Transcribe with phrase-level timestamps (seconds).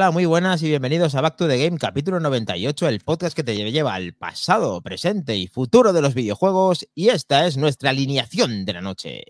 [0.00, 3.44] Hola, muy buenas y bienvenidos a Back to the Game, capítulo 98, el podcast que
[3.44, 6.88] te lleva al pasado, presente y futuro de los videojuegos.
[6.94, 9.24] Y esta es nuestra alineación de la noche.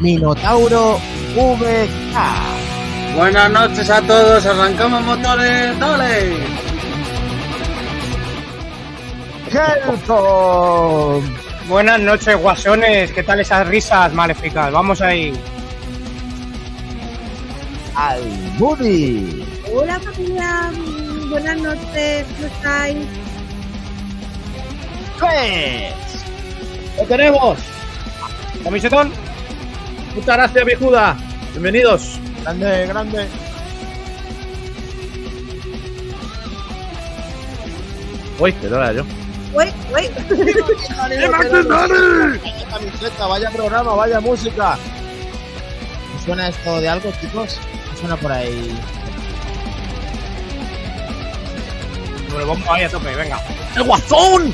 [0.00, 0.98] Minotauro
[1.36, 3.14] VK.
[3.14, 6.36] Buenas noches a todos, arrancamos motores, dale.
[9.50, 11.22] Helcom.
[11.68, 13.12] Buenas noches, guasones.
[13.12, 14.72] ¿Qué tal esas risas maléficas?
[14.72, 15.38] Vamos ahí.
[17.94, 19.44] Albudi.
[19.72, 20.70] Hola familia,
[21.28, 22.96] buenas noches, ¿cómo estáis?
[25.20, 25.94] Pues.
[26.98, 27.58] ¡Lo tenemos!
[28.64, 29.12] ¿Camisetón?
[30.14, 31.16] Muchas gracias, viejuda.
[31.52, 32.18] Bienvenidos.
[32.42, 33.28] Grande, grande.
[38.38, 39.02] Uy, que era yo.
[39.54, 40.10] Uy, uy,
[40.98, 44.78] Vaya camiseta, vaya programa, vaya música.
[46.14, 47.60] ¿Me suena esto de algo, chicos?
[48.02, 48.76] ¿Me suena por ahí?
[52.34, 53.40] Vamos ahí a tope, venga.
[53.76, 54.52] ¡El guasón!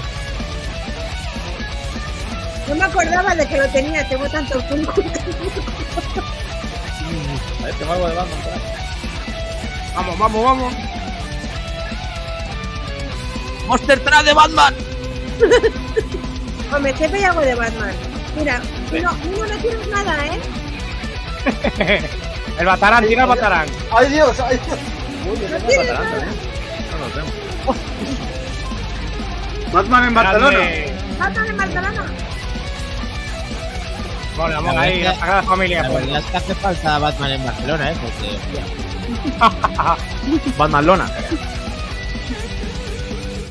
[2.69, 4.93] no me acordaba de que lo tenía, tengo tanto punto.
[7.61, 8.29] A ver, tengo algo de ahí.
[9.95, 10.75] Vamos, vamos, vamos.
[13.67, 14.75] ¡Monster Truck de Batman!
[16.75, 17.95] Hombre, siempre hay algo de Batman.
[18.37, 18.61] Mira,
[18.93, 20.39] no, no, no tienes nada, ¿eh?
[22.59, 23.69] El Batarán, tira el Batarán.
[23.97, 24.41] ¡Ay, Dios!
[24.41, 24.79] ¡Ay, Dios!
[25.31, 26.11] Uy, Batarán nada.
[26.11, 26.35] también.
[26.91, 27.31] No, no tengo.
[29.73, 30.95] Batman en Grande.
[31.19, 32.05] Batman en Barcelona.
[34.37, 35.83] Mola La ahí, la Sagrada Familia.
[35.83, 36.07] La pues.
[36.07, 37.97] verdad es que hace falta Batman en Barcelona, ¿eh?
[38.01, 38.39] Porque
[40.59, 41.11] Batman Lona.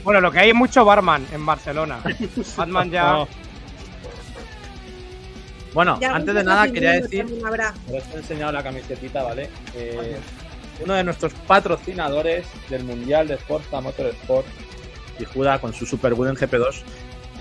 [0.03, 1.99] Bueno, lo que hay es mucho barman en Barcelona.
[2.57, 3.25] Batman ya.
[5.67, 5.73] No.
[5.73, 7.25] Bueno, Ya, antes de nada quería decir.
[7.25, 9.49] Por eso he enseñado la camisetita, ¿vale?
[9.75, 10.17] Eh,
[10.83, 14.47] uno de nuestros patrocinadores del Mundial de Forza Motorsport,
[15.33, 16.83] Juda con su Super Wooden GP2,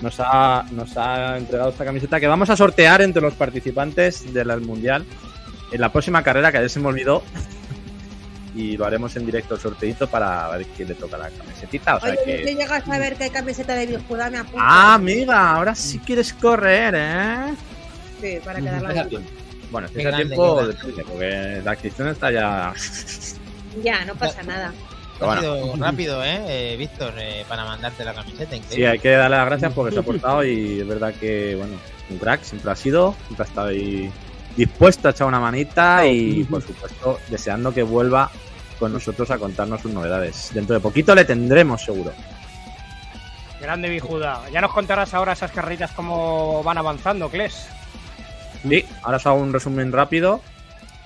[0.01, 4.61] nos ha, nos ha entregado esta camiseta que vamos a sortear entre los participantes del
[4.61, 5.05] Mundial
[5.71, 7.23] en la próxima carrera, que ayer se me olvidó.
[8.55, 11.97] Y lo haremos en directo el sorteito para ver quién le toca la camisetita.
[11.97, 12.47] O sea Oye, que...
[12.47, 14.57] si llegas a que hay camiseta de Viejuda, me apunto.
[14.59, 17.53] Ah, amiga, ahora sí quieres correr, ¿eh?
[18.21, 19.07] Sí, para quedar la.
[19.71, 22.73] Bueno, si es a tiempo, depende, porque la adquisición está ya...
[23.83, 24.73] Ya, no pasa nada.
[25.19, 25.41] ha Bueno.
[25.41, 27.13] sido rápido, ¿eh, eh, Víctor?
[27.17, 28.55] eh, para mandarte la camiseta.
[28.69, 31.73] Sí, hay que darle las gracias porque se ha portado y es verdad que, bueno,
[32.09, 34.09] un crack siempre ha sido, siempre ha estado ahí
[34.55, 38.31] dispuesto a echar una manita y, por supuesto, deseando que vuelva
[38.79, 40.51] con nosotros a contarnos sus novedades.
[40.53, 42.13] Dentro de poquito le tendremos seguro.
[43.59, 44.41] Grande Bijuda.
[44.51, 47.67] Ya nos contarás ahora esas carreritas cómo van avanzando, Kles.
[48.63, 50.41] Sí, ahora os hago un resumen rápido,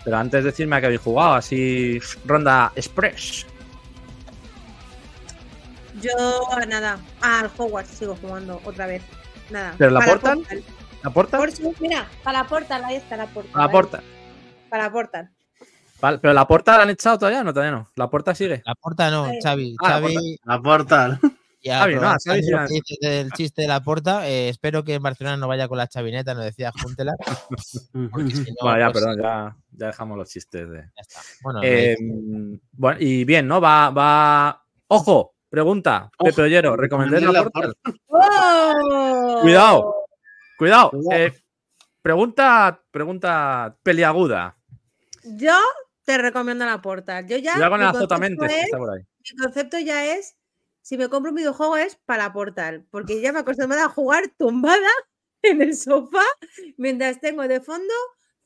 [0.04, 3.46] pero antes decirme a qué habéis jugado, así ronda express.
[6.02, 6.12] Yo,
[6.68, 6.98] nada.
[7.22, 9.04] Ah, al Hogwarts sigo jugando otra vez.
[9.50, 9.76] Nada.
[9.78, 10.38] ¿Pero la Para Portal?
[10.40, 10.64] Portal.
[11.04, 11.38] ¿La porta?
[11.38, 13.52] Por si- mira, para la Portal, ahí está la Portal.
[13.56, 13.72] La ahí.
[13.72, 14.04] porta.
[14.70, 15.30] Para la Portal.
[16.00, 17.88] Vale, pero la porta la han echado todavía, no, todavía no.
[17.96, 18.64] La porta sigue.
[18.66, 19.30] La porta no.
[19.44, 19.76] Xavi.
[19.84, 21.20] Ah, la Xavi, La portal.
[21.62, 22.16] Ya no,
[23.02, 26.34] del chiste de la porta, eh, espero que en Barcelona no vaya con la chavineta,
[26.34, 27.14] nos decía Júntela.
[28.12, 30.78] porque si no, bueno, ya, pues, perdón, ya, ya dejamos los chistes de.
[30.80, 31.20] ya está.
[31.44, 31.96] Bueno, Eh,
[32.74, 33.62] bueno, y bien, ¿no?
[33.62, 34.64] Va, va.
[34.88, 35.36] ¡Ojo!
[35.50, 36.30] Pregunta, Ojo.
[36.30, 37.76] Pepe Ollero, ¿recomendé la La portal?
[38.08, 39.40] ¡Oh!
[39.42, 39.96] Cuidado.
[40.58, 40.92] Cuidado.
[41.12, 41.34] Eh,
[42.02, 44.56] pregunta, pregunta peliaguda.
[45.24, 45.58] Yo
[46.06, 47.28] te recomiendo la Portal.
[47.28, 47.54] Yo ya.
[47.54, 49.02] Cuidado con J-Mentes que es- está por ahí.
[49.02, 50.36] Mi concepto ya es.
[50.82, 52.86] Si me compro un videojuego es para la Portal.
[52.90, 54.90] Porque ya me acostumbrado a jugar tumbada
[55.42, 56.24] en el sofá
[56.78, 57.94] mientras tengo de fondo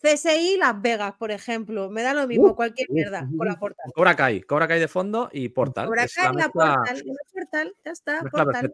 [0.01, 1.89] CSI Las Vegas, por ejemplo.
[1.89, 3.91] Me da lo mismo, Uh, cualquier mierda con la Portal.
[3.93, 5.87] Cobra Kai, Cobra Kai de fondo y Portal.
[5.87, 6.97] Por es acá la la Portal.
[6.99, 8.21] en la Portal, ya está.
[8.21, 8.73] Portal.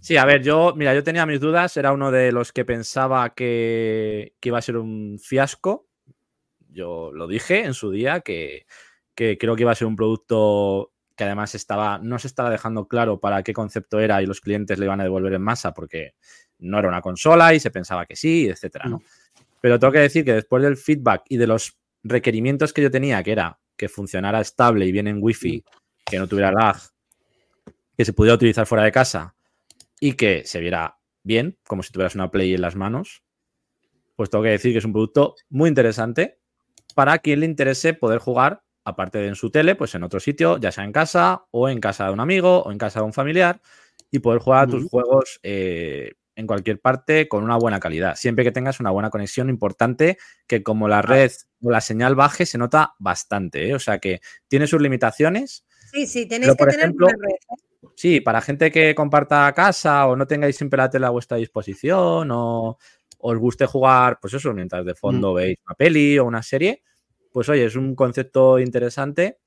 [0.00, 3.34] Sí, a ver, yo, mira, yo tenía mis dudas, era uno de los que pensaba
[3.34, 5.86] que, que iba a ser un fiasco.
[6.70, 8.66] Yo lo dije en su día, que,
[9.14, 12.88] que creo que iba a ser un producto que además estaba, no se estaba dejando
[12.88, 16.14] claro para qué concepto era y los clientes le iban a devolver en masa porque
[16.58, 19.02] no era una consola y se pensaba que sí, etcétera, ¿no?
[19.60, 23.22] Pero tengo que decir que después del feedback y de los requerimientos que yo tenía,
[23.22, 25.64] que era que funcionara estable y bien en Wi-Fi,
[26.04, 26.76] que no tuviera lag,
[27.96, 29.34] que se pudiera utilizar fuera de casa
[30.00, 33.22] y que se viera bien, como si tuvieras una Play en las manos,
[34.16, 36.38] pues tengo que decir que es un producto muy interesante
[36.94, 40.58] para quien le interese poder jugar, aparte de en su tele, pues en otro sitio,
[40.58, 43.12] ya sea en casa o en casa de un amigo o en casa de un
[43.12, 43.60] familiar,
[44.10, 48.14] y poder jugar a tus juegos eh, en cualquier parte con una buena calidad.
[48.16, 51.32] Siempre que tengas una buena conexión, importante que como la red
[51.62, 53.68] o la señal baje, se nota bastante.
[53.68, 53.74] ¿eh?
[53.74, 55.64] O sea que tiene sus limitaciones.
[55.92, 57.34] Sí, sí, tenéis Pero, que por tener ejemplo, buena red.
[57.34, 57.90] ¿eh?
[57.96, 62.30] Sí, para gente que comparta casa o no tengáis siempre la tele a vuestra disposición
[62.30, 62.78] o
[63.18, 66.82] os guste jugar, pues eso, mientras de fondo veis una peli o una serie,
[67.32, 69.38] pues oye, es un concepto interesante,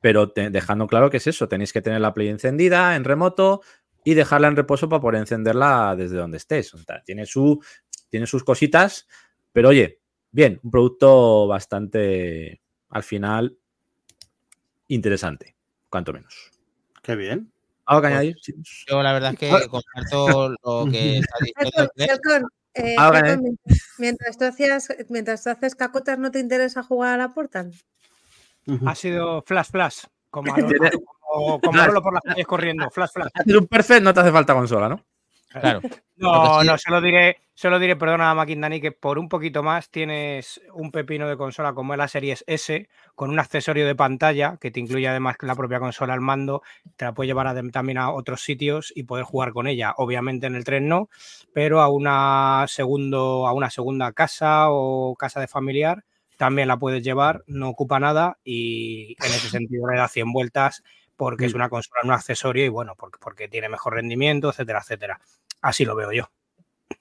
[0.00, 3.60] pero te- dejando claro que es eso, tenéis que tener la Play encendida en remoto
[4.04, 6.72] y dejarla en reposo para poder encenderla desde donde estés.
[6.74, 7.62] O sea, tiene, su,
[8.08, 9.06] tiene sus cositas,
[9.52, 10.00] pero oye,
[10.30, 13.58] bien, un producto bastante, al final,
[14.88, 15.56] interesante,
[15.88, 16.50] cuanto menos.
[17.02, 17.52] Qué bien.
[17.86, 18.36] ¿Algo que añadir?
[18.40, 18.54] Sí.
[18.88, 23.38] Yo la verdad es que comparto lo que está diciendo Eh, vale.
[23.98, 27.72] mientras, tú hacías, mientras tú haces cacotas, ¿no te interesa jugar a la Portal?
[28.86, 30.04] Ha sido flash flash.
[30.30, 30.68] Como, a lo-
[31.20, 32.90] como, como por las calles corriendo.
[32.90, 33.28] Flash flash.
[33.34, 35.04] Haces un perfect, no te hace falta consola, ¿no?
[35.48, 35.80] Claro.
[36.20, 40.60] No, Lo no, solo diré, solo diré, perdona, Maquindani, que por un poquito más tienes
[40.72, 44.70] un pepino de consola como es la Series S, con un accesorio de pantalla que
[44.70, 46.62] te incluye además la propia consola al mando,
[46.96, 49.92] te la puedes llevar a- también a otros sitios y poder jugar con ella.
[49.98, 51.10] Obviamente en el tren no,
[51.52, 56.04] pero a una, segundo, a una segunda casa o casa de familiar
[56.38, 60.82] también la puedes llevar, no ocupa nada y en ese sentido le da 100 vueltas
[61.16, 65.20] porque es una consola, un accesorio y bueno, porque, porque tiene mejor rendimiento, etcétera, etcétera.
[65.60, 66.39] Así lo veo yo.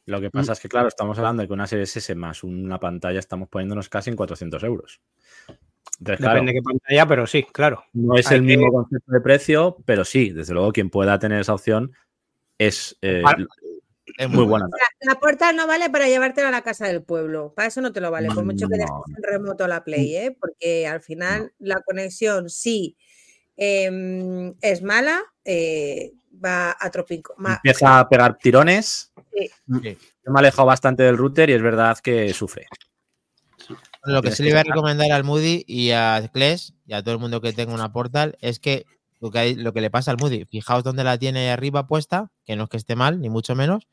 [0.05, 2.79] Lo que pasa es que, claro, estamos hablando de que una serie S más una
[2.79, 5.01] pantalla estamos poniéndonos casi en 400 euros.
[5.99, 7.83] Entonces, claro, Depende de qué pantalla, pero sí, claro.
[7.93, 11.19] no es hay el que- mismo concepto de precio, pero sí, desde luego, quien pueda
[11.19, 11.91] tener esa opción
[12.57, 13.45] es eh, Vale.
[14.17, 14.65] Es muy buena.
[15.01, 17.53] La, la Portal no vale para llevártela a la casa del pueblo.
[17.55, 20.35] Para eso no te lo vale, por mucho que dejes en remoto la Play, ¿eh?
[20.37, 22.97] porque al final la conexión sí
[23.55, 26.13] em, es mala, eh,
[26.43, 27.35] va a tropico.
[27.45, 29.11] Empieza a pegar tirones.
[29.33, 29.49] Sí.
[29.81, 29.97] Sí.
[30.25, 32.67] Yo me he alejado bastante del router y es verdad que sufre.
[34.05, 37.13] Lo que sí le iba a recomendar al Moody y a Kles y a todo
[37.15, 38.85] el mundo que tenga una portal es que
[39.19, 41.85] lo que, hay- lo que le pasa al Moody, fijaos dónde la tiene ahí arriba
[41.87, 43.87] puesta, que no es que esté mal, ni mucho menos,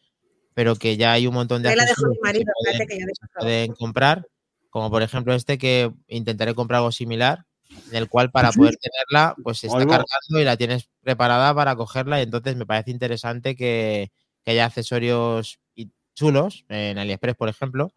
[0.55, 3.07] pero que ya hay un montón de Ahí la dejo a mi accesorios que ya
[3.41, 4.27] pueden comprar,
[4.71, 7.45] como por ejemplo este que intentaré comprar algo similar,
[7.91, 11.77] en el cual para poder tenerla, pues se está cargando y la tienes preparada para
[11.77, 14.11] cogerla y entonces me parece interesante que,
[14.45, 17.93] que haya accesorios y- chulos en AliExpress, por ejemplo,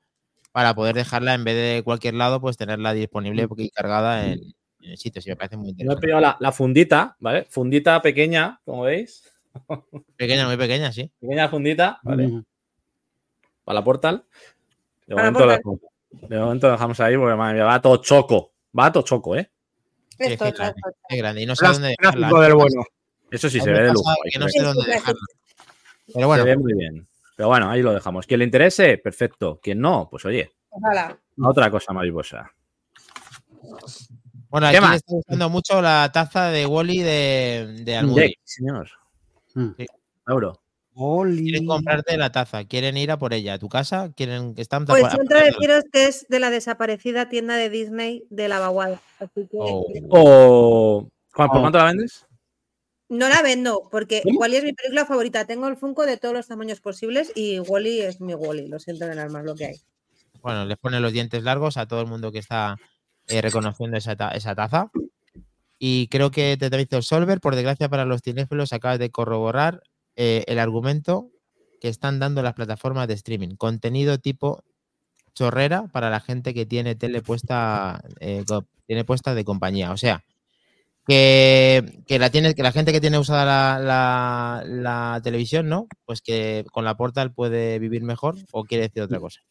[0.51, 4.41] para poder dejarla en vez de cualquier lado, pues tenerla disponible y cargada en,
[4.81, 6.01] en sitios y me parece muy Yo he interesante.
[6.01, 7.45] pillado la, la fundita, ¿vale?
[7.49, 9.23] Fundita pequeña, como veis.
[10.15, 11.09] Pequeña, muy pequeña, sí.
[11.19, 12.43] Pequeña fundita, ¿vale?
[13.63, 14.25] Para la portal.
[15.05, 15.57] De Para momento, Portal.
[15.57, 15.79] dejamos,
[16.29, 18.53] de momento lo dejamos ahí porque madre mía, va todo choco.
[18.77, 19.49] Va todo choco, ¿eh?
[20.27, 20.89] Sí, es grande, esto.
[21.09, 22.27] es grande y no sé dónde dejarla.
[22.41, 22.83] Del bueno.
[23.31, 24.11] Eso sí A se ve me de lujo.
[24.31, 24.65] que no se sé ve.
[24.67, 25.19] dónde Sí, dejarla.
[26.07, 27.07] Pero Se bueno, ve muy bien.
[27.35, 28.25] Pero bueno, ahí lo dejamos.
[28.27, 29.59] Quien le interese, perfecto.
[29.61, 31.17] Quien no, pues oye, Ojalá.
[31.41, 32.51] otra cosa mariposa.
[34.49, 34.89] bueno, ¿Qué aquí más?
[34.91, 38.21] le está gustando mucho la taza de Wally de, de Almudi.
[38.21, 38.89] Jack, señor.
[39.53, 39.69] Mm.
[39.77, 39.85] Sí.
[40.27, 40.59] Euro.
[40.99, 44.85] Quieren comprarte la taza, quieren ir a por ella a tu casa, quieren que están
[44.85, 45.43] Pues ella.
[45.45, 49.01] deciros que es de la desaparecida tienda de Disney de la Vaguada.
[49.19, 49.85] Así que Oh.
[50.09, 51.09] O.
[51.33, 51.61] ¿Cuán- ¿Por Oh.
[51.61, 52.25] cuánto la vendes?
[53.11, 54.39] no la vendo porque ¿Cómo?
[54.39, 55.45] Wally es mi película favorita.
[55.45, 58.67] Tengo el Funko de todos los tamaños posibles y Wally es mi Wally.
[58.67, 59.75] Lo siento en el alma, lo que hay.
[60.43, 62.77] Bueno, les pone los dientes largos a todo el mundo que está
[63.27, 64.91] eh, reconociendo esa, ta- esa taza.
[65.79, 69.81] Y creo que te Solver, por desgracia para los cinéfilos, acabas de corroborar
[70.15, 71.29] eh, el argumento
[71.81, 73.55] que están dando las plataformas de streaming.
[73.55, 74.63] Contenido tipo
[75.33, 78.43] chorrera para la gente que tiene tele puesta, eh,
[78.87, 79.91] tiene puesta de compañía.
[79.91, 80.23] O sea,
[81.07, 85.87] que, que la tiene, que la gente que tiene usada la, la- la televisión, ¿no?
[86.05, 89.41] Pues que con la portal puede vivir mejor o quiere decir otra cosa.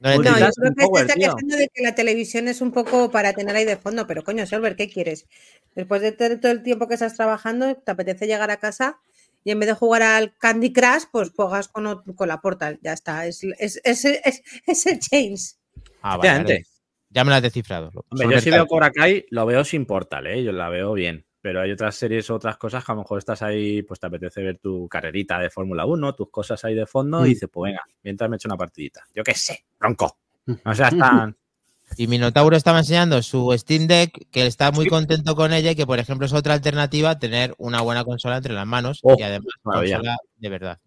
[0.00, 1.34] No No, yo creo un que se power, está tío.
[1.34, 4.46] quejando de que la televisión es un poco para tener ahí de fondo, pero coño,
[4.46, 5.26] Solver, ¿qué quieres?
[5.74, 8.98] Después de tener todo el tiempo que estás trabajando, te apetece llegar a casa
[9.44, 12.78] y en vez de jugar al Candy Crush, pues juegas con, con la Portal.
[12.82, 15.54] Ya está, es, es, es, es- es el change.
[16.02, 16.64] Ah, vale.
[17.12, 17.90] Ya me lo has descifrado.
[18.08, 20.44] Hombre, yo si veo Cobra Kai, lo veo sin portal, ¿eh?
[20.44, 21.26] Yo la veo bien.
[21.42, 24.06] Pero hay otras series o otras cosas que a lo mejor estás ahí, pues te
[24.06, 27.24] apetece ver tu carrerita de Fórmula 1, tus cosas ahí de fondo, Mm.
[27.24, 29.02] y dices, pues venga, mientras me echo una partidita.
[29.14, 30.18] Yo qué sé, bronco.
[30.46, 30.52] Mm.
[30.66, 31.36] O sea, están.
[31.96, 35.86] Y Minotauro estaba enseñando su Steam Deck, que está muy contento con ella y que,
[35.86, 39.52] por ejemplo, es otra alternativa tener una buena consola entre las manos Oh, y además
[39.64, 39.96] maravilla.
[39.96, 40.78] consola de verdad.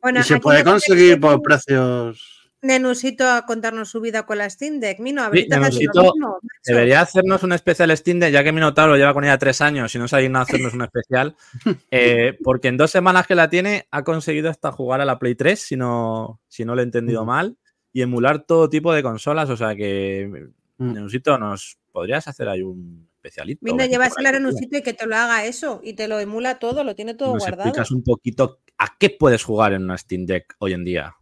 [0.00, 4.78] Bueno, y se puede conseguir por precios Nenusito a contarnos su vida con la Steam
[4.78, 5.00] Deck.
[5.00, 6.38] Mino, a ver Sí, haces lo Nenusito mismo.
[6.64, 9.98] Debería hacernos un especial Steam Deck, ya que Minotauro lleva con ella tres años y
[9.98, 11.34] no se ha dignado a hacernos un especial.
[11.90, 15.34] eh, porque en dos semanas que la tiene ha conseguido hasta jugar a la Play
[15.34, 17.26] 3, si no, si no lo he entendido Mm.
[17.26, 17.56] mal,
[17.92, 19.48] y emular todo tipo de consolas.
[19.50, 20.94] O sea que, Mm.
[20.94, 23.64] Nenusito, ¿nos podrías hacer ahí un especialito?
[23.64, 25.80] Llévasela por a aquí, Nenusito y que te lo haga eso.
[25.84, 27.68] Y te lo emula todo, lo tiene todo Nos guardado.
[27.68, 31.14] explicas un poquito a qué puedes jugar en una Steam Deck hoy en día.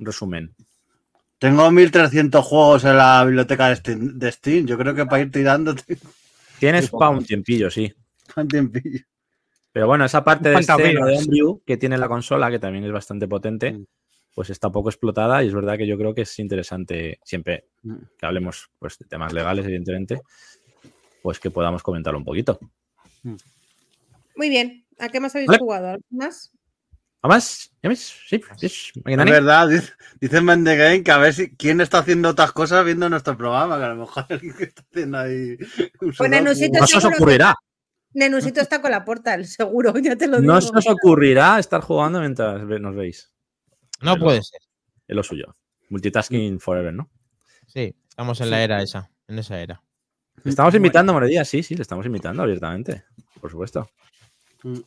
[0.00, 0.52] Un resumen.
[1.38, 4.18] Tengo 1300 juegos en la biblioteca de Steam.
[4.18, 4.66] de Steam.
[4.66, 5.74] Yo creo que para ir tirando
[6.58, 7.92] Tienes para un tiempillo, sí.
[8.36, 9.00] un tiempillo.
[9.70, 11.16] Pero bueno, esa parte de ¿Cuántas escena de?
[11.18, 13.84] Homebrew que tiene la consola, que también es bastante potente, Mm.
[14.34, 17.96] Pues está poco explotada y es verdad que yo creo que es interesante siempre Mm.
[18.18, 20.20] que hablemos pues, de temas legales, evidentemente,
[21.22, 22.58] pues que podamos comentarlo un poquito.
[24.36, 24.84] Muy bien.
[24.98, 25.58] ¿A qué más habéis Vale.
[25.58, 25.88] jugado?
[25.88, 26.52] ¿Algo más?
[27.22, 27.72] ¿Vamos?
[27.82, 28.14] ¿Ya ves?
[28.28, 28.66] Sí, sí.
[28.66, 29.30] Es Maquinani.
[29.30, 32.84] verdad, dice- dicen en The Game que a ver si quién está haciendo otras cosas
[32.84, 35.56] viendo nuestro programa, que a lo mejor alguien que está haciendo ahí
[36.00, 37.54] un Pues Nenusito No se os ocurrirá,
[38.14, 40.52] Nenusito está con la Portal, seguro, ya te lo digo.
[40.52, 43.31] no se os ocurrirá estar jugando mientras nos veis.
[44.02, 44.60] No Pero- puede ser.
[45.08, 45.56] Es lo suyo.
[45.90, 47.10] Multitasking forever, ¿no?
[47.66, 49.82] Sí, estamos en la era esa, en esa era.
[50.42, 53.04] Le estamos invitando, Moredía, sí, sí, le estamos invitando abiertamente,
[53.40, 53.90] por supuesto.
[54.62, 54.78] Mm.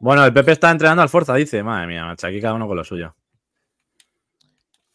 [0.00, 1.62] Bueno, el Pepe está entrenando al Forza, dice.
[1.62, 3.16] Madre mía, macho, aquí cada uno con lo suyo.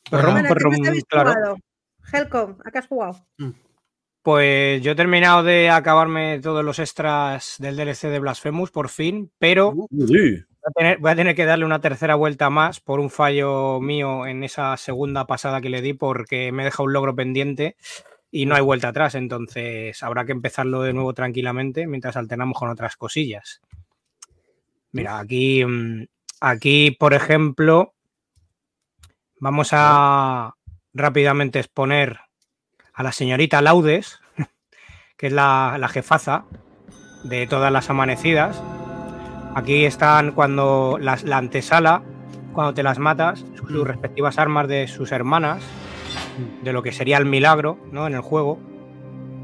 [0.10, 1.34] Perrum, Bueno, ¿a qué claro.
[1.34, 1.58] jugado?
[2.12, 3.25] Helcom, ¿a qué has jugado?
[4.22, 9.32] Pues yo he terminado de acabarme todos los extras del DLC de Blasphemous por fin,
[9.39, 10.44] pero Uh, Sí.
[11.00, 14.77] Voy a, tener, que darle una tercera vuelta más por un fallo mío en esa
[14.77, 17.75] segunda pasada que le di porque me deja un logro pendiente
[18.32, 22.70] y no hay vuelta atrás, entonces habrá que empezarlo de nuevo tranquilamente mientras alternamos con
[22.70, 23.62] otras cosillas.
[24.91, 26.05] Mira, aquí, mm,
[26.39, 27.93] aquí por ejemplo,
[29.39, 30.55] vamos a
[30.93, 32.20] rápidamente exponer
[32.93, 34.20] a la señorita Laudes,
[35.17, 36.46] que es la jefaza
[37.24, 38.62] de todas las amanecidas.
[39.55, 42.01] Aquí están cuando las, la antesala,
[42.53, 45.63] cuando te las matas, sus respectivas armas de sus hermanas,
[46.63, 48.07] de lo que sería el milagro ¿no?
[48.07, 48.57] en el juego.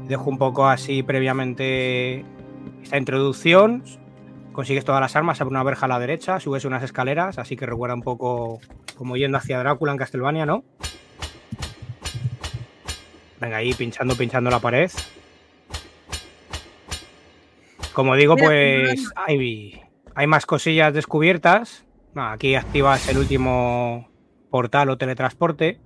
[0.08, 2.24] Dejo un poco así previamente
[2.82, 3.84] esta introducción.
[4.52, 7.66] Consigues todas las armas, abre una verja a la derecha, subes unas escaleras, así que
[7.66, 8.60] recuerda un poco
[8.96, 10.64] como yendo hacia Drácula en Castlevania, ¿no?
[13.40, 14.90] Venga, ahí pinchando, pinchando la pared.
[17.92, 19.80] Como digo, pues hay,
[20.20, 21.86] hay más cosillas descubiertas.
[22.14, 24.06] Ah, Aquí activas el último
[24.50, 25.80] portal o teletransporte.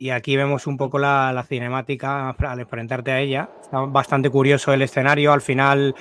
[0.00, 3.48] Y aquí vemos un poco la, la cinemática al enfrentarte a ella.
[3.62, 5.32] Está bastante curioso el escenario.
[5.32, 5.94] Al final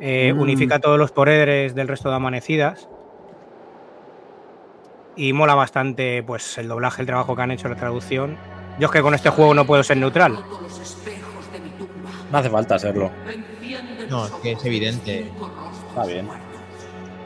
[0.00, 0.40] eh, Mm.
[0.40, 2.88] unifica todos los poderes del resto de amanecidas.
[5.14, 8.36] Y mola bastante pues el doblaje, el trabajo que han hecho, la traducción.
[8.80, 10.38] Yo es que con este juego no puedo ser neutral.
[12.32, 13.10] No hace falta serlo.
[14.12, 15.30] No, es que es evidente.
[15.88, 16.28] Está bien.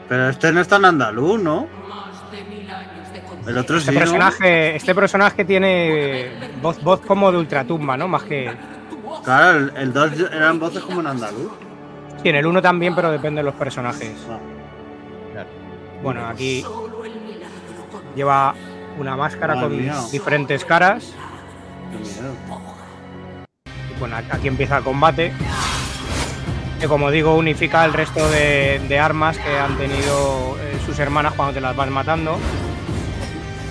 [0.07, 1.67] Pero este no está en andaluz, ¿no?
[3.45, 3.99] El otro Este sí, ¿no?
[4.01, 6.29] personaje, este personaje tiene
[6.61, 8.07] voz, voz como de ultratumba, ¿no?
[8.07, 8.51] Más que.
[9.23, 11.51] Claro, el, el dos eran voces como en andaluz.
[12.21, 14.13] Sí, en el 1 también, pero depende de los personajes.
[14.29, 14.39] Ah.
[15.33, 15.49] Claro.
[16.03, 16.65] Bueno, aquí
[18.15, 18.53] lleva
[18.97, 19.95] una máscara Madre con mía.
[20.11, 21.13] diferentes caras.
[21.91, 22.33] Qué miedo.
[23.95, 25.33] Y bueno, aquí empieza el combate.
[26.79, 31.33] Que como digo, unifica el resto de, de armas que han tenido eh, sus hermanas
[31.33, 32.37] cuando te las vas matando.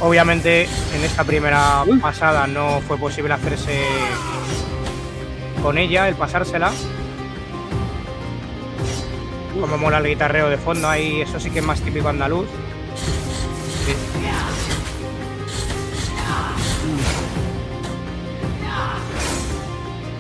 [0.01, 3.81] Obviamente, en esta primera pasada no fue posible hacerse
[5.63, 6.71] con ella, el pasársela.
[9.59, 12.47] Como mola el guitarreo de fondo, ahí eso sí que es más típico andaluz.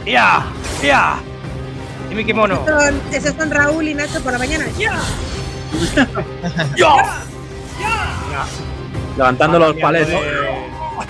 [0.06, 0.46] ¡Ya!
[0.82, 1.18] ¡Ya!
[1.18, 1.35] Y
[2.16, 2.64] mi kimono.
[2.66, 4.64] Son- esos son Raúl y Nacho por la mañana.
[4.78, 4.98] ¡Ya!
[6.76, 6.94] ¡Ya!
[9.16, 10.08] Levantando Va los palets.
[10.08, 10.18] de-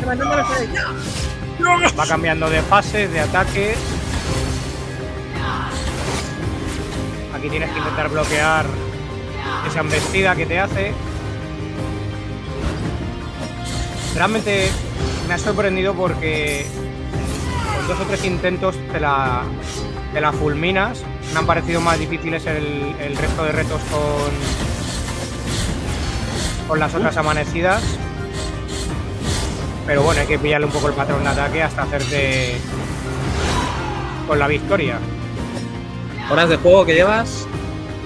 [0.00, 0.46] Levantando los.
[0.72, 0.86] ¡Ya!
[1.98, 3.76] Va cambiando de fases, de ataques.
[7.34, 8.66] Aquí tienes que intentar bloquear
[9.68, 10.92] esa embestida que te hace.
[14.14, 14.68] Realmente
[15.28, 16.66] me ha sorprendido porque
[17.76, 19.42] con dos o tres intentos te la,
[20.16, 21.04] te la fulminas.
[21.35, 24.30] Me han parecido más difíciles el, el resto de retos con,
[26.68, 27.82] con las otras amanecidas.
[29.87, 32.56] Pero bueno, hay que pillarle un poco el patrón de ataque hasta hacerte
[34.26, 34.99] con la victoria.
[36.30, 37.46] Horas de juego que llevas.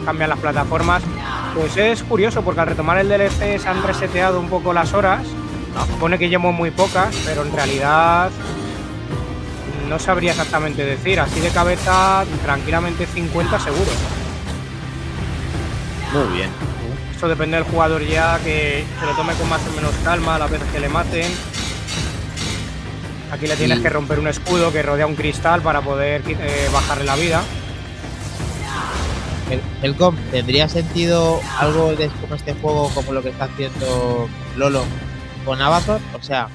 [0.04, 1.04] Cambian las plataformas.
[1.54, 5.24] Pues es curioso porque al retomar el DLC se han reseteado un poco las horas.
[6.00, 8.32] Pone que llevo muy pocas, pero en realidad
[9.90, 11.18] no sabría exactamente decir.
[11.20, 13.90] Así de cabeza, tranquilamente 50 seguro.
[16.14, 16.48] Muy bien.
[17.12, 20.50] Esto depende del jugador ya que se lo tome con más o menos calma las
[20.50, 21.30] veces que le maten.
[23.32, 26.68] Aquí le tienes Y- que romper un escudo que rodea un cristal para poder eh,
[26.72, 27.42] bajarle la vida.
[29.50, 34.84] El, Helcom, ¿tendría sentido algo de como este juego como lo que está haciendo Lolo
[35.44, 36.00] con Avatar?
[36.18, 36.48] O sea,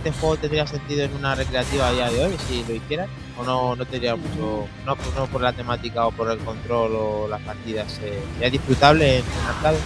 [0.00, 3.06] ¿este juego tendría sentido en una recreativa a día de hoy si lo hicieran?
[3.38, 6.92] ¿O no, no tendría mucho, no, pues no por la temática o por el control
[6.94, 8.00] o las partidas?
[8.02, 9.78] Eh, ¿Sería disfrutable en, en arcade?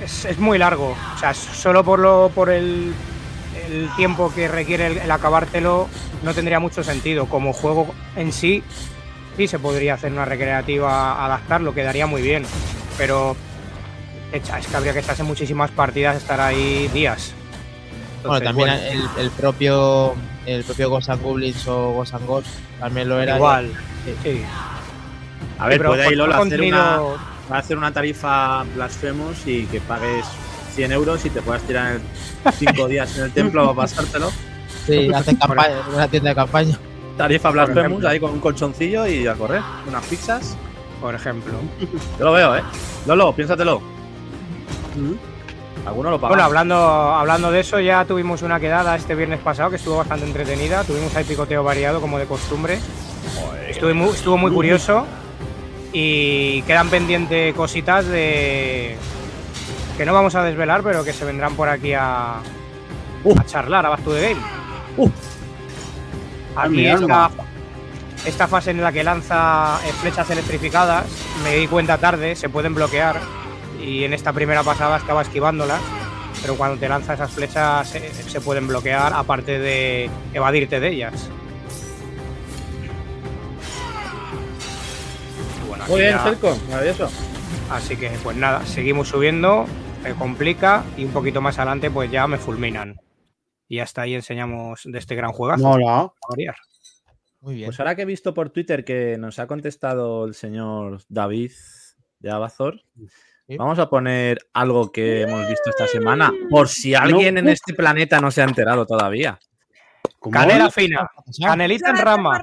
[0.00, 0.94] Es, es muy largo.
[1.14, 2.94] O sea, solo por lo por el,
[3.68, 5.88] el tiempo que requiere el, el acabártelo
[6.22, 7.26] no tendría mucho sentido.
[7.26, 8.62] Como juego en sí,
[9.36, 12.44] sí se podría hacer una recreativa, adaptarlo, quedaría muy bien.
[12.96, 13.34] Pero
[14.32, 17.34] es que habría que echarse muchísimas partidas, estar ahí días.
[18.24, 18.82] Bueno, también bueno,
[19.16, 20.14] El, el propio
[20.46, 22.50] el propio Ghost and Goblins o Ghost and Ghosts
[22.80, 23.36] también lo era.
[23.36, 23.70] igual.
[24.04, 24.14] Sí.
[24.22, 24.42] Sí.
[25.58, 29.66] A ver, Pero puede ahí Lola hacer una, va a hacer una tarifa Blasphemous y
[29.66, 30.26] que pagues
[30.74, 32.02] 100 euros y te puedas tirar en
[32.52, 34.30] 5 días en el templo a pasártelo.
[34.86, 36.78] Sí, hace campaña, una tienda de campaña.
[37.16, 39.62] Tarifa Blasphemous ahí con un colchoncillo y a correr.
[39.86, 40.56] Unas pizzas.
[41.00, 41.52] por ejemplo.
[42.18, 42.62] Yo lo veo, ¿eh?
[43.06, 43.82] Lolo, piénsatelo.
[45.86, 46.28] Alguno lo paga.
[46.28, 50.26] Bueno, hablando, hablando de eso, ya tuvimos una quedada este viernes pasado que estuvo bastante
[50.26, 50.84] entretenida.
[50.84, 52.78] Tuvimos ahí picoteo variado, como de costumbre.
[53.68, 55.06] Estuvo muy, estuvo muy curioso.
[55.92, 58.96] Y quedan pendientes cositas de.
[59.96, 62.36] que no vamos a desvelar, pero que se vendrán por aquí a,
[63.24, 63.38] Uh.
[63.38, 64.40] a charlar a Back to the Game.
[64.96, 65.10] Uh.
[66.56, 67.30] Aquí esta,
[68.24, 71.06] esta fase en la que lanza flechas electrificadas,
[71.44, 73.41] me di cuenta tarde, se pueden bloquear.
[73.82, 75.80] Y en esta primera pasada estaba esquivándolas.
[76.40, 81.28] Pero cuando te lanza esas flechas se, se pueden bloquear, aparte de evadirte de ellas.
[85.68, 86.56] Bueno, Muy bien, ya- Celco.
[86.68, 87.08] Maravilloso.
[87.70, 89.66] Así que pues nada, seguimos subiendo,
[90.02, 92.96] me complica y un poquito más adelante pues ya me fulminan.
[93.68, 95.66] Y hasta ahí enseñamos de este gran juegazo.
[95.66, 96.56] A variar.
[97.40, 97.68] Muy bien.
[97.68, 101.52] Pues ahora que he visto por Twitter que nos ha contestado el señor David
[102.18, 102.82] de Abazor.
[103.56, 108.20] Vamos a poner algo que hemos visto esta semana, por si alguien en este planeta
[108.20, 109.38] no se ha enterado todavía.
[110.18, 110.34] ¿Cómo?
[110.34, 111.10] Canela fina,
[111.40, 112.40] canelita en rama.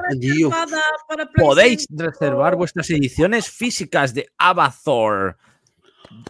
[1.36, 5.38] Podéis reservar vuestras ediciones físicas de Abathor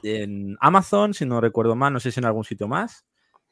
[0.03, 3.05] en Amazon, si no recuerdo mal, no sé si en algún sitio más.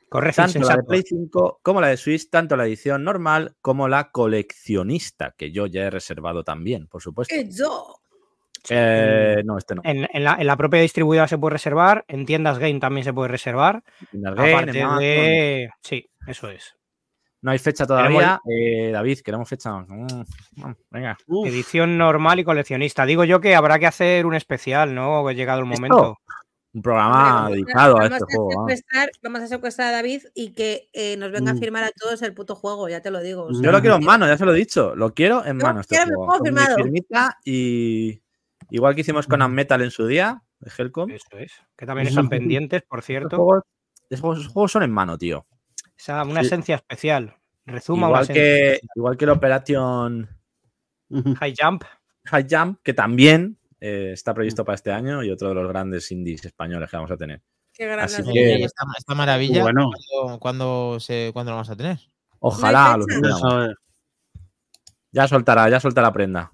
[0.10, 0.84] Correcto, Tanto la de.
[0.84, 5.66] Play 5 como la de Switch, tanto la edición normal como la coleccionista, que yo
[5.66, 7.36] ya he reservado también, por supuesto.
[7.50, 8.00] Yo.
[8.70, 9.82] Eh, no, este no.
[9.86, 13.14] En, en la, en la propia distribuidora se puede reservar, en tiendas game también se
[13.14, 13.84] puede reservar.
[14.12, 15.70] Game, aparte de.
[15.82, 16.74] Sí, eso es.
[17.42, 18.40] No hay fecha todavía.
[18.50, 19.72] Eh, David, queremos fecha.
[19.72, 20.08] Mm,
[20.56, 21.18] mm, venga.
[21.28, 23.06] Uf, Edición normal y coleccionista.
[23.06, 25.26] Digo yo que habrá que hacer un especial, ¿no?
[25.28, 25.82] Ha llegado el ¿Esto?
[25.82, 26.18] momento.
[26.74, 28.68] Un programa dedicado a este juego.
[29.24, 29.42] vamos.
[29.42, 31.60] a secuestrar a David y que eh, nos venga a Mm.
[31.60, 33.46] firmar a todos el puto juego, ya te lo digo.
[33.46, 34.96] o Yo Yo lo quiero en mano, ya se lo he dicho.
[34.96, 36.40] Lo quiero en Yo mano este quiero mi juego.
[36.44, 36.76] mi firmado.
[36.76, 38.22] firmita y
[38.70, 41.10] igual que hicimos con Unmetal en su día, de Helcom.
[41.12, 41.54] Eso es.
[41.76, 43.28] Que también están pendientes, por cierto.
[43.36, 43.64] esos juegos-
[44.10, 45.46] esos juegos son en mano, tío.
[45.98, 46.48] Esa- una Sí.
[46.48, 47.36] esencia especial.
[47.66, 48.90] Rezuma una Igual esencia que, especial.
[48.96, 50.30] igual que el Operation
[51.40, 51.84] High Jump.
[52.26, 56.12] High Jump, que también eh, está previsto para este año y otro de los grandes
[56.12, 57.42] indies españoles que vamos a tener.
[57.74, 59.92] qué Así que- esta, esta maravilla, Bueno.
[60.18, 62.00] ¿cuándo, cuándo se, ¿cuándo lo vamos a tener?
[62.40, 63.06] Ojalá lo.
[63.08, 63.76] Eso es.
[65.12, 66.52] Ya soltará, ya soltará prenda.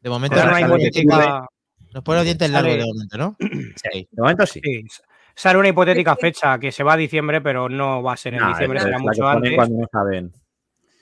[0.00, 1.46] De momento, nos sale- hipotética,
[1.92, 3.36] nos pone los dientes sale- largos de momento, ¿no?
[3.40, 4.60] Sí, de momento sí.
[4.62, 4.84] sí,
[5.34, 8.40] sale una hipotética fecha que se va a diciembre, pero no va a ser en
[8.40, 9.54] Nah, diciembre, es será la que mucho ponen antes.
[9.56, 10.32] cuando no saben.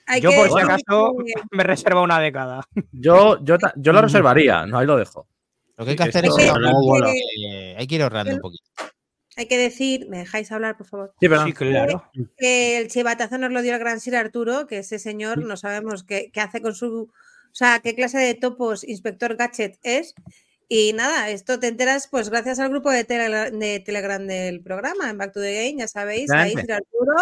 [0.06, 1.14] Hay Yo, que por si acaso,
[1.52, 2.62] me reserva una década.
[2.92, 5.26] Yo, yo, yo lo reservaría, no ahí lo dejo.
[5.76, 8.02] Lo que hay que hacer esto- es Hay ahorrar, que- bueno, eh, hay que ir
[8.02, 8.64] ahorrando un poquito.
[9.36, 11.12] Hay que decir, ¿me dejáis hablar, por favor?
[11.20, 12.10] Sí, pero Sí, claro.
[12.36, 16.02] Que el chivatazo nos lo dio el gran Sir Arturo, que ese señor no sabemos
[16.02, 17.12] qué, qué hace con su.
[17.50, 20.14] O sea, qué clase de topos Inspector Gadget es.
[20.68, 25.08] Y nada, esto te enteras pues gracias al grupo de, Tele- de Telegram del programa,
[25.08, 26.54] en Back to the Game, ya sabéis, ahí.
[26.54, 27.14] Sir Arturo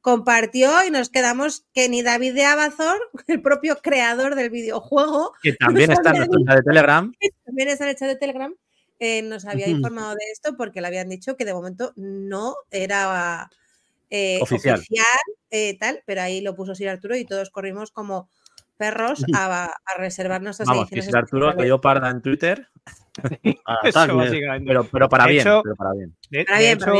[0.00, 5.52] compartió y nos quedamos que ni David de Abazor, el propio creador del videojuego, que
[5.54, 7.12] también está en nuestra chat de Telegram.
[7.44, 8.54] también está en el chat de Telegram,
[8.98, 13.48] eh, nos había informado de esto porque le habían dicho que de momento no era
[14.10, 14.78] eh, Oficial.
[14.80, 15.04] oficial,
[15.50, 18.28] eh, tal, pero ahí lo puso Sir Arturo y todos corrimos como
[18.76, 21.68] perros a, a reservar nuestras Vamos, que ediciones si Arturo que especiales.
[21.68, 22.68] yo parda en Twitter,
[23.84, 24.18] Eso.
[24.66, 26.16] Pero, pero para bien, hecho- pero para bien.
[26.30, 26.92] De, Para de bien, para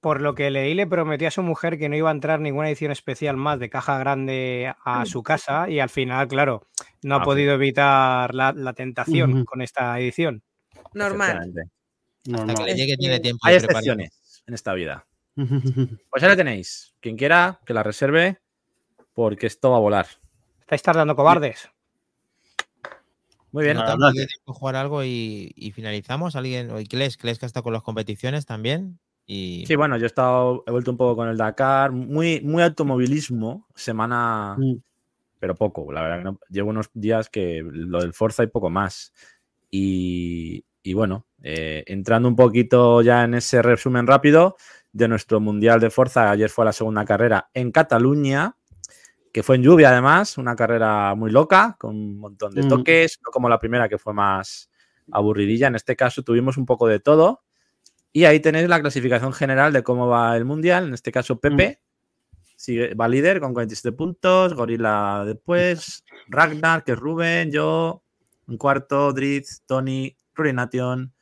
[0.00, 2.68] por lo que leí, le prometí a su mujer que no iba a entrar ninguna
[2.68, 6.68] edición especial más de caja grande a su casa y al final, claro,
[7.02, 10.42] no ha Ah, podido evitar la, la tentación con esta edición.
[10.94, 11.52] Normal.
[12.32, 13.82] Hasta que le llegue tiene tiempo Hay de preparar.
[13.82, 15.06] excepciones en esta vida.
[15.36, 16.94] Pues ya la tenéis.
[17.00, 18.38] Quien quiera, que la reserve,
[19.12, 20.06] porque esto va a volar.
[20.68, 21.70] ¿Estáis tardando cobardes?
[23.52, 23.78] Muy bien.
[24.44, 26.36] Jugar algo y, y finalizamos.
[26.36, 26.70] ¿Alguien?
[26.70, 28.98] O Kles, Kles que ha estado con las competiciones también.
[29.26, 32.62] Y Sí, bueno, yo he estado, he vuelto un poco con el Dakar, muy, muy
[32.62, 34.74] automovilismo, semana, Mm.
[35.38, 38.68] pero poco, la verdad que no- llevo unos días que lo del Forza y poco
[38.68, 39.14] más.
[39.70, 44.56] Y, y bueno, eh, entrando un poquito ya en ese resumen rápido
[44.92, 48.54] de nuestro Mundial de Forza, ayer fue la segunda carrera en Cataluña,
[49.38, 52.68] que fue en lluvia además, una carrera muy loca, con un montón de Mm.
[52.68, 54.68] toques, no como la primera que fue más
[55.12, 57.44] aburridilla, en este caso tuvimos un poco de todo.
[58.12, 60.88] Y ahí tenéis la clasificación general de cómo va el mundial.
[60.88, 61.80] En este caso, Pepe
[62.56, 64.54] sigue, va líder con 47 puntos.
[64.54, 66.04] Gorila después.
[66.26, 67.52] Ragnar, que es Rubén.
[67.52, 68.02] Yo.
[68.48, 71.12] En cuarto, Dritz, Tony, Rurination,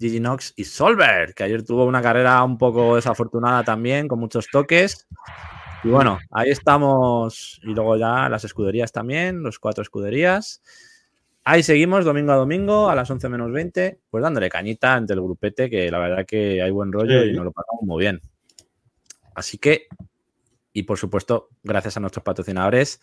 [0.00, 4.48] Gigi Nox y Solver, que ayer tuvo una carrera un poco desafortunada también, con muchos
[4.50, 5.06] toques.
[5.84, 7.60] Y bueno, ahí estamos.
[7.62, 10.62] Y luego ya las escuderías también, los cuatro escuderías.
[11.44, 15.20] Ahí seguimos domingo a domingo a las 11 menos 20, pues dándole cañita ante el
[15.20, 17.28] grupete, que la verdad que hay buen rollo Sí.
[17.28, 18.22] y nos lo pasamos muy bien.
[19.34, 19.88] Así que,
[20.72, 22.98] y por supuesto, gracias a nuestros patrocinadores,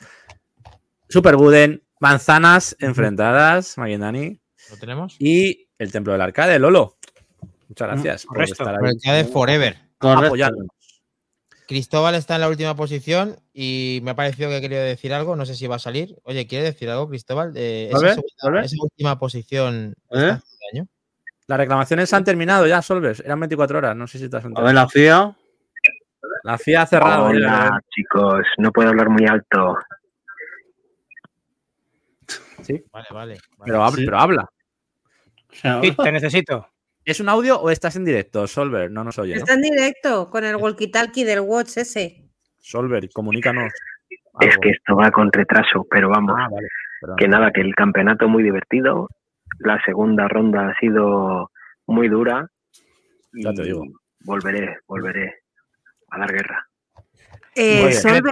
[1.08, 4.40] Super Guden, Manzanas Enfrentadas, Maguindani,
[4.72, 5.18] ¿Lo tenemos?
[5.20, 6.98] y el Templo del Arcade, Lolo.
[7.70, 9.78] Muchas gracias por estar Por ahí el que de Forever.
[10.00, 10.52] Correcto.
[11.72, 15.38] Cristóbal está en la última posición y me ha parecido que quería decir algo.
[15.38, 16.18] No sé si va a salir.
[16.24, 17.54] Oye, ¿quiere decir algo, Cristóbal?
[17.54, 20.38] De esa, última posición ¿Eh?
[20.74, 20.88] año.
[21.48, 23.22] Las reclamaciones han terminado ya, Solvers.
[23.22, 24.66] Eran 24 horas, no sé si te has A enterado.
[24.66, 25.38] ver, la FIA.
[26.44, 27.32] La FIA ha cerrado.
[27.32, 29.78] ya, Hola, chicos, no puedo hablar muy alto.
[32.68, 33.08] Vale, vale.
[33.12, 33.38] vale.
[33.64, 34.04] pero, hab- Sí.
[34.06, 34.44] pero habla.
[34.44, 36.68] O sea, Sí, te necesito.
[37.04, 38.92] ¿Es un audio o estás en directo, Solver?
[38.92, 39.40] No nos oye, ¿no?
[39.40, 42.30] Está en directo con el walkie-talkie del Watch ese.
[42.60, 43.72] Solver, comunícanos.
[44.40, 46.68] Es que esto va con retraso, pero vamos, Ah, vale.
[47.18, 49.08] que nada, que el campeonato muy divertido.
[49.60, 51.52] La segunda ronda ha sido
[51.88, 52.48] muy dura.
[53.34, 53.84] Y Ya te digo.
[54.24, 55.34] Volveré, volveré
[56.10, 56.68] a dar guerra.
[57.56, 57.92] Eh.
[57.94, 58.32] Solver,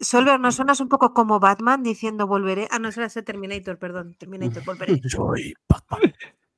[0.00, 2.68] Solver, ¿no suenas un poco como Batman diciendo volveré?
[2.70, 4.14] Ah, no, eso era ese Terminator, perdón.
[4.18, 5.00] Terminator, volveré.
[5.08, 6.14] Soy Batman.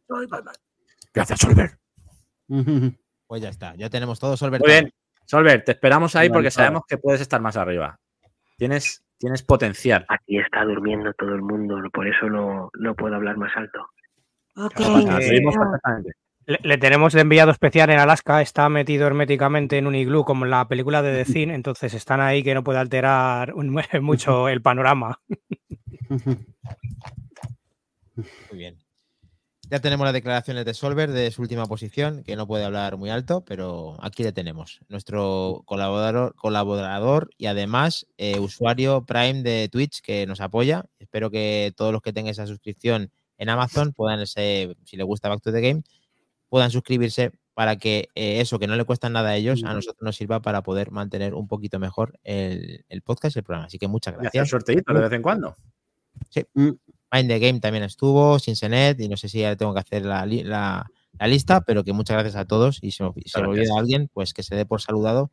[0.06, 0.54] Soy Batman.
[1.16, 1.70] Gracias, Solver.
[3.28, 3.74] Pues ya está.
[3.74, 4.60] Ya tenemos todo Solver.
[4.60, 4.92] Muy bien.
[5.24, 7.98] Solver, te esperamos ahí porque sabemos que puedes estar más arriba.
[8.56, 10.06] Tienes, tienes potencial.
[10.08, 13.80] Aquí está durmiendo todo el mundo, por eso no, no puedo hablar más alto.
[14.54, 14.74] Ok.
[14.76, 16.12] Claro, Nos que- oímos perfectamente.
[16.46, 20.44] Le, le tenemos de enviado especial en Alaska, está metido herméticamente en un iglú como
[20.44, 24.48] en la película de The Thing, entonces están ahí que no puede alterar un- mucho
[24.48, 25.18] el panorama.
[28.14, 28.78] Muy bien.
[29.68, 33.10] Ya tenemos las declaraciones de Solver de su última posición, que no puede hablar muy
[33.10, 34.78] alto, pero aquí le tenemos.
[34.88, 40.84] Nuestro colaborador, colaborador y además eh, usuario Prime de Twitch que nos apoya.
[41.00, 45.28] Espero que todos los que tengan esa suscripción en Amazon puedan, ese- si les gusta
[45.28, 45.82] Back to the Game,
[46.48, 50.02] puedan suscribirse para que eh, eso que no le cuesta nada a ellos, a nosotros
[50.02, 53.66] nos sirva para poder mantener un poquito mejor el, el podcast y el programa.
[53.66, 54.48] Así que muchas Y hacer gracias.
[54.50, 55.56] sorteíto de vez en cuando.
[57.12, 60.26] Mind the Game también estuvo, Sinsenet, y no sé si ya tengo que hacer la,
[60.26, 63.70] li- la- la lista, pero que muchas gracias a todos y si se me, olvida
[63.78, 65.30] alguien, pues que se dé por saludado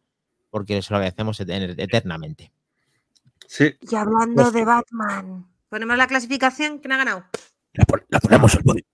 [0.50, 2.52] porque se lo agradecemos et- eternamente.
[3.48, 3.74] Sí.
[3.82, 5.46] Y hablando Pues- de Batman.
[5.70, 6.78] Ponemos la clasificación.
[6.80, 7.24] ¿Quién ha ganado?
[7.74, 8.86] La, ponemos al body.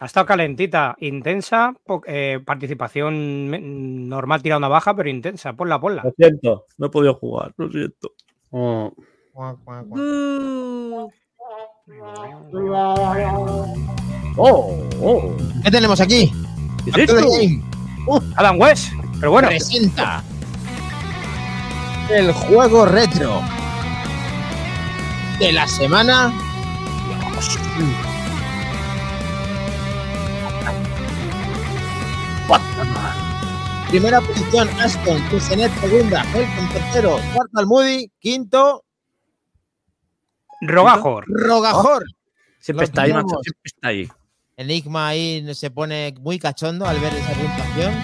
[0.00, 1.74] Ha estado calentita, intensa,
[2.06, 5.52] eh, participación normal tirada una baja, pero intensa.
[5.54, 6.02] Ponla, ponla.
[6.02, 8.12] Lo siento, no he podido jugar, lo siento.
[8.50, 8.92] Oh.
[14.36, 15.36] Oh, oh.
[15.62, 16.32] ¿Qué tenemos aquí?
[16.84, 17.30] ¿Qué es esto?
[17.30, 17.62] Game
[18.36, 18.88] Adam West,
[19.20, 20.24] pero bueno, presenta
[22.10, 23.40] el juego retro
[25.38, 26.32] de la semana.
[33.88, 38.82] Primera posición, Aston, Tusenet segunda, Helcom tercero, cuarto Almudi, quinto,
[40.60, 41.24] Rogajor.
[41.28, 42.04] Rogajor.
[42.58, 44.08] Siempre está ahí, macho, siempre está ahí.
[44.56, 47.94] Enigma ahí se pone muy cachondo al ver esa puntuación.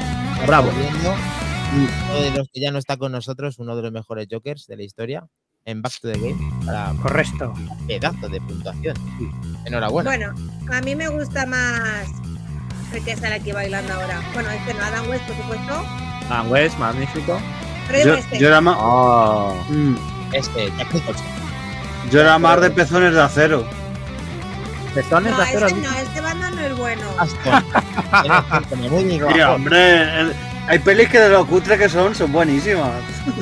[0.47, 0.71] Bravo.
[0.71, 4.77] Uno de los que ya no está con nosotros, uno de los mejores Jokers de
[4.77, 5.27] la historia.
[5.65, 7.55] en Back to the Game para Correcto.
[7.87, 8.97] pedazo de puntuación.
[9.65, 10.11] Enhorabuena.
[10.11, 10.35] Bueno,
[10.73, 12.09] a mí me gusta más
[12.93, 14.21] el que sale aquí bailando ahora.
[14.35, 15.73] Bueno, este no, Adam West, por supuesto.
[16.29, 17.41] Ah, West, magnífico.
[17.88, 18.38] Pero Yo, este.
[18.38, 19.95] yo era más, Oh, mm,
[20.35, 21.27] Este, Jack Nicholson.
[22.11, 23.67] Yo era más de pezones de acero.
[24.95, 25.67] pezones no, de acero.
[25.67, 27.07] este no, este banda no es bueno.
[29.33, 30.33] Tío, hombre, el-
[30.69, 32.91] hay pelis que de lo cutre que son, son buenísimas.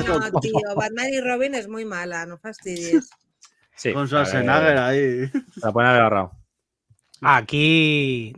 [0.07, 3.11] No, tío, Batman y Robin es muy mala, no fastidies.
[3.77, 5.29] Sí, Con a Schwarzenegger ahí.
[5.29, 6.33] Se la pueden haber agarrado.
[7.23, 8.35] Aquí,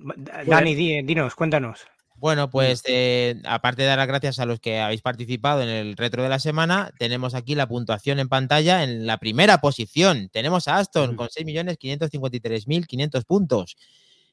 [0.47, 1.87] Dani, di- dinos, cuéntanos.
[2.23, 5.97] Bueno, pues eh, aparte de dar las gracias a los que habéis participado en el
[5.97, 10.29] retro de la semana, tenemos aquí la puntuación en pantalla en la primera posición.
[10.29, 13.77] Tenemos a Aston con 6.553.500 puntos.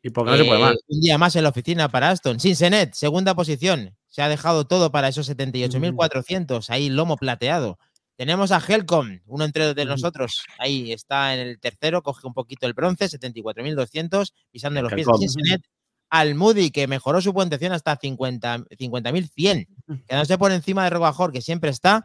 [0.04, 0.76] Y porque no se puede Eh, más.
[0.88, 2.40] Un día más en la oficina para Aston.
[2.40, 3.98] Sinsenet, segunda posición.
[4.08, 6.70] Se ha dejado todo para esos 78.400.
[6.70, 7.80] Ahí lomo plateado.
[8.18, 10.44] Tenemos a Helcom, uno entre de nosotros.
[10.60, 15.12] Ahí está en el tercero, coge un poquito el bronce, 74.200, pisando los pies de
[15.12, 15.22] Helcom.
[15.22, 15.64] Sinsenet.
[16.10, 19.68] Al Moody, que mejoró su puntuación hasta 50 50.100,
[20.08, 22.04] quedándose por encima de Robajor, que siempre está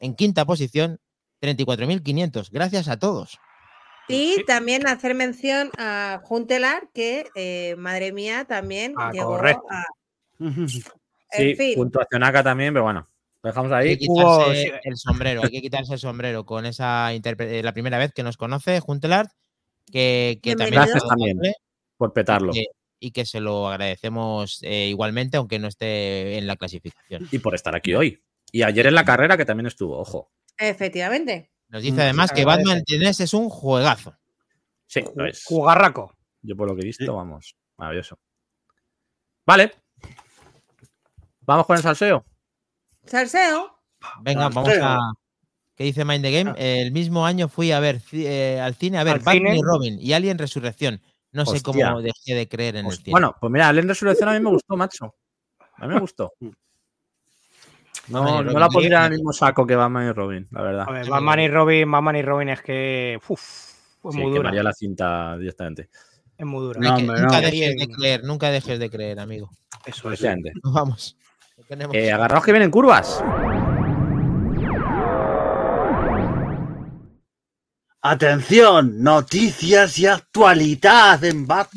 [0.00, 0.98] en quinta posición,
[1.40, 2.50] 34.500.
[2.50, 3.38] Gracias a todos.
[4.08, 9.62] Y también hacer mención a Juntelar, que, eh, madre mía, también Ah, llegó correcto.
[9.70, 9.84] a...
[11.32, 13.08] Sí, En fin, puntuación acá también, pero bueno.
[13.42, 13.98] Lo dejamos Hay ahí.
[14.08, 18.12] hubo- el sombrero, hay que quitarse el sombrero con esa interpre- eh, la primera vez
[18.12, 19.30] que nos conoce, Juntelart,
[19.92, 21.40] que, que también Gracias también.
[21.96, 22.52] Por petarlo.
[22.52, 22.66] que,
[22.98, 27.28] y que se lo agradecemos eh, igualmente, aunque no esté en la clasificación.
[27.30, 28.22] Y por estar aquí hoy.
[28.52, 30.30] Y ayer en la carrera que también estuvo, ojo.
[30.58, 31.50] efectivamente.
[31.68, 32.44] Nos dice Mm, además que.
[32.44, 34.14] Batman Tenés es un juegazo.
[34.86, 35.42] Sí, lo es.
[35.44, 36.14] Jugarraco.
[36.42, 37.10] Yo por lo que he visto, Sí.
[37.10, 37.56] vamos.
[37.76, 38.18] Maravilloso.
[39.44, 39.72] Vale.
[41.40, 42.24] Vamos con el salseo.
[43.04, 43.78] Salseo.
[44.22, 44.98] Venga, vamos a.
[45.74, 46.54] ¿Qué dice Mind the Game?
[46.56, 49.56] El mismo año fui a ver eh, al cine a ver ¿Al Batman cine?
[49.58, 51.02] y Robin y Alien Resurrección.
[51.36, 53.10] No sé cómo dejé de creer en el Pues, cine.
[53.10, 55.14] bueno, pues mira, Alien Resurrección a mí me gustó, macho.
[55.78, 56.32] A mí me gustó.
[58.08, 60.46] No, y no Robin, la ¿qué pondría en el mismo saco que Batman y Robin,
[60.52, 60.84] la verdad.
[60.88, 63.18] A ver, Batman y Robin, Batman y Robin es que.
[63.26, 64.42] Uf, es Sí, muy dura.
[64.42, 65.88] quemaría la cinta directamente.
[66.38, 66.78] Es muy dura.
[66.80, 67.46] No No, que- hombre, nunca no.
[67.46, 69.50] dejes de creer, nunca dejes de creer, amigo.
[69.84, 70.24] Eso es.
[70.62, 71.16] Vamos.
[71.92, 73.24] Eh, agarraos que vienen curvas.
[78.08, 81.70] Atención, noticias y actualidad en Back.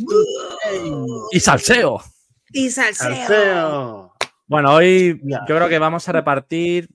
[1.32, 2.04] Y salseo.
[2.52, 3.16] Y salseo.
[3.16, 4.14] Salseo.
[4.46, 6.88] Bueno, hoy yo creo que vamos a repartir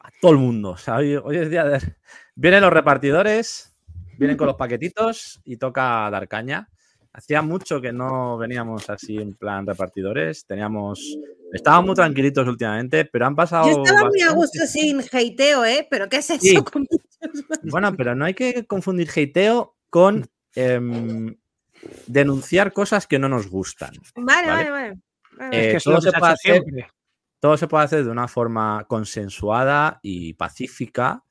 [0.00, 0.70] a todo el mundo.
[0.70, 1.96] O sea, hoy, hoy es día de.
[2.34, 3.76] Vienen los repartidores,
[4.16, 6.70] vienen con los paquetitos y toca dar caña.
[7.12, 10.46] Hacía mucho que no veníamos así en plan repartidores.
[10.46, 11.18] Teníamos.
[11.52, 13.68] Estábamos muy tranquilitos últimamente, pero han pasado.
[13.70, 15.86] Yo estaba muy a gusto sin hateo, ¿eh?
[15.90, 16.40] Pero ¿qué es eso?
[16.42, 16.56] Sí.
[16.72, 16.86] con-
[17.64, 21.34] Bueno, pero no hay que confundir hateo con em,
[22.06, 23.90] denunciar cosas que no nos gustan.
[24.16, 24.70] Vale, Vale.
[24.70, 24.88] vale.
[25.40, 26.62] Eh, es que es todo lo que se puede hacer.
[27.40, 31.22] todo se puede hacer de una forma consensuada y pacífica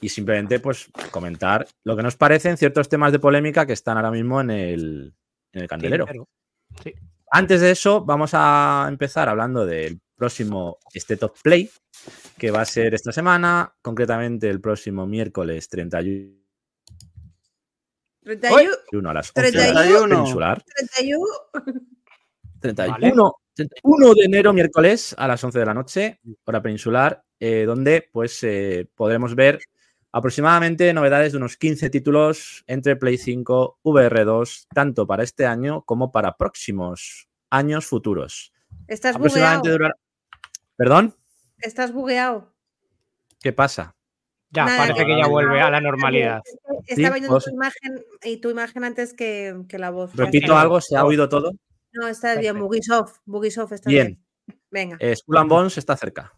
[0.00, 4.10] y simplemente pues comentar lo que nos parecen ciertos temas de polémica que están ahora
[4.10, 5.14] mismo en el,
[5.52, 6.06] en el candelero.
[6.82, 6.94] Sí.
[7.30, 11.70] Antes de eso, vamos a empezar hablando del próximo State of Play,
[12.36, 16.40] que va a ser esta semana, concretamente el próximo miércoles 31
[18.22, 19.98] 31, a las 11 31.
[19.98, 20.62] horas peninsular.
[20.74, 21.26] 31.
[22.60, 28.08] 31, 31 de enero, miércoles, a las 11 de la noche, hora peninsular, eh, donde
[28.12, 29.60] pues eh, podremos ver
[30.12, 36.12] aproximadamente novedades de unos 15 títulos entre Play 5, VR2, tanto para este año como
[36.12, 38.52] para próximos años futuros.
[38.86, 39.62] Estás bugueado.
[40.76, 41.14] ¿Perdón?
[41.58, 42.52] Estás bugueado.
[43.40, 43.94] ¿Qué pasa?
[44.50, 46.42] Ya, Nada, parece que ya vuelve a la normalidad.
[46.86, 50.14] Estaba viendo tu imagen y tu imagen antes que, que la voz.
[50.16, 51.52] Repito algo, ¿se ha oído todo?
[51.92, 52.58] No, está bien.
[52.58, 53.18] Bugisoft.
[53.26, 54.06] Bugisoft está Bien.
[54.06, 54.58] bien.
[54.70, 54.96] Venga.
[55.00, 56.32] Eh, Skull and Bones está cerca.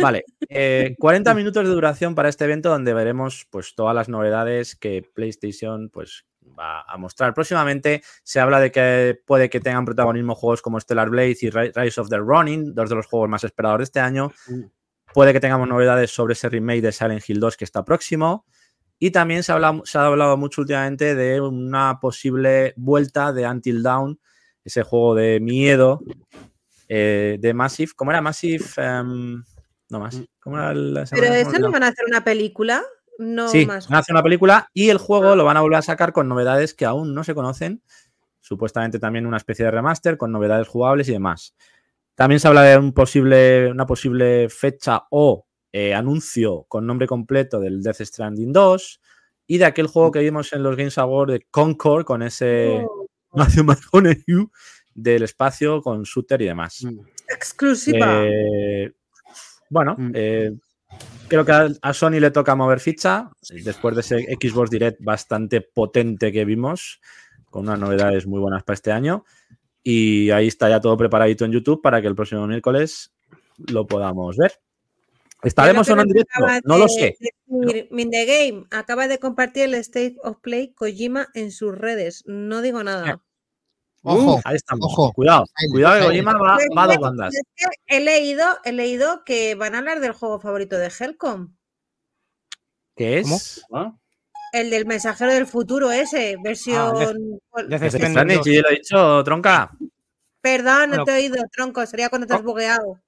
[0.00, 4.76] Vale, eh, 40 minutos de duración para este evento donde veremos pues todas las novedades
[4.76, 6.24] que PlayStation pues
[6.58, 8.02] va a mostrar próximamente.
[8.22, 12.00] Se habla de que puede que tengan protagonismo juegos como Stellar Blade y Ri- Rise
[12.00, 14.30] of the Ronin, dos de los juegos más esperados de este año.
[15.12, 18.44] Puede que tengamos novedades sobre ese remake de Silent Hill 2 que está próximo.
[18.98, 23.82] Y también se, habla- se ha hablado mucho últimamente de una posible vuelta de Until
[23.82, 24.18] Dawn,
[24.64, 26.00] ese juego de miedo
[26.88, 27.92] eh, de Massive.
[27.96, 28.64] ¿Cómo era Massive?
[28.76, 29.42] Em,
[29.90, 30.20] no más.
[30.40, 32.82] ¿Cómo era me- Pero eso no van a hacer una película.
[33.18, 33.88] No Sí, más.
[33.88, 36.28] van a hacer una película y el juego lo van a volver a sacar con
[36.28, 37.82] novedades que aún no se conocen.
[38.40, 41.54] Supuestamente también una especie de remaster con novedades jugables y demás.
[42.16, 47.58] También se habla de un posible, una posible fecha o eh, anuncio con nombre completo
[47.60, 49.00] del Death Stranding 2
[49.46, 53.06] y de aquel juego que vimos en los Games Awards de Concord con ese Oh,
[53.32, 54.24] Matthew McConaughey
[54.94, 56.84] del espacio con shooter y demás.
[56.84, 56.98] Mm.
[57.28, 58.24] exclusiva.
[58.24, 58.92] Eh,
[59.74, 60.10] bueno, Mm.
[60.14, 60.52] eh,
[61.28, 63.28] creo que a, a Sony le toca mover ficha
[63.64, 67.00] después de ese Xbox Direct bastante potente que vimos,
[67.50, 69.24] con unas novedades muy buenas para este año.
[69.82, 73.12] Y ahí está ya todo preparadito en YouTube para que el próximo miércoles
[73.58, 74.52] lo podamos ver.
[75.42, 76.32] ¿Estaremos o no en directo?
[76.36, 77.16] Acaba No lo de sé.
[77.20, 82.22] decir, Mindegame acaba de compartir el State of Play Kojima en sus redes.
[82.26, 83.20] No digo nada.
[84.06, 84.86] Ojo, Ahí estamos.
[84.86, 85.12] Ojo.
[85.12, 86.06] Cuidado, cuidado que.
[86.06, 87.34] Kojima va, va a dos bandas.
[87.86, 91.56] He leído, he leído que van a hablar del juego favorito de Helcom.
[92.96, 93.64] ¿Qué es?
[93.72, 93.94] ¿Ah?
[94.52, 96.92] El del mensajero del futuro ese, versión.
[96.94, 97.14] 2.
[98.44, 99.70] sí, lo he dicho, tronca.
[100.40, 101.04] Perdón, no Bueno.
[101.06, 101.84] te he oído, tronco.
[101.86, 102.44] Sería cuando te has Oh.
[102.44, 103.00] bugueado.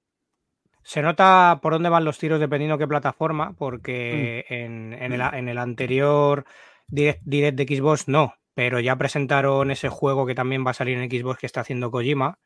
[0.83, 5.49] Se nota por dónde van los tiros dependiendo qué plataforma, porque en, en el, en
[5.49, 6.45] el anterior
[6.87, 10.97] direct, direct de Xbox no, pero ya presentaron ese juego que también va a salir
[10.97, 12.39] en Xbox que está haciendo Kojima,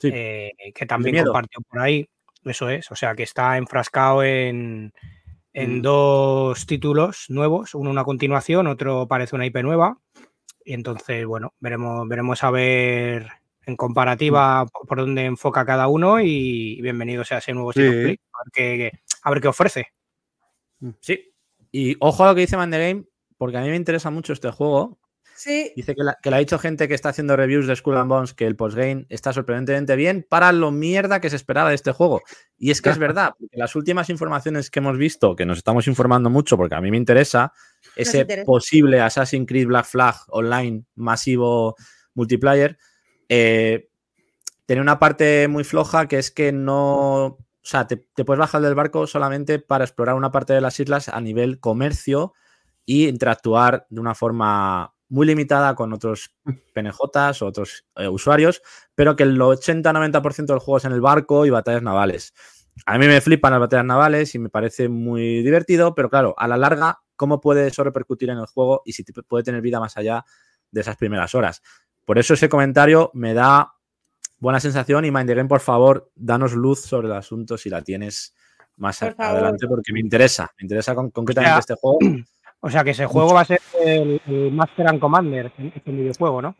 [0.00, 0.08] Sí.
[0.10, 2.08] eh, que también compartió por ahí.
[2.42, 4.94] Eso es, o sea que está enfrascado en,
[5.52, 5.82] en Mm.
[5.82, 9.98] dos títulos nuevos, uno una continuación, otro parece una IP nueva.
[10.64, 13.28] Y entonces, bueno, veremos, veremos a ver
[13.66, 17.80] en comparativa por- por dónde enfoca cada uno y bienvenido sea ese nuevo Sí.
[17.80, 18.90] Play, a ver qué,
[19.22, 19.86] a ver qué ofrece.
[21.00, 21.30] Sí.
[21.70, 23.04] Y ojo a lo que dice Man the Game,
[23.36, 24.98] porque a mí me interesa mucho este juego.
[25.42, 27.96] Sí, Dice que, la- que le ha dicho gente que está haciendo reviews de Skull
[27.96, 31.74] and Bones que el postgame está sorprendentemente bien para lo mierda que se esperaba de
[31.74, 32.22] este juego.
[32.58, 35.88] Y es que es verdad, porque las últimas informaciones que hemos visto, que nos estamos
[35.88, 37.52] informando mucho porque a mí me interesa,
[37.96, 38.44] ese interesa.
[38.46, 41.74] posible Assassin's Creed Black Flag online masivo
[42.14, 42.78] multiplayer,
[43.28, 43.88] eh,
[44.66, 47.24] tiene una parte muy floja que es que no.
[47.24, 50.78] O sea, te, te puedes bajar del barco solamente para explorar una parte de las
[50.78, 52.32] islas a nivel comercio
[52.86, 56.34] y interactuar de una forma muy limitada con otros
[56.74, 58.62] PNJs o otros eh, usuarios,
[58.94, 62.32] pero que el 80-90% del juego es en el barco y batallas navales.
[62.86, 66.48] A mí me flipan las batallas navales y me parece muy divertido, pero claro, a
[66.48, 69.78] la larga, ¿cómo puede eso repercutir en el juego y si te- puede tener vida
[69.78, 70.24] más allá
[70.70, 71.62] de esas primeras horas?
[72.06, 73.74] Por eso ese comentario me da
[74.38, 77.82] buena sensación y Mind the Game, por favor, danos luz sobre el asunto si la
[77.82, 78.34] tienes
[78.76, 79.32] más Por favor.
[79.36, 81.98] adelante, porque me interesa, me interesa con- concretamente sea, este juego.
[82.64, 86.40] O sea que ese juego va a ser el, el Master and Commander, este videojuego,
[86.42, 86.54] ¿no?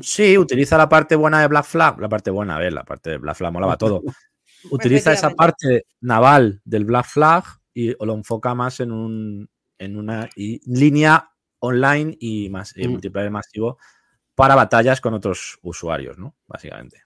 [0.00, 2.00] Sí, utiliza la parte buena de Black Flag.
[2.00, 4.02] La parte buena, a ver, la parte de Black Flag molaba todo.
[4.70, 10.30] Utiliza esa parte naval del Black Flag y lo enfoca más en, un, en una
[10.36, 12.92] y- línea online y más y Mm.
[12.92, 13.78] multiplayer masivo
[14.34, 16.34] para batallas con otros usuarios, ¿no?
[16.46, 17.02] Básicamente.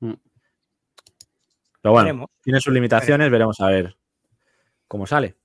[0.00, 0.14] Mm.
[1.82, 2.30] Pero bueno, Veremos.
[2.42, 3.96] tiene sus limitaciones, veremos a ver
[4.88, 5.36] cómo sale.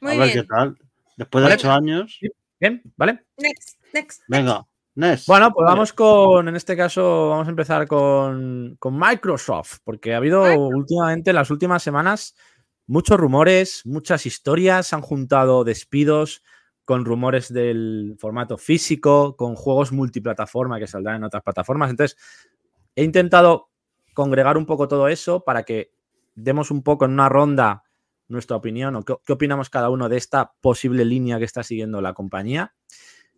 [0.00, 0.40] muy a ver bien.
[0.42, 0.78] qué tal.
[1.22, 1.54] Después de Vale.
[1.54, 2.18] ocho años.
[2.58, 3.24] Bien, ¿vale?
[3.38, 4.22] Next, next.
[4.28, 5.26] Venga, Nes.
[5.26, 10.18] Bueno, pues vamos con, en este caso, vamos a empezar con, con Microsoft, porque ha
[10.18, 10.74] habido Microsoft.
[10.74, 12.34] últimamente, en las últimas semanas,
[12.86, 16.42] muchos rumores, muchas historias, se han juntado despidos
[16.84, 21.90] con rumores del formato físico, con juegos multiplataforma que saldrán en otras plataformas.
[21.90, 22.18] Entonces,
[22.96, 23.70] he intentado
[24.14, 25.92] congregar un poco todo eso para que
[26.34, 27.84] demos un poco en una ronda
[28.32, 32.00] nuestra opinión o qué, qué opinamos cada uno de esta posible línea que está siguiendo
[32.00, 32.74] la compañía.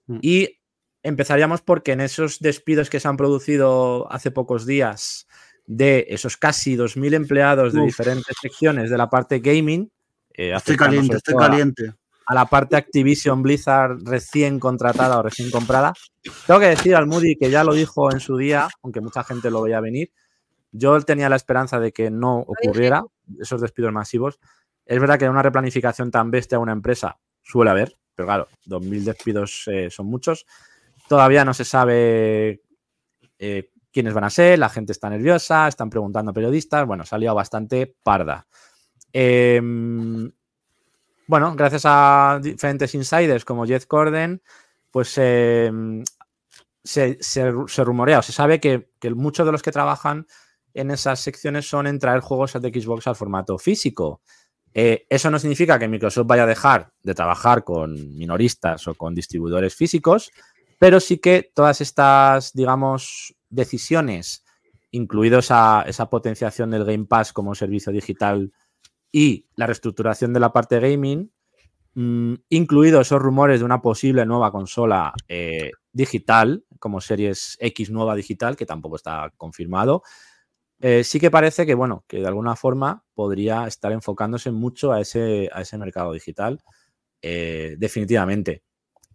[0.06, 0.18] Mm.
[0.22, 0.60] Y
[1.02, 5.26] empezaríamos porque en esos despidos que se han producido hace pocos días
[5.66, 7.86] de esos casi 2.000 empleados de Uf.
[7.86, 9.90] diferentes secciones de la parte gaming,
[10.32, 11.92] eh, Estoy caliente, estoy todo a- caliente.
[12.26, 15.92] a la parte Activision Blizzard recién contratada o recién comprada.
[16.46, 19.50] Tengo que decir al Moody que ya lo dijo en su día, aunque mucha gente
[19.50, 20.10] lo veía venir.
[20.72, 23.04] Yo tenía la esperanza de que no ocurriera
[23.38, 24.40] esos despidos masivos.
[24.86, 29.04] Es verdad que una replanificación tan bestia a una empresa suele haber, pero claro, 2.000
[29.04, 30.46] despidos eh, son muchos.
[31.08, 32.62] Todavía no se sabe
[33.38, 36.86] eh, quiénes van a ser, la gente está nerviosa, están preguntando a periodistas.
[36.86, 38.46] Bueno, se ha liado bastante parda.
[39.12, 40.30] Em,
[41.26, 44.42] bueno, gracias a diferentes insiders como Jeff Corden,
[44.90, 45.70] pues se,
[46.82, 50.26] se- se rumorea o se sabe que, que muchos de los que trabajan
[50.74, 54.20] en esas secciones son en traer juegos de Xbox al formato físico.
[54.76, 59.14] Eh, eso no significa que Microsoft vaya a dejar de trabajar con minoristas o con
[59.14, 60.32] distribuidores físicos,
[60.80, 64.44] pero sí que todas estas, digamos, decisiones,
[64.90, 68.52] incluido esa, esa potenciación del Game Pass como servicio digital
[69.12, 71.30] y la reestructuración de la parte gaming,
[71.94, 78.16] mm, incluido esos rumores de una posible nueva consola eh, digital, como Series X nueva
[78.16, 80.02] digital, que tampoco está confirmado,
[80.80, 85.00] eh, sí que parece que, bueno, que de alguna forma podría estar enfocándose mucho a
[85.00, 86.60] ese, a ese mercado digital,
[87.22, 88.62] eh, definitivamente.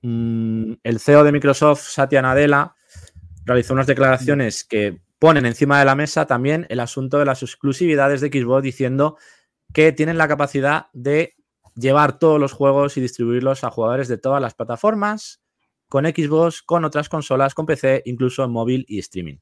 [0.01, 2.73] Mm, el CEO de Microsoft, Satya Nadella,
[3.45, 8.21] realizó unas declaraciones que ponen encima de la mesa también el asunto de las exclusividades
[8.21, 9.17] de Xbox, diciendo
[9.73, 11.35] que tienen la capacidad de
[11.75, 15.41] llevar todos los juegos y distribuirlos a jugadores de todas las plataformas,
[15.87, 19.37] con Xbox, con otras consolas, con PC, incluso en móvil y streaming.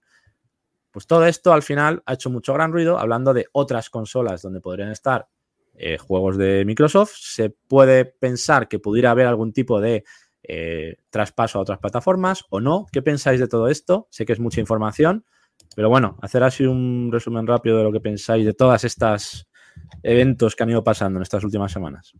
[0.92, 4.62] Pues todo esto al final ha hecho mucho gran ruido, hablando de otras consolas donde
[4.62, 5.28] podrían estar
[5.76, 7.14] eh, juegos de Microsoft.
[7.16, 10.04] Se puede pensar que pudiera haber algún tipo de
[10.44, 12.88] eh, traspaso a otras plataformas o no.
[12.92, 14.08] ¿Qué pensáis de todo esto?
[14.10, 15.26] Sé que es mucha información,
[15.76, 19.48] pero bueno, hacer así un resumen rápido de lo que pensáis de todas estas
[20.04, 22.14] eventos que han ido pasando en estas últimas semanas.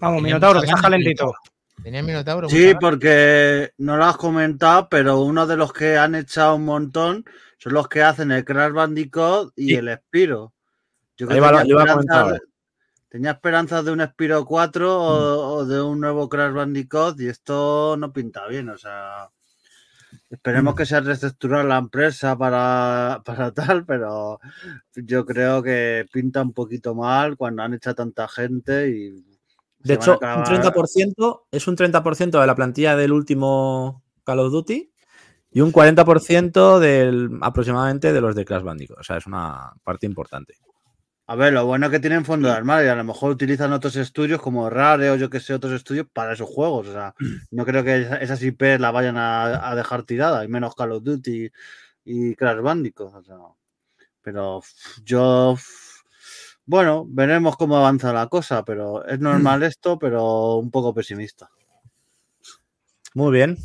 [0.00, 1.34] Vamos, Minotauro, que estás calentito.
[1.82, 2.48] Tenía Minotauro.
[2.48, 7.24] Sí, porque no lo has comentado, pero uno de los que han echado un montón
[7.58, 9.74] son los que hacen el Crash Bandicoot y Sí.
[9.74, 10.52] el Spiro.
[11.16, 12.40] Yo que tenía, esperanzas de,
[13.08, 17.96] tenía esperanzas de un Spiro 4 o, o de un nuevo Crash Bandicoot y esto
[17.96, 18.68] no pinta bien.
[18.68, 19.28] O sea,
[20.30, 24.40] esperemos que se reestructurado la empresa para, para tal, pero
[24.94, 29.24] yo creo que pinta un poquito mal cuando han echado tanta gente y.
[29.88, 34.52] De hecho, un acabar- 30% es un 30% de la plantilla del último Call of
[34.52, 34.90] Duty
[35.50, 38.98] y un 40% del, aproximadamente de los de Crash Bandicoot.
[39.00, 40.54] O sea, es una parte importante.
[41.30, 43.96] A ver, lo bueno es que tienen fondo de armario a lo mejor utilizan otros
[43.96, 46.88] estudios como Rare o yo que sé, otros estudios para esos juegos.
[46.88, 47.14] O sea,
[47.50, 50.92] no creo que esa- esas IP la vayan a, a dejar tirada, y menos Call
[50.92, 51.50] of Duty
[52.04, 53.14] y Crash Bandicoot.
[53.14, 53.36] o sea,
[54.22, 54.60] pero
[55.04, 55.56] yo,
[56.68, 61.48] bueno, veremos cómo avanza la cosa, pero es normal esto, pero un poco pesimista.
[63.14, 63.56] Muy bien.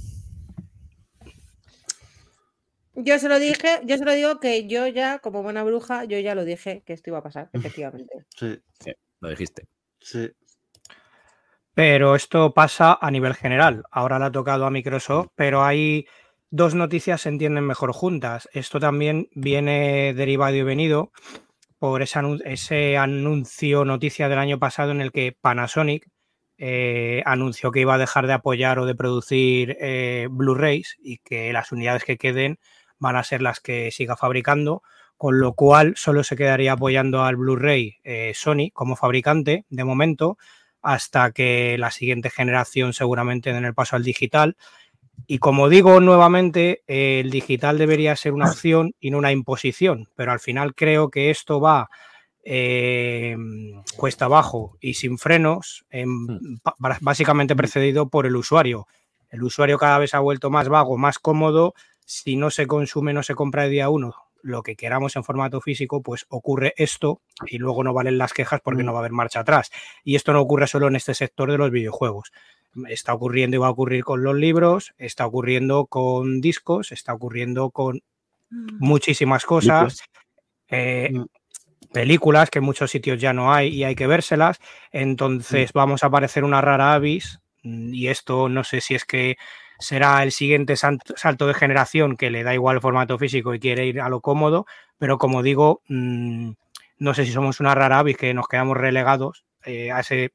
[2.96, 6.18] Yo se lo dije, yo se lo digo que yo ya, como buena bruja, yo
[6.20, 8.26] ya lo dije que esto iba a pasar, efectivamente.
[8.38, 8.58] Sí,
[9.20, 9.68] Lo dijiste.
[10.00, 10.32] sí.
[11.74, 13.84] Pero esto pasa a nivel general.
[13.92, 16.06] Ahora le ha tocado a Microsoft, pero hay
[16.52, 18.48] dos noticias se entienden mejor juntas.
[18.54, 21.12] Esto también viene derivado y venido
[21.84, 26.08] por ese, anu- ese anuncio, noticia del año pasado en el que Panasonic
[26.58, 31.52] eh, anunció que iba a dejar de apoyar o de producir eh, Blu-rays y que
[31.52, 32.58] las unidades que queden
[33.00, 34.82] van a ser las que siga fabricando,
[35.18, 40.38] con lo cual solo se quedaría apoyando al Blu-ray eh, Sony como fabricante de momento
[40.82, 44.56] hasta que la siguiente generación seguramente den el paso al digital.
[45.28, 50.10] Y como digo nuevamente, eh, el digital debería ser una opción y no una imposición,
[50.16, 51.90] pero al final creo que esto va
[52.44, 53.38] eh,
[53.96, 55.86] cuesta abajo y sin frenos,
[56.64, 58.88] ba- ba- básicamente precedido por el usuario.
[59.30, 61.74] El usuario cada vez ha vuelto más vago, más cómodo.
[62.06, 64.14] Si no se consume, no se compra de día uno
[64.46, 68.60] lo que queramos en formato físico, pues ocurre esto y luego no valen las quejas
[68.62, 69.72] porque no va a haber marcha atrás.
[70.04, 72.34] Y esto no ocurre solo en este sector de los videojuegos.
[72.88, 77.70] Está ocurriendo y va a ocurrir con los libros, está ocurriendo con discos, está ocurriendo
[77.70, 78.02] con
[78.50, 80.02] muchísimas cosas.
[80.70, 81.26] eh, Mm.
[81.94, 84.60] películas que en muchos sitios ya no hay y hay que vérselas.
[84.92, 89.36] Entonces vamos a parecer una rara avis mm, y esto no sé si es que
[89.80, 93.86] será el siguiente salto de generación que le da igual el formato físico y quiere
[93.86, 94.66] ir a lo cómodo,
[94.98, 96.52] pero como digo, mm,
[97.00, 100.32] no sé si somos una rara avis que nos quedamos relegados eh, a ese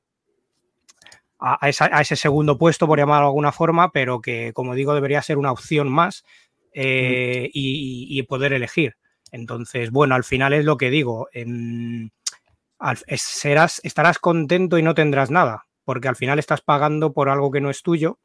[1.38, 4.74] a, a esa- a ese segundo puesto, por llamarlo de alguna forma, pero que, como
[4.74, 6.24] digo, debería ser una opción más
[6.74, 8.96] eh, y, y poder elegir.
[9.32, 11.28] Entonces, bueno, al final es lo que digo.
[11.32, 12.12] en-
[12.78, 17.28] al- es- serás, estarás contento y no tendrás nada, porque al final estás pagando por
[17.28, 18.18] algo que no es tuyo.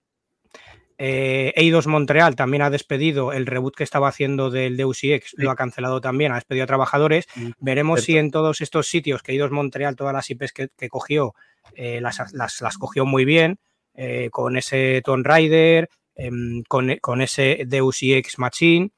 [0.98, 5.50] Eh, Eidos Montreal también ha despedido el reboot que estaba haciendo del Deus Ex, lo
[5.52, 7.28] ha cancelado también, ha despedido a trabajadores.
[7.36, 10.90] Mm, Veremos si en todos estos sitios que Eidos Montreal, todas las IPs que, que
[10.90, 11.34] cogió,
[11.76, 13.58] eh, las, las- las cogió muy bien,
[13.96, 18.92] eh, con ese Tomb Raider, em, con, con ese Deus Ex Machine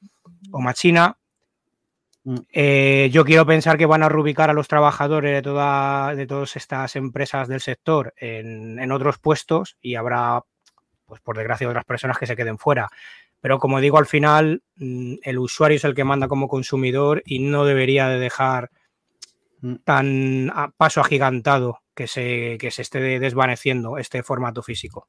[0.52, 1.16] o Machina.
[2.24, 2.36] Mm.
[2.52, 6.56] Eh, yo quiero pensar que van a reubicar a los trabajadores de, toda, de todas
[6.56, 10.42] estas empresas del sector en, en otros puestos y habrá,
[11.06, 12.88] pues por desgracia, otras personas que se queden fuera.
[13.40, 17.38] Pero como digo, al final mm, el usuario es el que manda como consumidor y
[17.38, 18.70] no debería de dejar
[19.62, 19.74] Mm.
[19.84, 25.08] tan a paso agigantado que se, que se esté desvaneciendo este formato físico.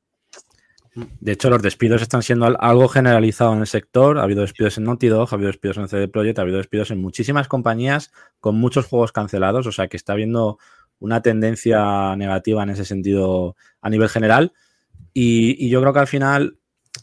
[1.19, 4.17] De hecho, los despidos están siendo al- algo generalizado en el sector.
[4.17, 6.89] Ha habido despidos en Naughty Dog, ha habido despidos en CD Projekt, ha habido despidos
[6.91, 9.67] en muchísimas compañías con muchos juegos cancelados.
[9.67, 10.57] O sea que está habiendo
[10.99, 14.53] una tendencia negativa en ese sentido a nivel general.
[15.13, 16.59] Y, y yo creo que al final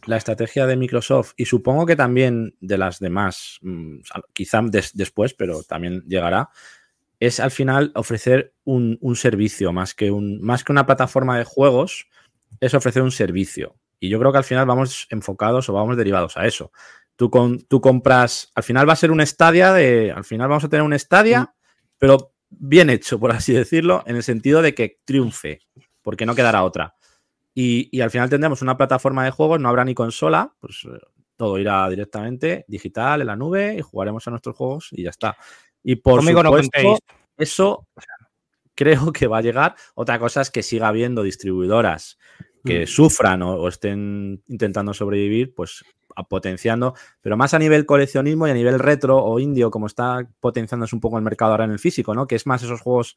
[0.07, 3.99] la estrategia de Microsoft y supongo que también de las demás, mm,
[4.33, 6.51] quizá después, pero también llegará,
[7.21, 12.07] es al final ofrecer un, servicio más que, un, más que una plataforma de juegos,
[12.61, 13.77] es ofrecer un servicio.
[14.01, 16.73] Y yo creo que al final vamos enfocados o vamos derivados a eso.
[17.17, 20.65] Tú, con, tú compras, al final va a ser un estadia de, al final vamos
[20.65, 21.49] a tener un estadia, mm.
[21.99, 25.61] pero bien hecho, por así decirlo, en el sentido de que triunfe,
[26.03, 26.95] porque no quedará otra.
[27.55, 30.99] Y, al final tendremos una plataforma de juegos, no habrá ni consola, pues eh,
[31.37, 35.37] todo irá directamente digital en la nube y jugaremos a nuestros juegos y ya está.
[35.83, 36.99] Y por supuesto,
[37.37, 37.87] eso
[38.75, 39.75] creo que va a llegar.
[39.95, 42.19] Otra cosa es que siga habiendo distribuidoras
[42.65, 42.87] que mm.
[42.87, 45.85] sufran o, estén intentando sobrevivir, pues
[46.29, 50.95] potenciando, pero más a nivel coleccionismo y a nivel retro o indio, como está potenciándose
[50.95, 52.27] un poco el mercado ahora en el físico, ¿no?
[52.27, 53.17] Que es más esos juegos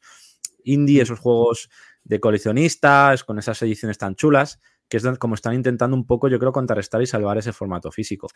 [0.64, 1.70] indie, esos juegos
[2.08, 6.38] de coleccionistas, con esas ediciones tan chulas, que es como están intentando un poco, yo
[6.38, 8.28] creo, contrarrestar y salvar ese formato físico.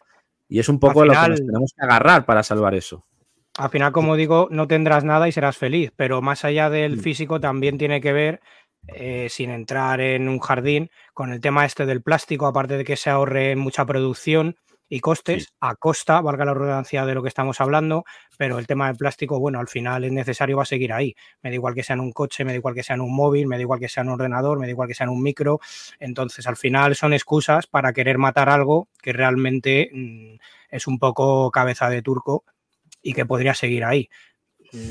[0.48, 3.06] Y es un poco lo que nos tenemos que agarrar para salvar eso.
[3.58, 7.00] Al final, como digo, no tendrás nada y serás feliz, pero más allá del mm.
[7.00, 8.40] físico también tiene que ver,
[8.88, 12.96] eh, sin entrar en un jardín, con el tema este del plástico, aparte de que
[12.96, 14.56] se ahorre mucha producción,
[14.94, 18.04] y costes a costa, valga la redundancia de lo que estamos hablando,
[18.36, 21.16] pero el tema del plástico, bueno, al final es necesario, va a seguir ahí.
[21.40, 23.16] Me da igual que sea en un coche, me da igual que sea en un
[23.16, 25.10] móvil, me da igual que sea en un ordenador, me da igual que sea en
[25.10, 25.60] un micro.
[25.98, 30.34] Entonces, al final son excusas para querer matar algo que realmente mm,
[30.68, 32.44] es un poco cabeza de turco
[33.00, 34.10] y que podría seguir ahí.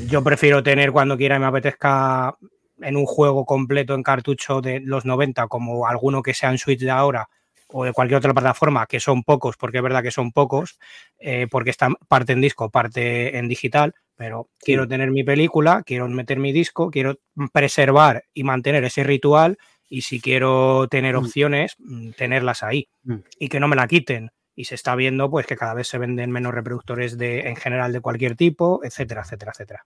[0.08, 2.36] Yo prefiero tener cuando quiera y me apetezca
[2.82, 6.80] en un juego completo en cartucho de los 90 como alguno que sea en Switch
[6.80, 7.30] de ahora
[7.72, 10.80] o de cualquier otra plataforma, que son pocos, porque es verdad que son pocos,
[11.20, 16.08] eh, porque están parte en disco, parte en digital, pero quiero tener mi película, quiero
[16.08, 17.20] meter mi disco, quiero
[17.54, 19.58] preservar y mantener ese ritual
[19.90, 21.18] y si quiero tener mm.
[21.18, 23.16] opciones, mm, tenerlas ahí mm.
[23.40, 24.32] y que no me la quiten.
[24.54, 27.94] Y se está viendo pues que cada vez se venden menos reproductores de, en general
[27.94, 29.86] de cualquier tipo, etcétera, etcétera, etcétera.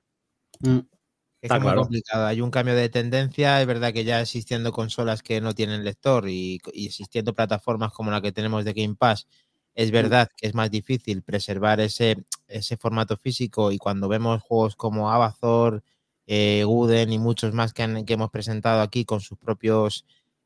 [1.53, 2.25] Es muy complicado.
[2.25, 3.61] Hay un cambio de tendencia.
[3.61, 8.21] Es verdad que ya existiendo consolas que no tienen lector y, existiendo plataformas como la
[8.21, 9.27] que tenemos de Game Pass,
[9.75, 12.17] es verdad que es más difícil preservar ese,
[12.47, 13.71] ese formato físico.
[13.71, 15.83] Y cuando vemos juegos como Abazor,
[16.27, 20.05] eh, Guden y muchos más que, hemos presentado aquí con sus propios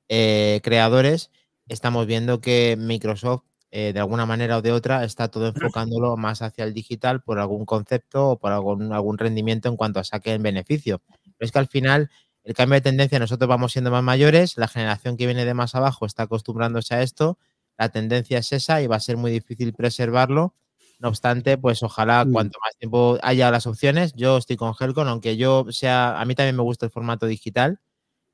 [0.09, 1.31] eh, creadores,
[1.67, 6.41] estamos viendo que Microsoft eh, de alguna manera o de otra, está todo enfocándolo más
[6.41, 10.33] hacia el digital por algún concepto o por algún, algún rendimiento en cuanto a saque
[10.33, 11.01] en beneficio.
[11.07, 12.09] Pero es que al final
[12.43, 15.75] el cambio de tendencia, nosotros vamos siendo más mayores, la generación que viene de más
[15.75, 17.37] abajo está acostumbrándose a esto,
[17.77, 20.55] la tendencia es esa y va a ser muy difícil preservarlo.
[20.99, 22.31] No obstante, pues ojalá mm.
[22.31, 26.33] cuanto más tiempo haya las opciones, yo estoy con Helcon, aunque yo sea, a mí
[26.33, 27.79] también me gusta el formato digital,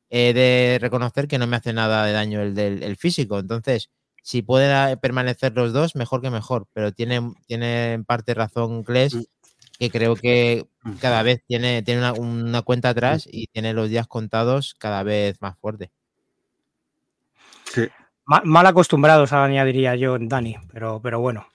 [0.10, 3.38] he de reconocer que no me hace nada de daño el del físico.
[3.38, 3.90] Entonces,
[4.26, 9.14] si pueden permanecer los dos, mejor que mejor, pero tiene, tiene en parte razón Kles,
[9.14, 9.22] mm.
[9.78, 10.66] que creo que
[11.00, 15.56] cada vez tiene, tiene una, cuenta atrás y tiene los días contados cada vez más
[15.60, 15.92] fuerte.
[17.66, 17.88] Sí.
[18.26, 21.48] Mal, acostumbrados, añadiría yo, Dani, pero, pero bueno.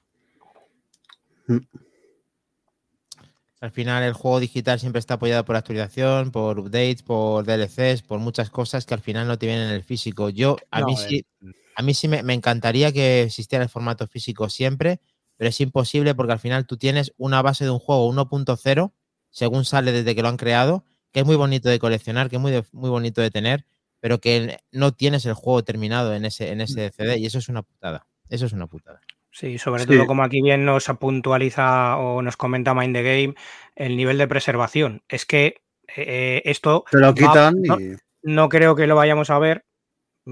[1.49, 1.59] Mm.
[3.61, 8.21] Al final el juego digital siempre está apoyado por actualización, por updates, por DLCs, por
[8.21, 10.29] muchas cosas que al final no te vienen en el físico.
[10.29, 11.27] Yo, a mí sí,
[11.75, 15.01] a mí sí me, encantaría que existiera el formato físico siempre,
[15.37, 18.93] pero es imposible porque al final tú tienes una base de un juego 1.0,
[19.31, 22.43] según sale desde que lo han creado, que es muy bonito de coleccionar, que es
[22.43, 23.65] muy, muy bonito de tener,
[24.01, 27.49] pero que no tienes el juego terminado en ese, en ese CD y eso es
[27.49, 28.07] una putada.
[28.29, 29.01] Eso es una putada.
[29.33, 33.35] Sí, sobre todo como aquí bien nos puntualiza o nos comenta Mind the Game,
[33.77, 35.03] el nivel de preservación.
[35.09, 35.63] Es que
[35.97, 36.85] eh, esto...
[36.93, 37.63] lo quitan
[38.23, 39.65] no creo que lo vayamos a ver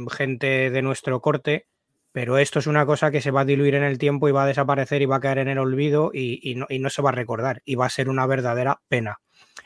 [0.08, 1.66] gente de nuestro corte,
[2.12, 4.44] pero esto es una cosa que se va a diluir en el tiempo y va
[4.44, 7.62] a desaparecer y va a caer en el olvido y, no, se va a recordar
[7.64, 9.20] y va a ser una verdadera pena.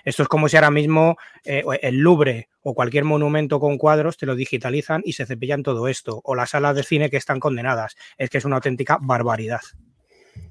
[0.05, 4.27] Esto es como si ahora mismo eh, el Louvre o cualquier monumento con cuadros te
[4.27, 7.95] lo digitalizan y se cepillan todo esto, o las salas de cine que están condenadas.
[8.19, 9.61] Es que es una auténtica barbaridad.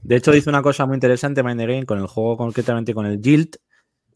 [0.02, 3.58] De hecho, dice una cosa muy interesante Mind con el juego, concretamente con el Guild,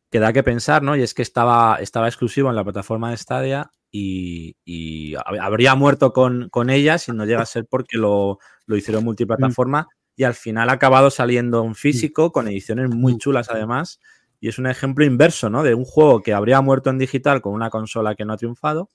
[0.09, 0.95] que da que pensar, ¿no?
[0.95, 6.69] Y es que estaba, estaba exclusivo en la plataforma de Stadia y, habría muerto con,
[6.69, 9.87] ella si no llega a ser porque lo, hicieron multiplataforma mm.
[10.17, 13.17] y al final ha acabado saliendo en físico con ediciones muy mm.
[13.19, 13.99] chulas además
[14.41, 15.63] y es un ejemplo inverso, ¿no?
[15.63, 18.89] De un juego que habría muerto en digital con una consola que no ha triunfado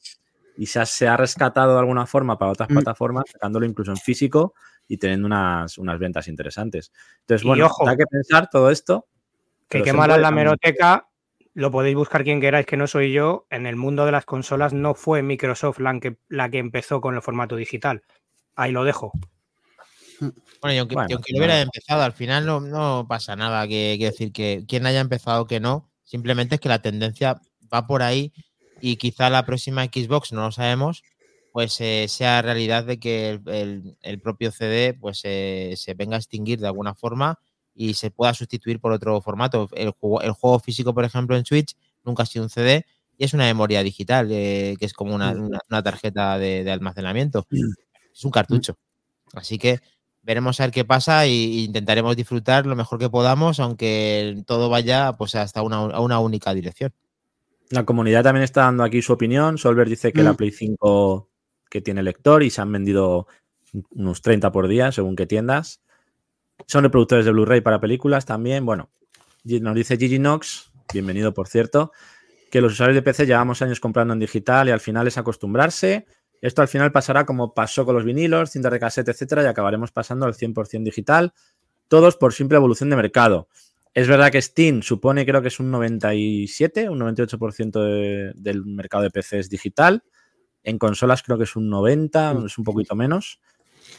[0.57, 2.75] y se ha, rescatado de alguna forma para otras mm.
[2.75, 4.55] plataformas, sacándolo incluso en físico
[4.87, 6.93] y teniendo unas, unas ventas interesantes.
[7.21, 9.07] Entonces, bueno, ojo, hay que pensar todo esto.
[9.69, 11.10] Que qué mala la meroteca
[11.55, 13.47] lo podéis buscar quien queráis, que no soy yo.
[13.51, 17.15] En el mundo de las consolas no fue Microsoft la que, la que empezó con
[17.15, 18.03] el formato digital.
[18.57, 19.13] Ahí lo dejo.
[20.21, 23.67] Bueno, y aunque, y Bueno, aunque lo hubiera empezado, al final no, no pasa nada.
[23.67, 27.41] Que, quiero decir que quien haya empezado que no, simplemente es que la tendencia
[27.73, 28.33] va por ahí
[28.81, 31.03] y quizá la próxima Xbox, no lo sabemos,
[31.53, 36.17] pues eh, sea realidad de que el, el- el propio CD pues eh, se venga
[36.17, 37.39] a extinguir de alguna forma
[37.75, 39.69] y se pueda sustituir por otro formato.
[39.73, 42.85] El juego, el juego físico, por ejemplo, en Switch nunca ha sido un CD
[43.17, 45.45] y es una memoria digital, eh, que es como una, Mm.
[45.47, 47.47] una- una tarjeta de, de almacenamiento.
[48.13, 48.77] Es un cartucho.
[49.35, 49.79] Así que
[50.23, 55.13] veremos a ver qué pasa y intentaremos disfrutar lo mejor que podamos, aunque todo vaya
[55.17, 56.93] pues hasta una, a una única dirección.
[57.71, 59.57] La comunidad también está dando aquí su opinión.
[59.57, 60.37] Solver dice que la Mm.
[60.37, 61.29] Play 5
[61.71, 63.29] que tiene lector y se han vendido
[63.91, 65.81] unos 30 por día, según qué tiendas.
[66.67, 68.65] Son reproductores de Blu-ray para películas también.
[68.65, 68.91] Bueno,
[69.45, 71.93] nos dice Gigi Knox, bienvenido por cierto,
[72.51, 76.07] que los usuarios de PC llevamos años comprando en digital y al final es acostumbrarse.
[76.41, 79.93] Esto al final pasará como pasó con los vinilos, cintas de cassette, etcétera, y acabaremos
[79.93, 81.33] pasando al 100% digital,
[81.89, 83.49] todos por simple evolución de mercado.
[83.93, 89.03] Es verdad que Steam supone, creo que es un 97, un 98% de- del mercado
[89.03, 90.05] de PC es digital.
[90.63, 93.41] En consolas creo que es un 90, es un poquito menos.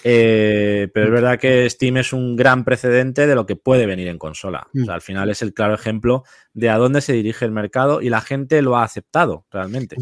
[0.04, 4.08] Eh, pero es verdad que Steam es un gran precedente de lo que puede venir
[4.08, 4.68] en consola.
[4.82, 6.24] O sea, al final es el claro ejemplo
[6.54, 9.98] de a dónde se dirige el mercado y la gente lo ha aceptado realmente.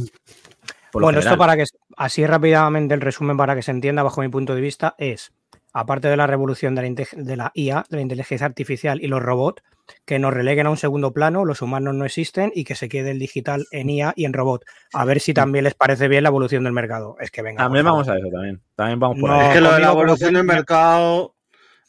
[0.94, 1.66] Lo Bueno, esto para que,
[1.98, 5.32] así rápidamente el resumen para que se entienda bajo mi punto de vista es,
[5.74, 9.08] aparte de la revolución de la, inte- de la IA, de la inteligencia artificial y
[9.08, 9.62] los robots,
[10.06, 13.12] que nos releguen a un segundo plano, los humanos no existen y que se quede
[13.12, 14.64] el digital en IA y en robot.
[14.94, 17.16] A ver si también les parece bien la evolución del mercado.
[17.20, 17.64] Es que venga.
[17.64, 18.62] También vamos a eso también.
[18.76, 19.48] También vamos por No, ahí.
[19.48, 21.36] es que lo de la evolución del mercado,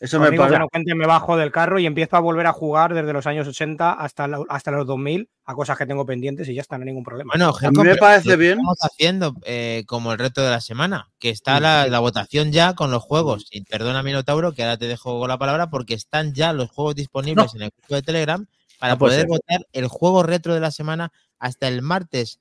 [0.00, 0.58] eso me parece.
[0.58, 3.46] no cuente, me bajo del carro y empiezo a volver a jugar desde los años
[3.46, 6.82] 80 hasta, la- hasta los 2000 a cosas que tengo pendientes y ya está, no
[6.82, 7.32] hay ningún problema.
[7.34, 8.52] Bueno, A mí me parece bien.
[8.52, 12.74] Estamos haciendo eh, como el reto de la semana, que está la, la votación ya
[12.74, 13.46] con los juegos.
[13.50, 17.54] Y perdona, Minotauro, que ahora te dejo la palabra porque están ya los juegos disponibles
[17.54, 18.46] en el grupo de Telegram
[18.78, 19.28] para No puede poder ser.
[19.58, 22.40] votar el juego retro de la semana hasta el martes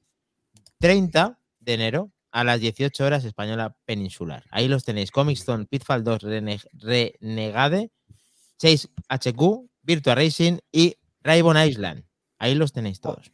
[0.79, 4.43] 30 de enero a las 18 horas española peninsular.
[4.51, 7.91] Ahí los tenéis: Comic Zone, Pitfall 2, Rene- Renegade,
[8.57, 12.03] Chase HQ, Virtua Racing y Rainbow Island.
[12.37, 13.31] Ahí los tenéis todos.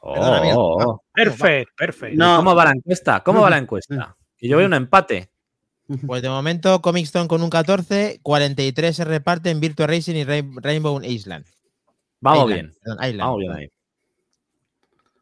[0.00, 0.60] Oh, Perdona, amigo.
[0.76, 1.02] oh, oh.
[1.12, 2.16] Perfecto, perfecto.
[2.16, 2.36] No.
[2.36, 3.22] ¿Cómo va la encuesta?
[3.24, 4.16] ¿Cómo va la encuesta?
[4.36, 5.30] Que yo veo un empate.
[6.06, 10.24] Pues de momento, Comic Zone con un 14, 43 se reparte en Virtua Racing y
[10.24, 11.46] Rain- Rainbow Island.
[12.20, 12.78] Vamos Island, bien.
[12.82, 13.68] perdón, Island, Vamos bien ahí.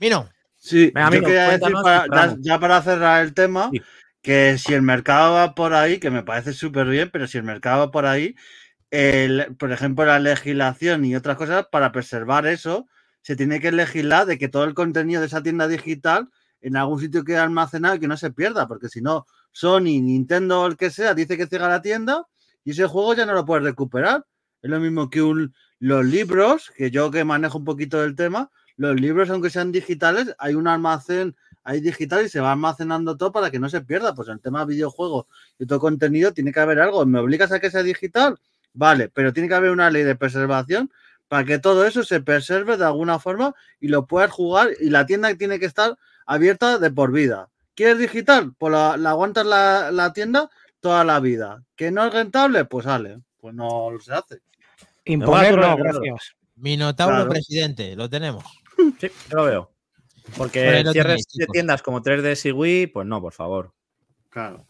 [0.00, 0.28] Mino,
[0.66, 3.80] Sí, Venga, yo amigo, quería decir, para- ya, para cerrar el tema, Sí.
[4.20, 7.44] que si el mercado va por ahí, que me parece súper bien, pero si el
[7.44, 8.34] mercado va por ahí,
[8.90, 12.88] el- por ejemplo, la legislación y otras cosas, para preservar eso,
[13.22, 16.28] se tiene que legislar de que todo el contenido de esa tienda digital
[16.60, 20.62] en algún sitio quede almacenado y que no se pierda, porque si no, Sony, Nintendo
[20.62, 22.26] o el que sea, dice que cierra la tienda
[22.64, 24.24] y ese juego ya no lo puedes recuperar.
[24.62, 28.50] Es lo mismo que un- los libros, que yo que manejo un poquito del tema,
[28.76, 33.32] los libros, aunque sean digitales, hay un almacén ahí digital y se va almacenando todo
[33.32, 34.14] para que no se pierda.
[34.14, 35.26] Pues en el tema de videojuegos
[35.58, 37.04] y todo contenido tiene que haber algo.
[37.06, 38.38] ¿Me obligas a que sea digital?
[38.72, 40.90] Vale, pero tiene que haber una ley de preservación
[41.28, 45.06] para que todo eso se preserve de alguna forma y lo puedas jugar y la
[45.06, 45.96] tienda tiene que estar
[46.26, 47.48] abierta de por vida.
[47.74, 48.52] ¿Quieres digital?
[48.58, 50.50] Pues la, la aguantas la, la tienda
[50.80, 51.62] toda la vida.
[51.74, 52.64] ¿Que no es rentable?
[52.66, 53.18] Pues sale.
[53.40, 54.40] Pues no se hace.
[55.04, 56.34] Imponer, no, gracias.
[56.56, 57.30] Minotauro Claro.
[57.30, 58.44] presidente, lo tenemos.
[58.98, 59.70] Sí, yo lo veo.
[60.36, 63.72] Porque cierres de tiendas como 3DS y Wii, pues no, por favor.
[64.30, 64.66] Claro.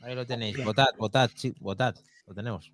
[0.00, 0.62] Ahí lo tenéis.
[0.64, 1.94] Votad, votad, sí, votad.
[2.26, 2.72] Lo tenemos.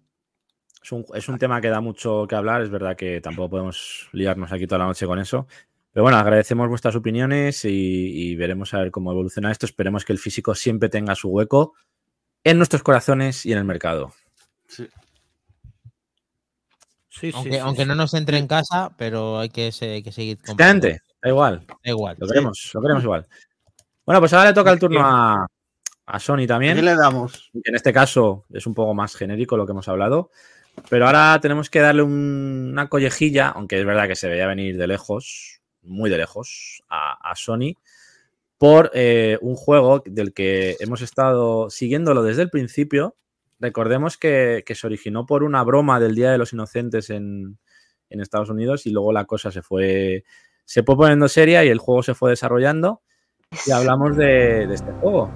[0.82, 2.62] Es un, es un tema que da mucho que hablar.
[2.62, 5.46] Es verdad que tampoco podemos liarnos aquí toda la noche con eso.
[5.92, 9.64] Pero bueno, agradecemos vuestras opiniones y, y veremos a ver cómo evoluciona esto.
[9.64, 11.74] Esperemos que el físico siempre tenga su hueco
[12.42, 14.12] en nuestros corazones y en el mercado.
[14.68, 14.88] Sí.
[17.20, 17.88] Sí, sí, Aunque, sí, aunque sí.
[17.88, 20.38] no nos entre en casa, pero hay que, se- que seguir.
[20.42, 21.64] Efectivamente, da igual.
[21.66, 22.16] Da igual.
[22.18, 23.26] Lo queremos, lo queremos igual.
[24.04, 25.46] Bueno, pues ahora le toca el turno a,
[26.06, 26.84] a Sony ¿Qué también.
[26.84, 27.50] le damos?
[27.62, 30.30] En este caso es un poco más genérico lo que hemos hablado.
[30.90, 34.76] Pero ahora tenemos que darle un- una collejilla, aunque es verdad que se veía venir
[34.76, 37.74] de lejos, muy de lejos, a, a Sony,
[38.58, 43.14] por eh, un juego del que hemos estado siguiéndolo desde el principio.
[43.58, 47.58] Recordemos que, que se originó por una broma del Día de los Inocentes en,
[48.10, 50.24] en Estados Unidos y luego la cosa se fue,
[50.64, 53.02] se fue poniendo seria y el juego se fue desarrollando.
[53.66, 55.30] Y hablamos de, de este juego,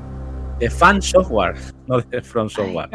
[0.59, 1.57] de Fan Software,
[1.87, 2.91] no de From Software.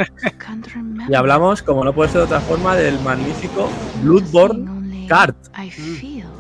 [1.10, 3.70] Y hablamos, como no puede ser de otra forma, del magnífico
[4.04, 5.36] Bloodborne Kart.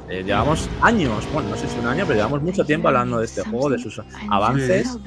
[0.09, 3.25] Eh, llevamos años, bueno, no sé si un año, pero llevamos mucho tiempo hablando de
[3.25, 4.97] este juego, de sus avances,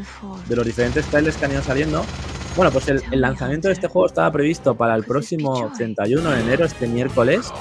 [0.49, 2.05] de los diferentes trailers que han ido saliendo.
[2.57, 6.41] Bueno, pues el, el lanzamiento de este juego estaba previsto para el próximo 31 de
[6.41, 7.53] enero, este miércoles.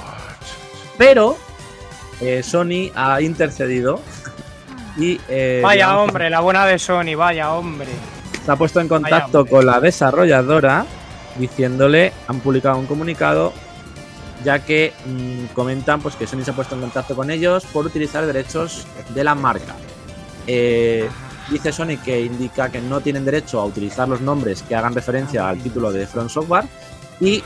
[0.96, 1.36] Pero
[2.20, 4.00] eh, Sony ha intercedido
[4.96, 7.88] y eh, Vaya digamos, hombre, la buena de Sony, vaya hombre.
[8.44, 10.86] se ha puesto en contacto con la desarrolladora
[11.38, 13.52] diciéndole, han publicado un comunicado,
[14.44, 17.86] ya que mm, comentan pues, que Sony se ha puesto en contacto con ellos por
[17.86, 19.74] utilizar derechos de la marca.
[20.46, 21.08] Eh,
[21.50, 25.48] dice Sony que indica que no tienen derecho a utilizar los nombres que hagan referencia
[25.48, 26.64] al título de Front Software
[27.20, 27.42] y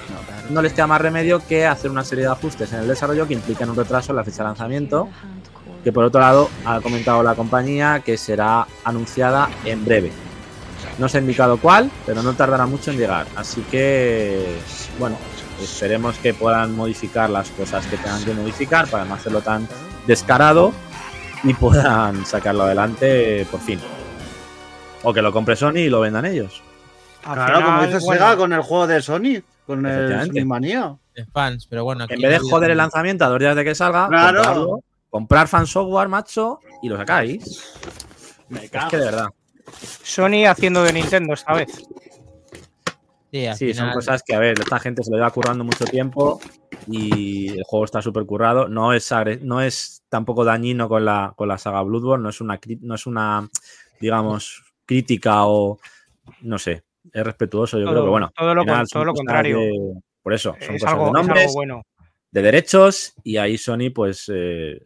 [0.51, 3.34] no les queda más remedio que hacer una serie de ajustes en el desarrollo que
[3.34, 5.09] implican un retraso en la fecha de lanzamiento,
[5.84, 10.11] que por otro lado ha comentado la compañía que será anunciada en breve.
[10.99, 13.26] No se ha indicado cuál, pero no tardará mucho en llegar.
[13.36, 14.59] Así que,
[14.99, 15.16] bueno,
[15.61, 19.66] esperemos que puedan modificar las cosas que tengan que modificar para no hacerlo tan
[20.06, 20.72] descarado
[21.44, 23.80] y puedan sacarlo adelante por fin.
[25.02, 26.62] O que lo compre Sony y lo vendan ellos.
[27.24, 30.26] Al Claro, como final, dice bueno, Sega con el juego de Sony, con el.
[30.26, 30.96] Sony Manía.
[31.14, 32.04] de fans, pero bueno.
[32.04, 34.36] aquí En vez de joder el lanzamiento a dos días de que salga, Claro.
[34.38, 34.80] comprarlo,
[35.11, 37.74] comprar fan software, macho, y lo sacáis.
[38.48, 38.88] Me Es cago.
[38.90, 39.28] que de verdad.
[40.02, 41.68] Sony haciendo de Nintendo esta vez.
[43.57, 46.41] Sí, son cosas que, a ver, esta gente se lo lleva currando mucho tiempo
[46.87, 48.68] y el juego está súper currado.
[48.68, 49.11] No es,
[49.43, 53.07] no es tampoco dañino con la, con la saga Bloodborne, no es una, no es
[53.07, 53.49] una
[54.01, 55.78] digamos, crítica o
[56.43, 58.33] no sé, es respetuoso, yo Todo- creo que bueno.
[58.37, 59.59] todo lo al final todo lo contrario.
[59.59, 61.83] de- por eso, son Es cosas algo, de es nombres, algo bueno.
[62.31, 64.81] de derechos y ahí Sony pues eh,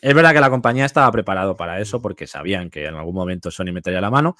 [0.00, 3.50] es verdad que la compañía estaba preparado para eso porque sabían que en algún momento
[3.50, 4.36] Sony metería la mano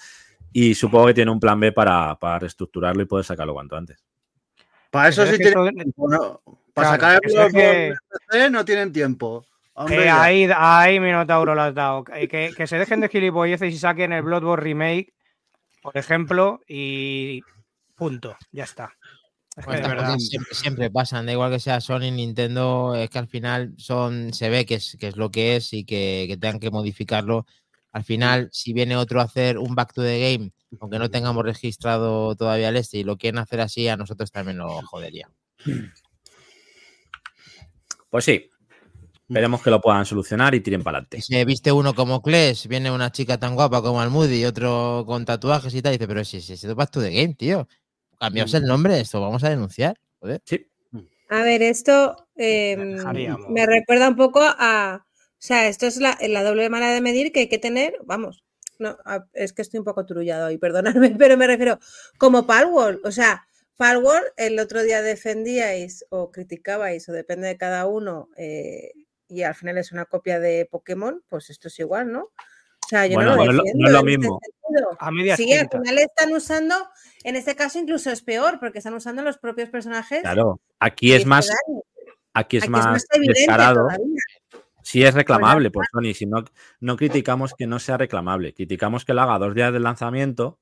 [0.52, 4.02] y supongo que tiene un plan B para, para reestructurarlo y poder sacarlo cuanto antes.
[4.90, 6.40] Para eso sí que tienen esto- tiempo, ¿no?
[6.74, 7.94] Para Claro, sacar el que-
[8.30, 9.44] PC no tienen tiempo.
[9.74, 12.04] Hombre, Eh, ahí, ahí Minotauro lo has dado.
[12.04, 12.26] Que,
[12.56, 15.12] que se dejen de gilipolleces y saquen el Bloodborne Remake,
[15.82, 17.42] por ejemplo, y
[17.94, 18.36] punto.
[18.50, 18.92] Ya está.
[19.56, 23.74] Estas cosas siempre, siempre pasan, da igual que sea Sony, Nintendo, es que al final
[23.76, 26.70] son, se ve que es, que es lo que es y que, que tengan que
[26.70, 27.44] modificarlo.
[27.92, 31.44] Al final, si viene otro a hacer un back to the game, aunque no tengamos
[31.44, 35.30] registrado todavía el este y lo quieren hacer así, a nosotros también lo jodería.
[38.10, 38.50] Pues sí,
[39.28, 41.20] esperemos que lo puedan solucionar y tiren para adelante.
[41.22, 45.24] Se viste uno como Clash, viene una chica tan guapa como Almudi y otro con
[45.24, 47.68] tatuajes y tal, y dice, pero si si es back to the game, tío.
[48.18, 49.98] Cambiaos el nombre de esto, vamos a denunciar.
[50.20, 50.42] Joder.
[50.44, 50.66] Sí,
[51.28, 53.48] A ver, esto dejaríamos.
[53.48, 55.04] me recuerda un poco a.
[55.38, 57.94] O sea, esto es la, la doble manera de medir que hay que tener.
[58.04, 58.42] Vamos,
[58.78, 58.96] no,
[59.32, 61.78] es que estoy un poco trullado y perdonadme, pero me refiero
[62.18, 63.06] como Palworld.
[63.06, 68.90] O sea, Palworld el otro día defendíais o criticabais, o depende de cada uno, eh,
[69.28, 72.22] y al final es una copia de Pokémon, pues esto es igual, ¿no?
[72.22, 74.40] O sea, yo Bueno, no lo lo- no defiendo es lo este mismo.
[74.98, 76.74] A medias Sí, al final están usando,
[77.24, 80.22] en este caso incluso es peor, porque están usando los propios personajes.
[80.22, 80.60] claro.
[80.80, 81.48] Aquí es más,
[82.34, 83.86] aquí es más evidente descarado.
[83.86, 84.20] todavía.
[84.88, 86.42] Sí es reclamable por Sony, si no,
[86.80, 90.60] no criticamos que no sea reclamable, criticamos que lo haga dos días del lanzamiento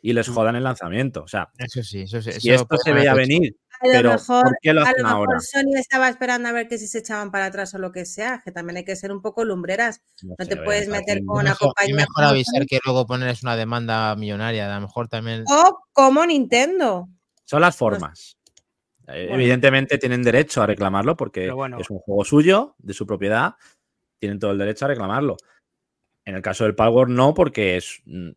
[0.00, 1.24] y les jodan el lanzamiento.
[1.24, 2.30] O sea, Eso sí, eso sí.
[2.34, 5.02] si eso esto se veía venir, A lo pero mejor, ¿por qué lo a hacen
[5.02, 5.40] lo mejor ahora?
[5.40, 8.42] Sony estaba esperando a ver que si se echaban para atrás o lo que sea,
[8.44, 10.02] que también hay que ser un poco lumbreras.
[10.22, 13.06] No te puedes meter con Es una mejor, es compañía mejor como avisar que luego
[13.06, 14.72] ponerles una demanda millonaria.
[14.72, 15.42] A lo mejor también.
[15.48, 17.08] o como Nintendo.
[17.44, 18.37] Son las formas.
[19.08, 19.42] Eh, Bueno.
[19.42, 21.78] Evidentemente tienen derecho a reclamarlo porque bueno.
[21.78, 23.54] es un juego suyo, de su propiedad,
[24.20, 25.36] tienen todo el derecho a reclamarlo.
[26.26, 28.30] En el caso del Palworld no, porque es, mm,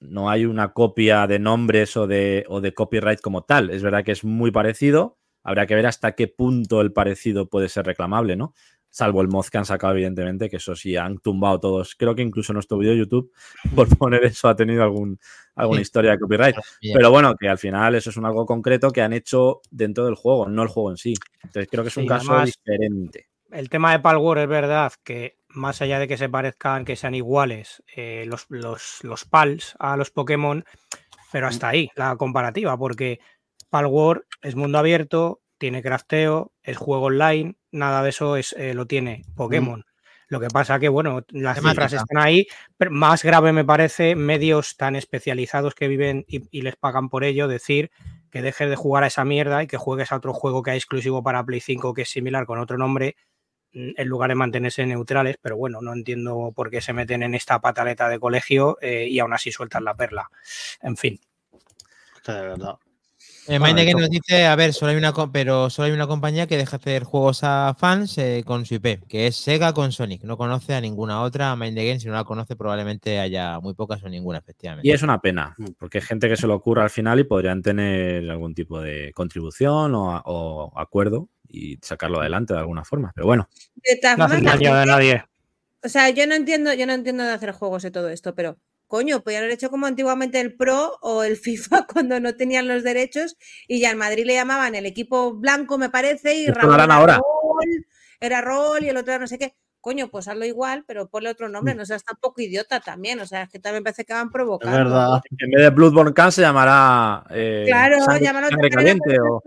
[0.00, 3.70] no hay una copia de nombres o de, o de copyright como tal.
[3.70, 5.18] Es verdad que es muy parecido.
[5.44, 8.52] Habrá que ver hasta qué punto el parecido puede ser reclamable, ¿no?
[8.90, 11.94] Salvo el mod que han sacado, evidentemente, que eso sí han tumbado todos.
[11.96, 13.30] Creo que incluso nuestro vídeo de YouTube,
[13.74, 15.18] por poner eso, ha tenido algún,
[15.54, 15.82] alguna Sí.
[15.82, 16.56] historia de copyright.
[16.80, 16.94] Bien.
[16.96, 20.14] Pero bueno, que al final eso es un algo concreto que han hecho dentro del
[20.14, 21.14] juego, no el juego en sí.
[21.42, 23.26] Entonces creo que es un Sí, caso además- diferente.
[23.52, 27.14] El tema de Palworld es verdad que más allá de que se parezcan, que sean
[27.14, 30.64] iguales eh, los, los, los PALs a los Pokémon,
[31.32, 33.20] pero hasta ahí la comparativa, porque
[33.70, 38.86] Palworld es mundo abierto, tiene crafteo, es juego online, nada de eso es, eh, lo
[38.86, 39.84] tiene Pokémon.
[40.28, 44.76] Lo que pasa que, bueno, las cifras están ahí, pero más grave me parece medios
[44.76, 47.92] tan especializados que viven y, y les pagan por ello decir
[48.30, 50.78] que dejes de jugar a esa mierda y que juegues a otro juego que hay
[50.78, 53.16] exclusivo para Play 5 que es similar con otro nombre
[53.72, 57.34] mm, en lugar de mantenerse neutrales, pero bueno, no entiendo por qué se meten en
[57.34, 60.28] esta pataleta de colegio eh, y aún así sueltan la perla.
[60.82, 61.20] En fin,
[62.26, 62.78] de verdad.
[63.48, 66.46] Eh, Bueno, esto- nos dice, a ver, solo hay una pero solo hay una compañía
[66.46, 70.24] que deja hacer juegos a fans eh, con su IP, que es Sega con Sonic.
[70.24, 71.54] No conoce a ninguna otra.
[71.54, 74.88] Mindegame, si no la conoce, probablemente haya muy pocas o ninguna, efectivamente.
[74.88, 77.62] Y es una pena, porque hay gente que se lo ocurra al final y podrían
[77.62, 83.12] tener algún tipo de contribución o, acuerdo y sacarlo adelante de alguna forma.
[83.14, 85.24] Pero bueno, De No hacen formas, daño a nadie.
[85.84, 88.56] O sea, yo no entiendo, yo no entiendo de hacer juegos y todo esto, pero
[88.86, 92.82] coño, podrían haber hecho como antiguamente el Pro o el FIFA cuando no tenían los
[92.82, 93.36] derechos
[93.68, 97.16] y ya en Madrid le llamaban el equipo blanco, me parece, y harán era ahora.
[97.16, 97.86] Rol,
[98.20, 99.54] era Rol y el otro era no sé qué.
[99.80, 101.76] Coño, pues hazlo igual, pero ponle otro nombre, Mm.
[101.76, 103.20] no seas tampoco idiota también.
[103.20, 104.76] O sea, es que también parece que van Es provocando.
[104.76, 105.20] verdad.
[105.38, 109.40] en vez de Bloodborne Khan se llamará eh, Claro, sangre, llámalo caliente o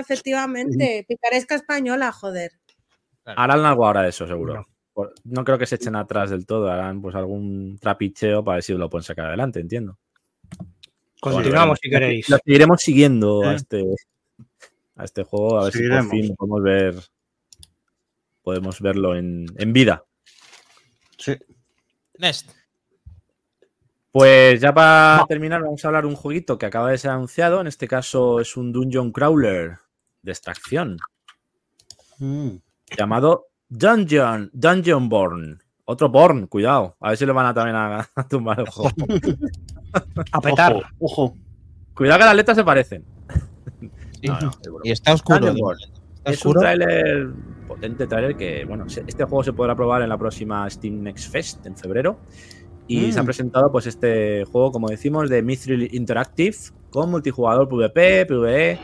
[0.00, 1.04] efectivamente.
[1.08, 2.52] Picaresca española, joder.
[3.26, 4.66] harán algo ahora de eso, seguro.
[5.24, 5.44] No.
[5.44, 8.88] Creo que se echen atrás del todo, harán pues algún trapicheo para ver si lo
[8.90, 9.98] pueden sacar adelante, entiendo.
[11.20, 12.28] Continuamos si queréis.
[12.28, 13.56] Lo seguiremos siguiendo a Sí.
[13.56, 13.84] este,
[14.96, 16.04] a este juego, a ver Seguiremos.
[16.04, 16.94] si por fin podemos ver
[18.42, 20.04] podemos verlo en, en vida.
[21.16, 21.34] Sí.
[22.18, 22.50] Next.
[24.12, 27.60] Pues ya para terminar, vamos a hablar de un jueguito que acaba de ser anunciado.
[27.60, 29.78] En este caso es un dungeon crawler
[30.22, 30.98] de extracción
[32.18, 32.58] Mm.
[32.96, 35.60] llamado Dungeon, Dungeon Born.
[35.86, 36.96] Otro Born, cuidado.
[37.00, 38.90] A ver si le van a también a, a tumbar el juego.
[40.32, 40.72] A petar.
[40.74, 41.36] Ojo, ojo.
[41.94, 43.04] Cuidado que las letras se parecen.
[44.20, 44.28] Sí.
[44.30, 44.80] No, no, es broma.
[44.84, 45.48] Y está oscuro.
[45.48, 47.28] Está Es un tráiler,
[47.68, 51.66] potente tráiler que, bueno, este juego se podrá probar en la próxima Steam Next Fest
[51.66, 52.18] en febrero.
[52.88, 53.12] Y Mm.
[53.12, 56.56] se ha presentado pues este juego, como decimos, de Mithril Interactive
[56.88, 58.78] con multijugador PvP, PvE,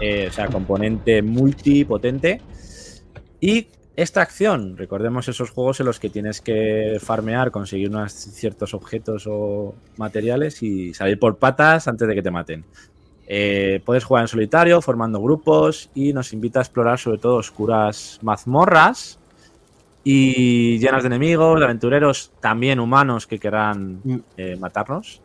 [0.00, 2.40] eh, o sea, componente multipotente.
[3.38, 3.66] Y
[4.02, 9.74] extracción, recordemos esos juegos en los que tienes que farmear, conseguir unos ciertos objetos o
[9.96, 12.64] materiales y salir por patas antes de que te maten.
[13.26, 18.18] Eh, puedes jugar en solitario, formando grupos y nos invita a explorar sobre todo oscuras
[18.22, 19.18] mazmorras
[20.02, 24.16] y llenas de enemigos, de aventureros, también humanos que querrán Mm.
[24.36, 25.20] eh, matarnos.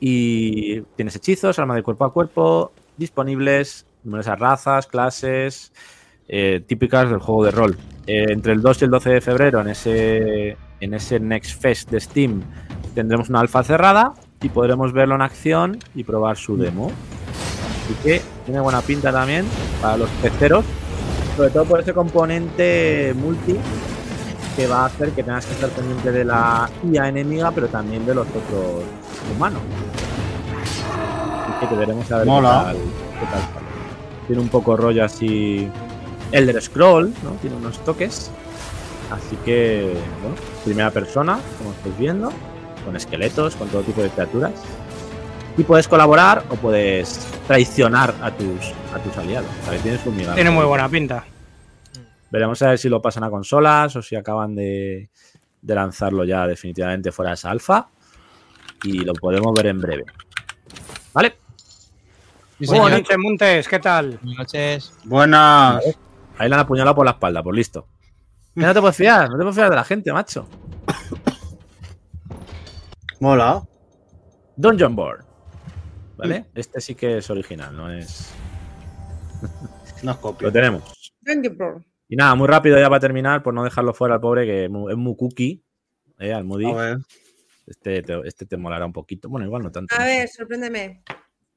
[0.00, 5.72] Y tienes hechizos, armas de cuerpo a cuerpo, disponibles, numerosas razas, clases,
[6.32, 7.76] eh, típicas del juego de rol.
[8.06, 11.90] Eh, entre el 2 y el 12 de febrero, en ese, en ese Next Fest
[11.90, 12.40] de Steam,
[12.94, 16.92] tendremos una alfa cerrada y podremos verlo en acción y probar su demo.
[17.84, 19.44] Así que tiene buena pinta también
[19.82, 20.64] para los terceros,
[21.36, 23.56] sobre todo por ese componente multi
[24.54, 28.06] que va a hacer que tengas que estar pendiente de la IA enemiga, pero también
[28.06, 28.84] de los otros
[29.34, 29.62] humanos.
[31.56, 33.66] Así que veremos a ver qué tal, qué tal sale.
[34.28, 35.68] Tiene un poco rollo así
[36.32, 37.30] Elder Scroll, ¿no?
[37.40, 38.30] Tiene unos toques.
[39.10, 42.32] Así que, bueno, primera persona, como estáis viendo,
[42.84, 44.52] con esqueletos, con todo tipo de criaturas.
[45.56, 49.50] Y puedes colaborar o puedes traicionar a tus, a tus aliados.
[49.62, 50.16] O sea, que tienes un.
[50.34, 51.24] Tiene muy buena pinta.
[52.30, 55.10] Veremos a ver si lo pasan a consolas o si acaban de,
[55.60, 57.88] de lanzarlo ya definitivamente fuera de esa alfa.
[58.84, 60.04] Y lo podemos ver en breve.
[61.12, 61.36] ¿Vale?
[62.60, 64.18] Sí, Buenas noches, Montes, ¿qué tal?
[64.22, 64.92] Buenas noches.
[65.04, 65.82] Buenas.
[66.40, 67.86] Ahí le han apuñalado por la espalda, pues listo.
[68.54, 70.48] Ya no te puedes fiar, no te puedes fiar de la gente, macho.
[73.20, 73.62] Mola.
[74.56, 75.22] Dungeon Board.
[76.16, 76.46] ¿Vale?
[76.54, 78.32] Este sí que es original, no es.
[80.02, 80.50] No es Lo copia.
[80.50, 81.12] tenemos.
[81.26, 81.84] Thank you, bro.
[82.08, 84.70] Y nada, muy rápido ya para terminar, por no dejarlo fuera al pobre, que es
[84.70, 85.62] muy, es muy cookie.
[86.18, 86.32] ¿eh?
[86.32, 86.70] Al Moody.
[86.70, 86.98] A ver,
[87.66, 89.28] Este te, este te molará un poquito.
[89.28, 89.94] Bueno, igual no tanto.
[89.98, 91.02] A ver, sorpréndeme.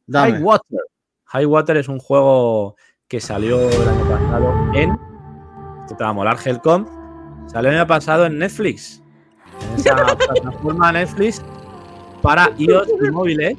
[0.05, 0.31] dame.
[0.33, 0.79] High Water.
[1.27, 2.75] High Water es un juego
[3.13, 4.97] que salió el año pasado en.
[5.83, 6.87] Esto te va a molar, Helcom.
[7.45, 9.03] Salió el año pasado en Netflix.
[9.75, 11.39] En esa plataforma Netflix
[12.23, 13.57] para iOS y móviles.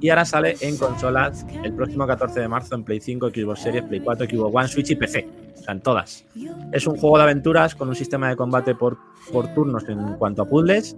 [0.00, 3.82] Y ahora sale en consolas el próximo 14 de marzo en Play 5, Xbox Series,
[3.86, 5.28] Play 4, Xbox One, Switch y PC.
[5.52, 6.24] O sea, en todas.
[6.70, 8.98] Es un juego de aventuras con un sistema de combate por,
[9.32, 10.96] por turnos en cuanto a puzzles.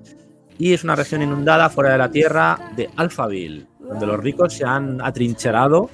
[0.59, 4.67] Y es una región inundada fuera de la tierra de Alphaville, donde los ricos se
[4.67, 5.89] han atrincherado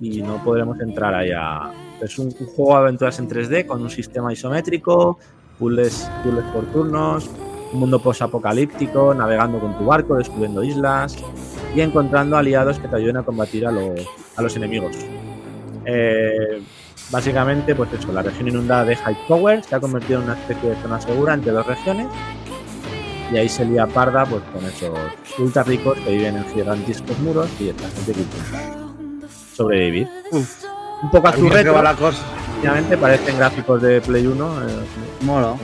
[0.00, 1.70] y no podremos entrar allá.
[2.00, 5.18] Es un, juego de aventuras en 3D con un sistema isométrico,
[5.58, 7.30] puzzles, puzzles por turnos,
[7.72, 11.16] un mundo post-apocalíptico, navegando con tu barco, descubriendo islas
[11.74, 14.96] y encontrando aliados que te ayuden a combatir a los, a los enemigos.
[15.84, 16.62] Eh,
[17.10, 20.70] básicamente, pues eso, la región inundada de High Tower se ha convertido en una especie
[20.70, 22.08] de zona segura entre dos regiones
[23.32, 24.96] y ahí se lía parda pues con esos
[25.38, 28.85] ultra ricos que viven en gigantescos muros y esta gente que
[29.56, 30.08] sobrevivir.
[30.32, 30.64] Uf.
[31.02, 32.18] Un poco a su Mira que retro, va la cosa.
[32.60, 34.84] obviamente parecen gráficos de Play 1, eh,
[35.20, 35.58] pero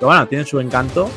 [0.00, 1.08] bueno, tienen su encanto.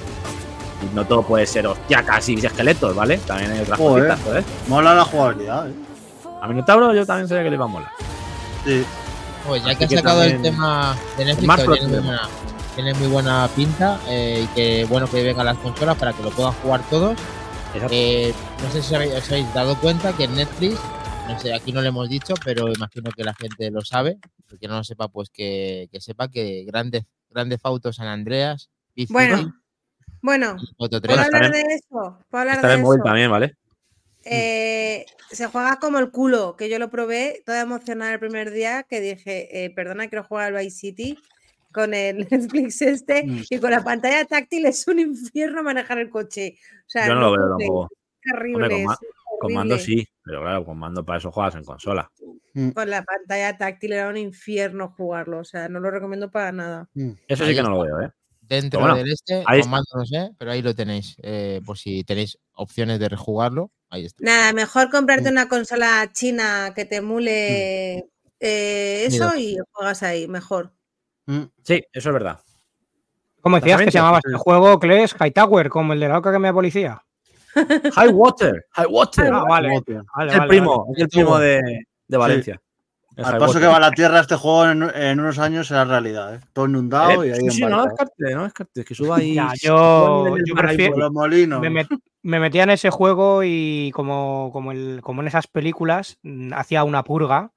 [0.82, 3.18] Y no todo puede ser hostiacas y esqueletos, ¿vale?
[3.20, 4.08] También hay otras Joder.
[4.08, 4.46] cositas, ¿sabes?
[4.68, 5.74] Mola la jugabilidad, eh.
[6.42, 7.92] A Minotauro yo también sabía que le iba a molar.
[8.66, 8.84] Sí.
[9.48, 12.00] Pues ya Así que has que sacado el tema de Netflix, Más que tiene, muy
[12.00, 12.22] buena,
[12.76, 16.32] tiene muy buena pinta eh, y que bueno que vengan las consolas para que lo
[16.32, 17.18] puedan jugar todos.
[17.90, 20.78] Eh, no sé si habéis, os habéis dado cuenta que en Netflix,
[21.28, 24.18] no sé, aquí no lo hemos dicho, pero imagino que la gente lo sabe.
[24.52, 28.70] El que no lo sepa, pues que, que sepa que grandes, grandes autos San Andreas,
[28.96, 29.54] Vice Bueno,
[30.22, 31.16] Bueno, Moto 3.
[31.16, 32.20] ¿puedo hablar de eso?
[32.30, 33.56] ¿Puedo hablar Está de móvil también, ¿vale?
[34.26, 38.84] Eh, se juega como el culo, que yo lo probé toda emocionada el primer día
[38.84, 41.18] que dije, eh, perdona, quiero jugar al Vice City
[41.74, 43.42] con el Netflix este Mm.
[43.50, 46.58] y con la pantalla táctil es un infierno manejar el coche.
[46.82, 47.90] O sea, Yo no lo veo tampoco.
[48.22, 49.00] es horrible, con ma- es
[49.44, 50.02] Con mando horrible.
[50.04, 52.10] sí, pero claro, con mando para eso juegas en consola.
[52.54, 56.52] Mm, Con la pantalla táctil era un infierno jugarlo, o sea, no lo recomiendo para
[56.52, 56.90] nada.
[56.94, 57.12] mm.
[57.28, 58.12] Eso Ahí sí que no lo veo, ¿eh?
[58.42, 59.70] Dentro bueno, del este, ahí con está.
[59.72, 61.16] mando no sé, pero ahí lo tenéis.
[61.24, 64.24] eh, por si tenéis opciones de rejugarlo, ahí está.
[64.24, 65.34] Nada, mejor comprarte Mm.
[65.34, 70.74] una consola china que te emule eh, eso y juegas ahí, mejor.
[71.26, 71.44] Mm.
[71.64, 72.40] Sí, eso es verdad.
[73.42, 75.16] ¿Cómo decías que se llamaba este juego, Kles?
[75.20, 77.02] Hightower, como el de la Oca que me da policía.
[77.96, 79.32] High Water, High Water.
[79.34, 79.78] Ah, vale.
[79.78, 80.04] Hostia.
[80.16, 81.62] vale, es el vale, primo, es el primo de,
[82.08, 82.62] de Valencia.
[83.16, 83.70] Es Al paso que Water.
[83.76, 86.34] va la Tierra, este juego en, en unos años será realidad.
[86.36, 86.40] ¿eh?
[86.52, 89.36] Todo inundado Eh, y ahí sí, sí, no descartes, no lo descartes, que suba ahí.
[89.36, 91.62] Ya, yo- yo prefiero- los molinos.
[91.62, 96.18] Me, met- me metía en ese juego y como, como, el, como en esas películas,
[96.24, 97.52] mm, hacía una purga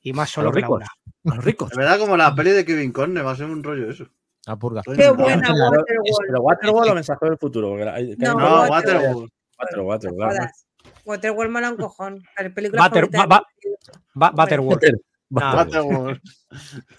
[0.00, 0.82] y más a solo los que ricos.
[0.82, 1.70] A los ricos.
[1.70, 4.06] De verdad, como la peli de Kevin Conne, va a ser un rollo eso.
[4.46, 4.80] La purga.
[4.82, 5.84] Qué buena Waterworld.
[6.26, 7.68] Pero Waterworld o Mensajero del Futuro.
[7.68, 9.28] Porque hay- que No, No, Waterworld.
[9.82, 10.46] Water, No claro.
[11.04, 12.22] Waterworld mola un cojón.
[12.38, 12.88] La película.
[13.26, 14.32] Ba-.
[14.34, 14.80] Waterworld.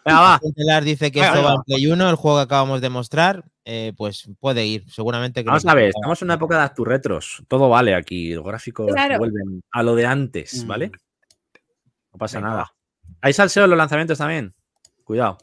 [0.05, 0.39] Venga, va.
[0.55, 3.43] Telar dice que Venga, esto va en Play 1, el juego que acabamos de mostrar,
[3.65, 6.63] eh, pues puede ir, seguramente que Vamos nos- a ver, estamos en una época de
[6.63, 7.43] Acturretros.
[7.47, 8.33] Todo vale aquí.
[8.33, 9.19] Los gráficos Claro.
[9.19, 10.67] vuelven a lo de antes, Mm.
[10.67, 10.91] ¿vale?
[12.11, 12.73] No pasa Venga, nada.
[13.21, 14.53] ¿Hay salseo en los lanzamientos también?
[15.03, 15.37] Cuidado,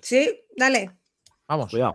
[0.00, 0.90] Sí, dale.
[1.46, 1.70] Vamos.
[1.70, 1.94] cuidado.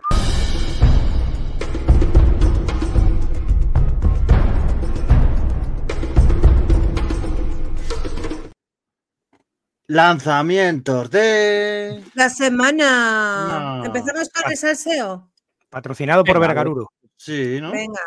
[9.88, 12.02] Lanzamientos de.
[12.14, 13.78] La semana.
[13.78, 13.84] No.
[13.84, 15.30] Empezamos con el salseo.
[15.70, 16.90] Patrocinado por Venga, Vergaruro.
[17.16, 17.70] Sí, ¿no?
[17.72, 18.00] Venga,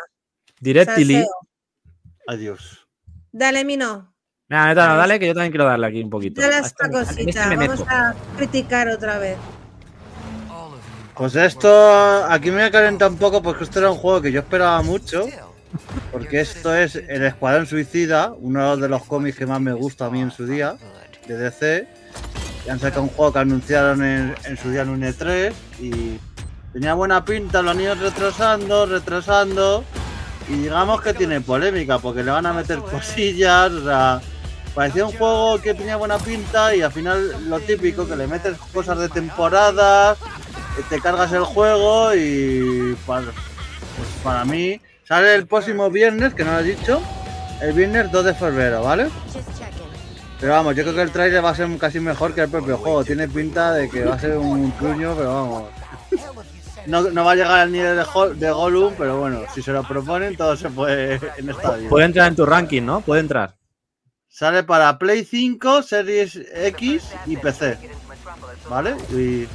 [0.60, 1.14] Directly.
[1.14, 1.30] salseo.
[2.28, 2.86] Adiós.
[3.32, 4.14] Dale, Mino.
[4.48, 6.40] Mira, Netano, dale, que yo también quiero darle aquí un poquito.
[6.40, 7.46] Dale A a esta este- este cosita.
[7.46, 9.38] me Vamos a criticar otra vez.
[11.16, 14.32] Pues esto, aquí me voy a calentar un poco porque esto era un juego que
[14.32, 15.26] yo esperaba mucho.
[16.10, 20.10] Porque esto es El Escuadrón Suicida, uno de los cómics que más me gusta a
[20.10, 20.76] mí en su día,
[21.30, 21.88] de DC.
[22.66, 26.18] Y han sacado un juego que anunciaron en, su día en un E3 y
[26.72, 29.84] tenía buena pinta, lo han ido retrasando, retrasando.
[30.48, 34.20] Y digamos que tiene polémica porque le van a meter cosillas, o sea,
[34.74, 38.58] parecía un juego que tenía buena pinta y al final lo típico, que le metes
[38.72, 45.46] cosas de temporada, eh, te cargas el juego y para, pues para mí sale el
[45.46, 47.00] próximo viernes, que no lo he dicho,
[47.60, 49.08] el viernes 2 de febrero, ¿vale?
[50.40, 52.78] Pero vamos, yo creo que el trailer va a ser casi mejor que el propio
[52.78, 53.04] juego.
[53.04, 55.64] Tiene pinta de que va a ser un truño, pero vamos.
[56.86, 59.70] No, no va a llegar al nivel de, Hol- de Gollum, pero bueno, si se
[59.70, 61.90] lo proponen, todo se puede en esta vida.
[61.90, 63.02] Puede entrar en tu ranking, ¿no?
[63.02, 63.54] Puede entrar.
[64.28, 67.76] Sale para Play 5, Series X y PC.
[68.68, 68.96] ¿Vale?
[69.12, 69.46] Y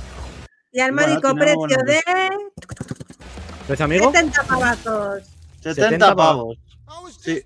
[0.72, 2.02] Y al módico precio de
[3.66, 4.12] ¿Precio amigo?
[4.12, 5.24] 70 pavazos.
[5.62, 6.58] 70, 70 pavos.
[7.20, 7.44] Sí.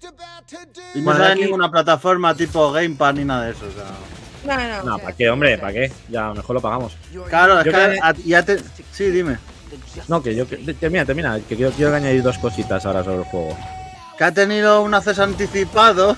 [0.96, 3.66] Y no sale ninguna plataforma tipo Game Pass ni nada de eso.
[3.66, 4.58] o sea.
[4.58, 4.92] No, no.
[4.92, 5.58] No, ¿para qué, hombre?
[5.58, 5.92] ¿Para qué?
[6.10, 6.96] Ya mejor lo pagamos.
[7.30, 8.58] Claro, es que a- ya te.
[8.92, 9.38] Sí, dime.
[10.08, 10.48] No, que yo.
[10.48, 11.40] que- termina, termina.
[11.48, 13.58] Que quiero, quiero añadir dos cositas ahora sobre el juego.
[14.18, 16.16] Que ha tenido un acceso anticipado.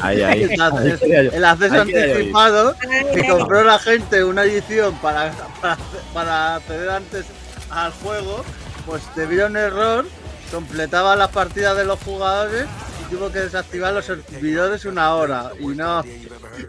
[0.00, 0.42] Ahí, ahí.
[0.52, 2.74] el acceso, el anticipado.
[3.14, 5.76] Que compró la gente una edición para, para,
[6.14, 7.26] para acceder antes
[7.70, 8.44] al juego.
[8.86, 10.06] Pues debido a un error,
[10.52, 12.66] completaba las partidas de los jugadores
[13.00, 15.50] y tuvo que desactivar los servidores una hora.
[15.58, 16.04] Y no.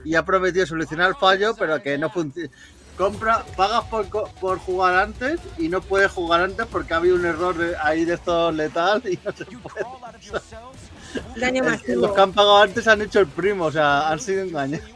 [0.06, 2.50] Y ha prometido solucionar el fallo, pero que no funciona.
[2.98, 7.16] Compra, pagas por, co- por jugar antes y no puedes jugar antes porque ha habido
[7.16, 9.86] un error de- ahí de estos letal y no se puede.
[11.36, 11.64] daño
[11.96, 14.88] los que han pagado antes han hecho el primo, o sea, han sido engañados.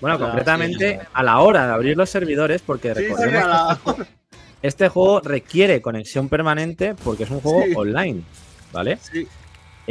[0.00, 3.48] Bueno, Claro, concretamente a la hora de abrir los servidores, porque Sí, sí, recordemos a
[3.48, 4.19] la- que
[4.62, 7.72] este juego requiere conexión permanente porque es un juego Sí.
[7.76, 8.22] online,
[8.72, 8.98] ¿vale?
[9.00, 9.26] sí.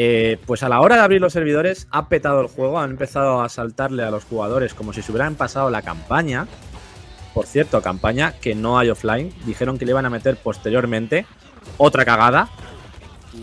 [0.01, 3.41] Eh, pues a la hora de abrir los servidores ha petado el juego, han empezado
[3.41, 6.47] a saltarle a los jugadores como si se hubieran pasado la campaña.
[7.33, 9.33] Por cierto, campaña que no hay offline.
[9.45, 11.25] Dijeron que le iban a meter posteriormente
[11.77, 12.47] otra cagada.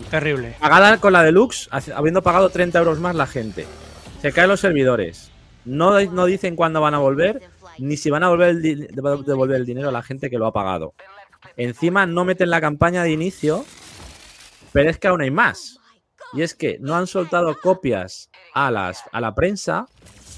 [0.09, 0.55] Terrible.
[0.59, 3.67] Cagada con la deluxe, habiendo pagado 30 euros más la gente.
[4.21, 5.29] Se caen los servidores.
[5.65, 7.41] No, no dicen cuándo van a volver,
[7.77, 10.53] ni si van a volver el devolver el dinero a la gente que lo ha
[10.53, 10.93] pagado.
[11.55, 13.65] Encima no meten la campaña de inicio,
[14.73, 15.79] pero es que aún hay más.
[16.33, 19.87] Y es que no han soltado copias a, las, a la prensa,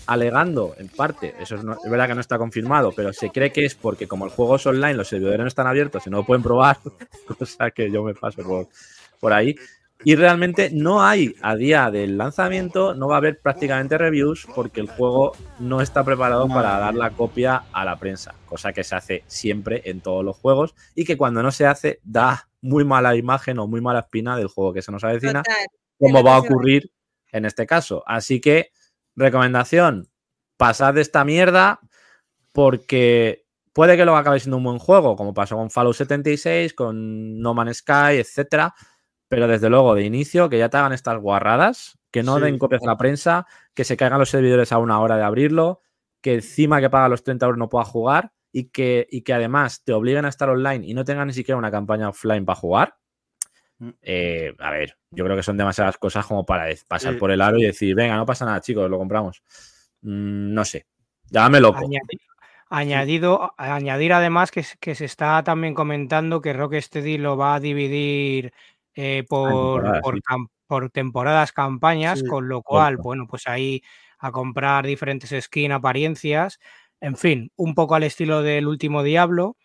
[0.06, 3.66] alegando, en parte, eso es, no- verdad que no está confirmado, pero se cree que
[3.66, 6.26] es porque como el juego es online, los servidores no están abiertos y no lo
[6.26, 6.78] pueden probar,
[7.40, 8.68] cosa que yo me paso por,
[9.20, 9.56] por ahí.
[10.04, 14.80] Y realmente no hay, a día del lanzamiento, no va a haber prácticamente reviews porque
[14.80, 18.96] el juego no está preparado para dar la copia a la prensa, cosa que se
[18.96, 23.16] hace siempre en todos los juegos y que cuando no se hace da muy mala
[23.18, 25.68] imagen o muy mala espina del juego que se nos avecina Total.
[25.98, 26.92] como va a ocurrir
[27.32, 28.04] en este caso.
[28.06, 28.72] Así que,
[29.16, 30.10] recomendación,
[30.56, 31.82] pasad de esta mierda
[32.54, 37.40] porque puede que luego acabe siendo un buen juego, como pasó con Fallout 76, con
[37.40, 38.74] No Man's Sky, etcétera,
[39.30, 42.44] pero desde luego de inicio que ya te hagan estas guarradas, que no Sí.
[42.44, 45.82] den copias a la prensa, que se caigan los servidores a una hora de abrirlo,
[46.22, 49.84] que encima que paga los 30 euros no pueda jugar y que, y que además
[49.86, 52.96] te obliguen a estar online y no tengan ni siquiera una campaña offline para jugar.
[53.78, 53.90] Mm.
[54.02, 57.58] Eh, a ver, yo creo que son demasiadas cosas como para pasar por el aro
[57.60, 59.42] y decir, venga, no pasa nada, chicos, lo compramos.
[60.02, 60.88] Mm, no sé.
[61.30, 61.80] Llámame loco.
[61.80, 62.20] Añadi-
[62.72, 68.54] Añadido, añadir además que, que se está también comentando que Rocksteady lo va a dividir
[69.02, 69.50] eh, por,
[69.82, 70.22] temporadas, por, sí.
[70.28, 73.82] cam- por temporadas, campañas, Sí, con lo cual, bueno, pues ahí
[74.20, 76.60] a comprar diferentes skins, apariencias,
[77.02, 79.56] en fin, un poco al estilo del último Diablo.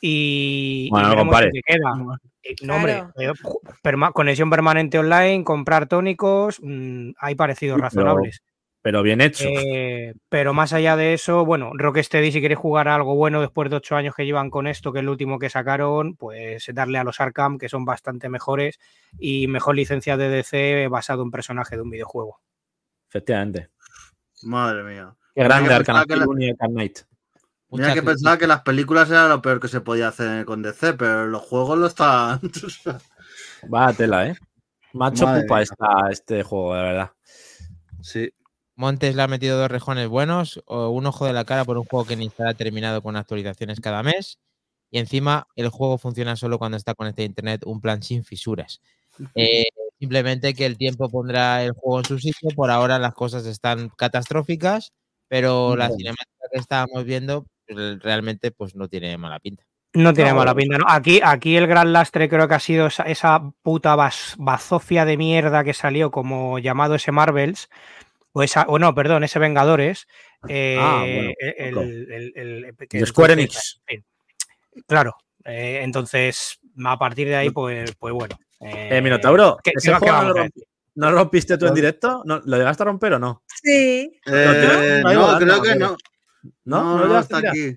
[0.00, 1.50] Y, y Bueno, no compares.
[1.52, 1.92] qué queda.
[2.42, 3.32] Eh, no, hombre, Claro.
[3.34, 3.38] eh,
[3.84, 8.40] perma- conexión permanente online, comprar tónicos, mm, hay parecidos Sí, pero- razonables.
[8.82, 9.48] Pero bien hecho.
[9.48, 13.70] Eh, pero más allá de eso, bueno, Rocksteady, si quieres jugar a algo bueno después
[13.70, 16.98] de ocho años que llevan con esto, que es el último que sacaron, pues darle
[16.98, 18.80] a los Arkham, que son bastante mejores
[19.20, 22.40] y mejor licencia de DC basado en personaje de un videojuego.
[23.08, 23.68] Efectivamente.
[24.42, 25.14] Madre mía.
[25.34, 26.98] Qué Mira grande Arkham la- y Arkham Knight.
[27.70, 30.92] Mira que pensaba que las películas era lo peor que se podía hacer con DC,
[30.94, 32.40] pero los juegos lo están.
[33.68, 34.34] Vaya tela, ¿eh?
[34.92, 37.10] Macho Madre pupa está este juego, de verdad.
[38.02, 38.30] sí.
[38.74, 41.84] Montes le ha metido dos rejones buenos, o un ojo de la cara por un
[41.84, 44.38] juego que ni estará terminado con actualizaciones cada mes.
[44.90, 48.80] Y encima el juego funciona solo cuando está conectado a internet, un plan sin fisuras.
[49.34, 49.64] Eh,
[49.98, 52.50] simplemente que el tiempo pondrá el juego en su sitio.
[52.54, 54.92] Por ahora las cosas están catastróficas,
[55.28, 59.64] pero la cinemática que estábamos viendo pues, realmente pues no tiene mala pinta.
[59.94, 60.86] No tiene No, mala pinta, ¿no?
[60.88, 65.16] Aquí, aquí el gran lastre creo que ha sido esa, esa puta bas- bazofia de
[65.16, 67.68] mierda que salió como llamado ese Marvels,
[68.32, 70.06] o esa, o no, perdón, ese Vengadores.
[70.48, 73.80] eh, Ah, bueno, el, Square Enix.
[74.86, 78.36] Claro, eh, entonces a partir de ahí, pues, pues bueno.
[78.60, 80.46] Eh, Minotauro, ¿qué- ¿ese qué- qué juego no lo,
[81.10, 82.22] lo rompiste tú en directo?
[82.24, 83.42] ¿No, ¿Lo llegaste a romper o no?
[83.62, 84.20] Sí.
[84.26, 85.96] Eh, no no, creo que no.
[86.64, 86.82] ¿No?
[86.82, 87.76] No, ¿No lo no, llegaste hasta aquí.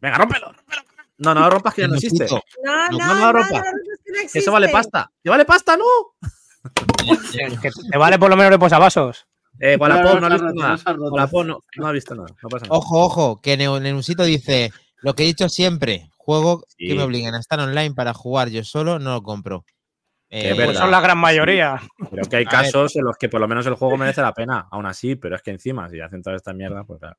[0.00, 0.82] Venga, rómpelo, rómpelo.
[1.18, 2.26] No, no lo rompas que ya no existe.
[2.26, 2.40] No,
[2.90, 3.40] No, no, no
[4.34, 5.10] eso vale pasta.
[5.22, 5.76] ¿Que vale pasta?
[5.76, 5.84] ¡No!
[7.62, 9.26] Que te vale por lo menos de posavasos.
[9.64, 10.76] Eh, Wallapop No, ha visto nada.
[10.98, 12.28] Wallapop no, no ha visto nada.
[12.42, 12.76] No pasa nada.
[12.76, 17.38] Ojo, ojo, que Nenusito dice lo que he dicho siempre, juego que me obliguen a
[17.38, 19.64] estar online para jugar yo solo, no lo compro.
[20.30, 21.80] Eh, Pues son la gran mayoría.
[22.10, 24.66] Creo que hay casos en los que por lo menos el juego merece la pena,
[24.70, 27.16] aún así, pero es que encima, si hacen toda esta mierda, pues claro,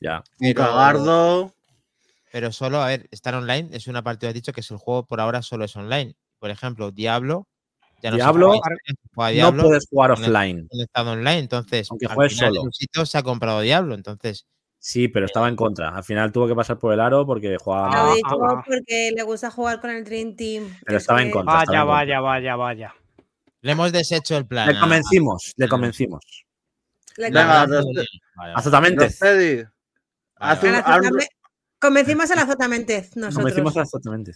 [0.00, 0.22] ya.
[0.38, 1.52] Pero- cagardo.
[2.32, 5.04] Pero solo, a ver, estar online es una parte, has dicho que es el juego
[5.06, 6.14] por ahora solo es online.
[6.38, 7.48] Por ejemplo, Diablo,
[8.02, 8.46] ya no Diablo,
[9.52, 10.58] no puedes jugar en el- offline.
[10.58, 12.60] en el estado online, entonces Aunque al juegues final solo.
[12.62, 14.46] Nenusito se ha comprado Diablo, entonces
[14.82, 15.90] Sí, pero estaba en contra.
[15.90, 17.90] Al final tuvo que pasar por el aro porque Lo jugaba.
[17.92, 18.62] Ah, he dicho ah.
[18.66, 20.74] porque le gusta jugar con el Dream Team.
[20.86, 21.60] Pero Es estaba en contra.
[21.60, 22.20] estaba Vaya, en contra.
[22.20, 22.94] vaya, vaya, vaya.
[23.60, 24.68] le hemos deshecho el plan.
[24.72, 26.20] Le convencimos, le convencimos.
[27.18, 27.28] Le.
[28.54, 29.04] Azotamente.
[29.04, 31.28] Haz A la haz un- Azotame-
[31.78, 32.46] Convencimos a la.
[32.46, 34.32] Convencimos azotamente.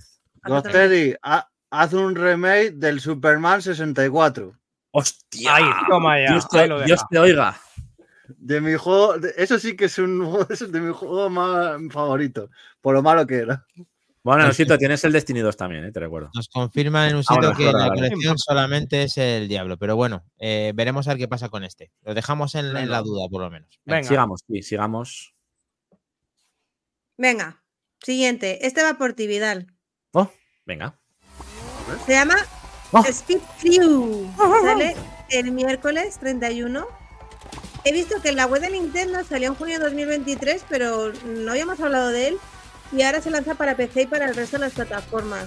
[1.81, 4.57] Haz un remake del Superman 64.
[4.93, 5.57] ¡Hostia!
[5.57, 6.33] Ahí, toma ya.
[6.33, 6.87] Dios, ahí te, lo deja.
[6.87, 7.61] Dios te oiga.
[8.29, 12.51] De mi juego, de- eso sí que es un es de mi juego más favorito,
[12.81, 13.67] por lo malo que era.
[14.23, 16.31] Bueno, Nosito, tienes el Destiny 2 también, eh, te recuerdo.
[16.33, 19.77] Nos confirman en un sitio bueno, que en la vale, colección solamente es el Diablo,
[19.77, 21.93] pero bueno, eh, veremos a ver qué pasa con este.
[22.03, 23.79] Lo dejamos en, en la duda, por lo menos.
[23.85, 24.09] Venga.
[24.09, 25.35] Sigamos, sí, sigamos.
[27.19, 27.63] Venga,
[28.03, 28.67] siguiente.
[28.67, 29.67] Este va por ti, Vidal.
[30.13, 30.31] Oh,
[30.65, 30.99] venga.
[32.07, 32.37] Se llama
[32.97, 33.05] Oh.
[33.09, 34.31] Speed Crew.
[34.63, 34.97] Sale
[35.31, 36.87] el miércoles 31.
[37.83, 41.51] He visto que en la web de Nintendo salió en junio de 2023, pero no
[41.51, 42.39] habíamos hablado de él.
[42.93, 45.47] Y ahora se lanza para PC y para el resto de las plataformas.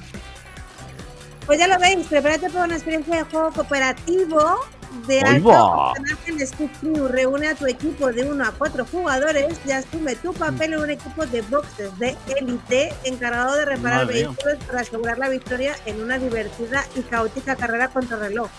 [1.45, 4.59] Pues ya lo veis, prepárate para una experiencia de juego cooperativo
[5.07, 9.59] de ¡Ahí alto personaje en Crew reúne a tu equipo de 1 a 4 jugadores
[9.65, 14.23] y asume tu papel en un equipo de boxes de élite encargado de reparar Madre
[14.25, 18.49] vehículos para asegurar la victoria en una divertida y caótica carrera contra reloj.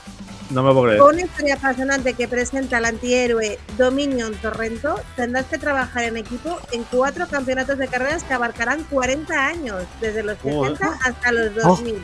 [0.50, 0.98] No me puedo creer.
[1.00, 6.58] Con una historia apasionante que presenta al antihéroe Dominion Torrento, tendrás que trabajar en equipo
[6.72, 10.38] en cuatro campeonatos de carreras que abarcarán 40 años, desde los.
[10.38, 11.94] 60 hasta los Oh, 2000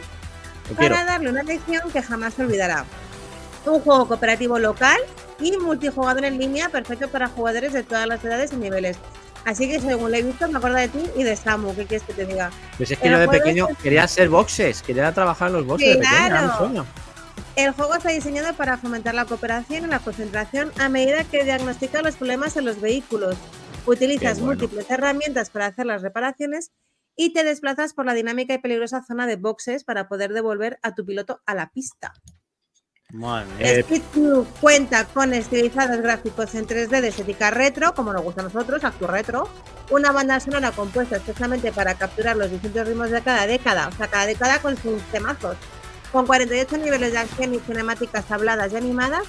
[0.70, 0.94] Lo quiero.
[0.94, 2.84] para darle una lección que jamás olvidará.
[3.66, 4.98] Un juego cooperativo local
[5.40, 8.96] y multijugador en línea perfecto para jugadores de todas las edades y niveles.
[9.46, 11.74] Así que según lo he visto, me acuerdo de ti y de Samu.
[11.74, 12.50] ¿Qué quieres que te diga?
[12.76, 15.66] Pues es que el yo de pequeño es- quería ser boxes, quería trabajar en los
[15.66, 16.58] boxes de pequeño, era Claro.
[16.58, 16.86] sueño.
[17.56, 22.02] El juego está diseñado para fomentar la cooperación y la concentración a medida que diagnostica
[22.02, 23.36] los problemas en los vehículos.
[23.86, 24.46] Utilizas bueno.
[24.46, 26.72] múltiples herramientas para hacer las reparaciones
[27.16, 30.94] y te desplazas por la dinámica y peligrosa zona de boxes para poder devolver a
[30.94, 32.12] tu piloto a la pista.
[33.14, 33.46] Mía.
[33.60, 33.84] Eh,
[34.60, 39.06] cuenta con estilizados gráficos en 3D de estética retro, como nos gusta a nosotros, acto
[39.06, 39.48] retro,
[39.90, 44.08] una banda sonora compuesta especialmente para capturar los distintos ritmos de cada década, o sea,
[44.08, 45.56] cada década con sus temazos,
[46.10, 49.22] con 48 niveles de acción y cinemáticas habladas y animadas,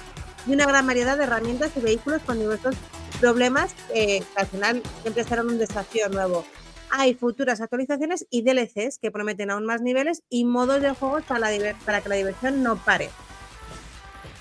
[0.48, 2.74] y una gran variedad de herramientas y vehículos con diversos
[3.20, 6.44] problemas eh, que al final siempre serán un desafío nuevo.
[6.90, 11.50] Hay futuras actualizaciones y DLCs que prometen aún más niveles y modos de juego para,
[11.50, 13.10] la para que la diversión no pare.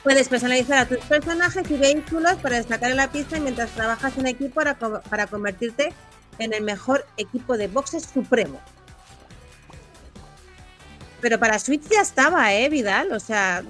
[0.06, 4.28] Puedes personalizar a tus personajes y vehículos para destacar en la pista mientras trabajas en
[4.28, 5.92] equipo para, co- para convertirte
[6.40, 8.62] en el mejor equipo de boxes supremo.
[11.22, 13.12] Pero para Switch ya estaba, ¿eh, Vidal?
[13.12, 13.64] O sea,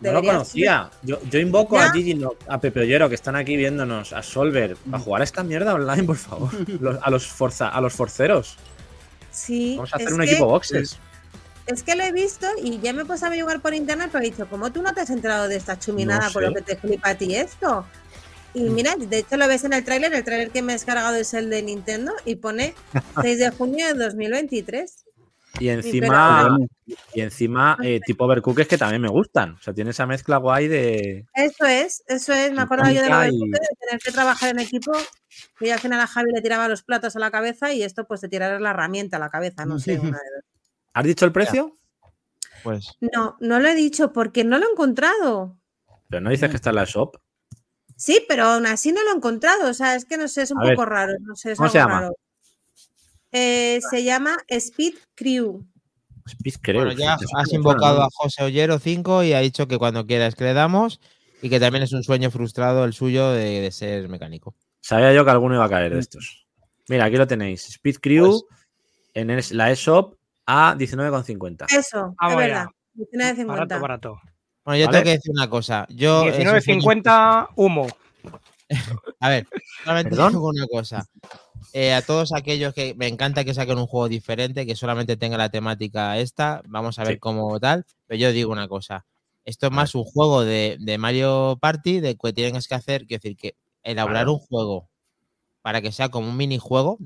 [0.00, 0.88] No lo conocía.
[1.02, 1.86] Yo, yo invoco ¿Ya?
[1.86, 5.42] a Gigi, a Pepe Ollero, que están aquí viéndonos, a Solver, a jugar a esta
[5.42, 6.50] mierda online, por favor.
[6.80, 8.56] Los- a los forza, a los forceros.
[9.30, 10.98] Sí, Vamos a hacer un que- equipo boxes.
[11.66, 14.24] Es que lo he visto y ya me he puesto a averiguar por internet, pero
[14.24, 16.62] he dicho, ¿cómo tú no te has enterado de esta chuminada No con lo que
[16.62, 17.86] te flipa a ti esto?
[18.54, 21.14] Y mira, de hecho lo ves en el tráiler, el tráiler que me he descargado
[21.16, 22.74] es el de Nintendo y pone
[23.22, 25.04] 6 de junio de 2023.
[25.60, 26.58] Y encima,
[27.14, 29.52] y encima eh, tipo overcookers que también me gustan.
[29.52, 31.26] O sea, tiene esa mezcla guay de.
[31.34, 34.12] Eso es, eso es, me acuerdo yo de lo Mecánica de, y- de tener que
[34.12, 34.92] trabajar en equipo,
[35.60, 38.20] yo al final a Javi le tiraba los platos a la cabeza y esto pues
[38.20, 39.98] te tirarás la herramienta a la cabeza, no sé.
[39.98, 40.44] una de dos.
[40.94, 41.76] ¿Has dicho el precio?
[42.62, 45.58] Pues No, no lo he dicho porque no lo he encontrado.
[46.08, 47.16] Pero no dices que está en la shop.
[47.96, 49.68] Sí, pero aún así no lo he encontrado.
[49.70, 51.12] O sea, es que no sé, es un A ver, poco raro.
[51.20, 52.00] No sé, es ¿cómo algo se llama?
[52.00, 52.14] raro.
[53.32, 55.64] Eh, se llama Speed Crew.
[56.26, 56.84] Speed, creo.
[56.84, 60.44] bueno, ya has invocado a José Ollero 5 y ha dicho que cuando quieras que
[60.44, 61.00] le damos
[61.40, 64.54] y que también es un sueño frustrado el suyo de, de ser mecánico.
[64.80, 66.46] Sabía yo que alguno iba a caer de estos.
[66.88, 67.66] Mira, aquí lo tenéis.
[67.68, 68.42] Speed Crew
[69.14, 70.14] en es- la eShop
[70.46, 71.66] a 19,50.
[71.70, 72.66] Eso, Vamos es verdad.
[72.96, 73.46] 19.50.
[73.46, 74.20] Barato, barato.
[74.64, 74.98] Bueno, yo Vale.
[74.98, 75.86] tengo que decir una cosa.
[75.88, 77.86] Yo, es un sueño 19.50 humo.
[79.20, 79.46] A ver,
[79.84, 80.32] solamente ¿Perdón?
[80.32, 81.04] digo una cosa.
[81.72, 85.36] Eh, a todos aquellos que me encanta que saquen un juego diferente, que solamente tenga
[85.38, 87.18] la temática esta, vamos a ver Sí.
[87.20, 89.04] cómo tal, pero yo digo una cosa.
[89.44, 93.20] Esto es más un juego de, de Mario Party, de que tienes que hacer, quiero
[93.22, 94.32] decir, que elaborar Claro.
[94.34, 94.88] un juego
[95.62, 96.98] para que sea como un minijuego,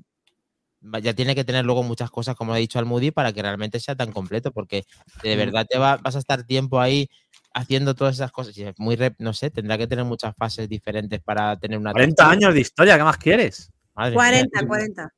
[1.03, 3.95] ya tiene que tener luego muchas cosas, como ha dicho Almudi, para que realmente sea
[3.97, 4.85] tan completo, porque
[5.23, 7.09] de verdad te va, vas a estar tiempo ahí
[7.55, 8.57] haciendo todas esas cosas.
[8.59, 11.93] Y es muy, rep- no sé, tendrá que tener muchas fases diferentes para tener una...
[11.93, 12.45] 40 atracción.
[12.45, 13.71] años de historia, ¿qué más quieres?
[13.95, 14.17] Madre mía.
[14.17, 15.11] 40, 40.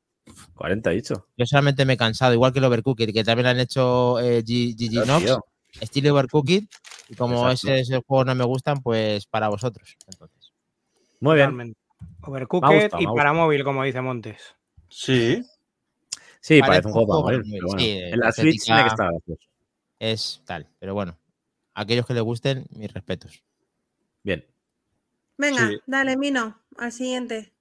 [0.55, 1.27] 40 he dicho.
[1.37, 4.43] Yo solamente me he cansado, igual que el Overcooked, que también lo han hecho eh,
[4.43, 5.25] G- GG Nox,
[5.81, 6.63] estilo Overcooked,
[7.09, 9.95] y como ese, ese juego no me gustan, pues para vosotros.
[10.07, 10.53] Entonces.
[11.19, 11.75] Muy bien.
[12.21, 14.55] Overcooked y para móvil, como dice Montes.
[14.87, 15.43] Sí.
[16.41, 17.51] Sí, Parece parece un juego para morir.
[17.51, 17.79] pero bueno.
[17.81, 19.41] sí, en la Switch tiene que estar gracioso.
[19.99, 21.17] Es tal, pero bueno,
[21.73, 23.43] aquellos que les gusten, mis respetos.
[24.23, 24.45] Bien.
[25.37, 25.77] Venga, Sí.
[25.85, 27.51] dale, Mino, al siguiente.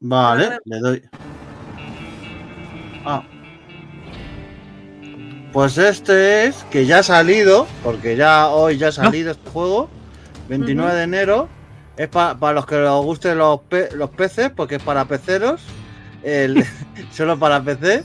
[0.00, 1.02] Vale, le doy.
[3.04, 3.24] Ah.
[5.52, 9.90] Pues este es que ya ha salido, porque ya hoy ya ha salido este juego,
[10.48, 10.96] 29 Ujú.
[10.96, 11.48] de enero.
[11.96, 15.60] Es pa- para los que les gusten los, pe- los peces, porque es para peceros.
[16.22, 16.64] El,
[17.12, 18.04] solo para PC.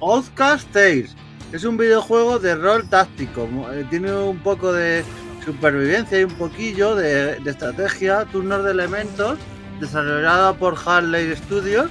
[0.00, 1.14] Outcast Tales.
[1.52, 3.48] Es un videojuego de rol táctico.
[3.72, 5.04] eh, Tiene un poco de
[5.44, 9.38] supervivencia y un poquillo de, de estrategia, turnos de elementos,
[9.80, 11.90] desarrollado por Harley Studios.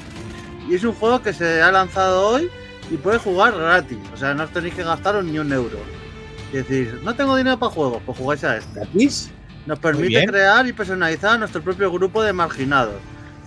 [0.69, 2.49] Y es un juego que se ha lanzado hoy
[2.89, 3.97] y puedes jugar gratis.
[4.13, 5.77] O sea, no os tenéis que gastaros ni un euro.
[6.53, 8.79] Es decir, no tengo dinero para juegos, pues jugáis a este.
[8.79, 9.29] ¿Gratis?
[9.65, 12.95] Nos permite crear y personalizar nuestro propio grupo de marginados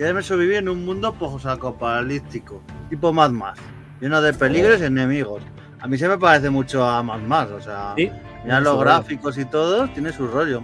[0.02, 2.60] que deben sobrevivir en un mundo posapocalíptico,
[2.90, 3.60] tipo Mad Max,
[4.00, 5.44] lleno de peligros y enemigos.
[5.80, 8.10] A mí se me parece mucho a Mad Max, o sea, Sí.
[8.42, 8.80] mira los rollo.
[8.84, 10.62] gráficos y todo, tiene su rollo.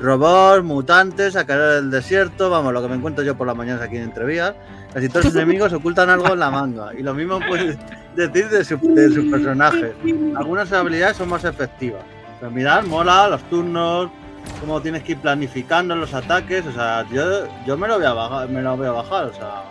[0.00, 3.96] robots, mutantes, sacar del desierto, vamos, lo que me encuentro yo por las mañanas aquí
[3.96, 4.52] en Entrevías.
[4.92, 6.90] Casi todos los enemigos ocultan algo en la manga.
[6.98, 7.78] Y lo mismo puedes
[8.16, 9.94] decir de, su- de sus personajes.
[10.36, 12.02] Algunas habilidades son más efectivas.
[12.40, 14.10] Pero mirad, mola, los turnos,
[14.60, 16.64] cómo tienes que ir planificando los ataques.
[16.66, 19.34] O sea, yo, yo me lo voy a bajar, me lo voy a bajar, o
[19.34, 19.64] sea,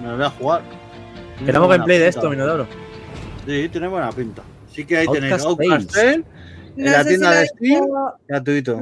[0.00, 0.62] me lo voy a jugar.
[1.44, 2.66] Queremos gameplay de esto, Minodoro.
[3.46, 4.42] Sí, tiene buena pinta.
[4.72, 5.92] Sí que ahí Outcast tenéis Outcast Tales.
[5.92, 7.84] Tale, en No la si tienda de Steam,
[8.28, 8.80] gratuito.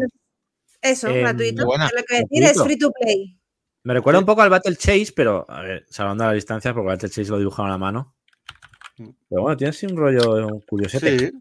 [0.83, 1.67] Eso, Eh, gratuito.
[1.67, 1.89] buena.
[1.97, 3.39] Lo que decir, es free to play.
[3.85, 7.09] Me recuerda un poco al Battle Chase, pero a ver, salvando las distancias, porque Battle
[7.09, 8.15] Chase lo dibujaron a mano.
[8.97, 11.19] Pero bueno, tiene así un rollo curiosete.
[11.19, 11.33] Sí,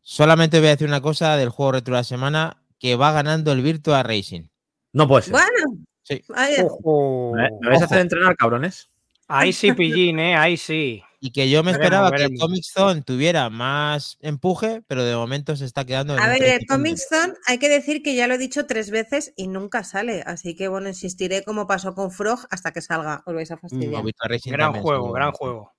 [0.00, 3.52] Solamente voy a decir una cosa del juego retro de la semana, que va ganando
[3.52, 4.48] el Virtua Racing.
[4.92, 5.32] No puede ser.
[5.32, 6.20] Bueno, Sí.
[6.64, 7.32] Ojo.
[7.36, 8.90] ¿Me, vais a hacer entrenar, cabrones?
[9.28, 10.34] Ahí sí, pillín, ¿eh?
[10.34, 11.00] Ahí sí.
[11.20, 12.40] Y que yo me Veremos, esperaba que el veremos.
[12.40, 16.60] Comic Zone tuviera más empuje, pero de momento se está quedando en A ver, el
[16.62, 16.66] 30%.
[16.66, 20.24] Comic Zone hay que decir que ya lo he dicho tres veces y nunca sale.
[20.26, 23.22] Así que bueno, insistiré como pasó con Frog hasta que salga.
[23.26, 24.02] Os vais a O fastidiar.
[24.02, 25.72] Virtua Racing Gran también juego, gran juego.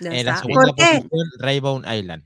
[0.00, 1.06] Ya En la segunda ¿Por qué?
[1.08, 2.24] posición, Island.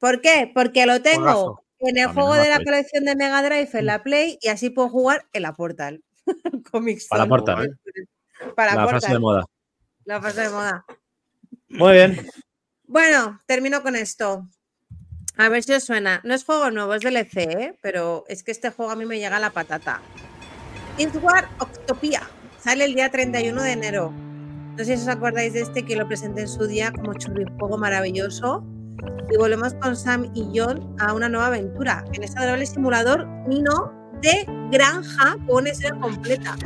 [0.00, 0.50] ¿Por qué?
[0.54, 1.65] Porque lo tengo.
[1.80, 4.70] En el no juego de la colección de Mega Drive en la Play y así
[4.70, 6.02] puedo jugar en la Portal.
[6.70, 7.26] Comic Para.
[7.26, 7.78] Portal.
[8.54, 9.00] Para la Portal.
[9.00, 9.44] frase de moda.
[10.04, 10.84] La fase de moda.
[11.68, 12.26] Muy bien.
[12.84, 14.46] Bueno, termino con esto.
[15.36, 16.20] A ver si os suena.
[16.24, 17.78] No es juego nuevo, es DLC, ¿eh?
[17.82, 20.00] pero es que este juego a mí me llega a la patata.
[20.96, 22.22] Inswar Octopia.
[22.58, 24.12] Sale el día 31 de enero.
[24.76, 27.76] No sé si os acordáis de este que lo presenté en su día como churrijuego
[27.76, 28.64] maravilloso.
[29.30, 32.04] Y volvemos con Sam y John a una nueva aventura.
[32.12, 33.92] En este adorable simulador Mino
[34.22, 36.56] de granja con historia completa.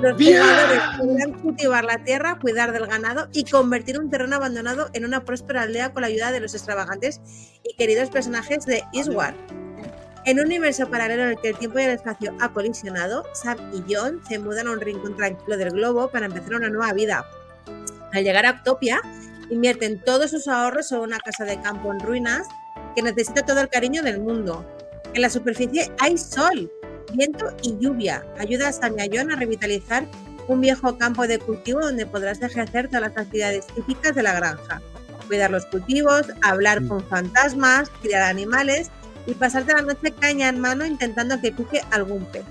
[0.00, 5.04] Los jugadores podrán cultivar la tierra, cuidar del ganado y convertir un terreno abandonado en
[5.04, 7.20] una próspera aldea con la ayuda de los extravagantes
[7.62, 9.34] y queridos personajes de Eastward.
[10.24, 13.58] En un universo paralelo en el que el tiempo y el espacio ha colisionado, Sam
[13.74, 17.26] y John se mudan a un rincón tranquilo del globo para empezar una nueva vida.
[18.12, 19.00] Al llegar a Octopia,
[19.50, 22.46] invierten todos sus ahorros en una casa de campo en ruinas
[22.94, 24.64] que necesita todo el cariño del mundo.
[25.14, 26.70] En la superficie hay sol,
[27.12, 28.24] viento y lluvia.
[28.38, 30.06] Ayuda a y a revitalizar
[30.48, 34.80] un viejo campo de cultivo donde podrás ejercer todas las actividades típicas de la granja.
[35.26, 38.90] Cuidar los cultivos, hablar con fantasmas, criar animales
[39.26, 42.44] y pasarte la noche caña en mano intentando que pique algún pez.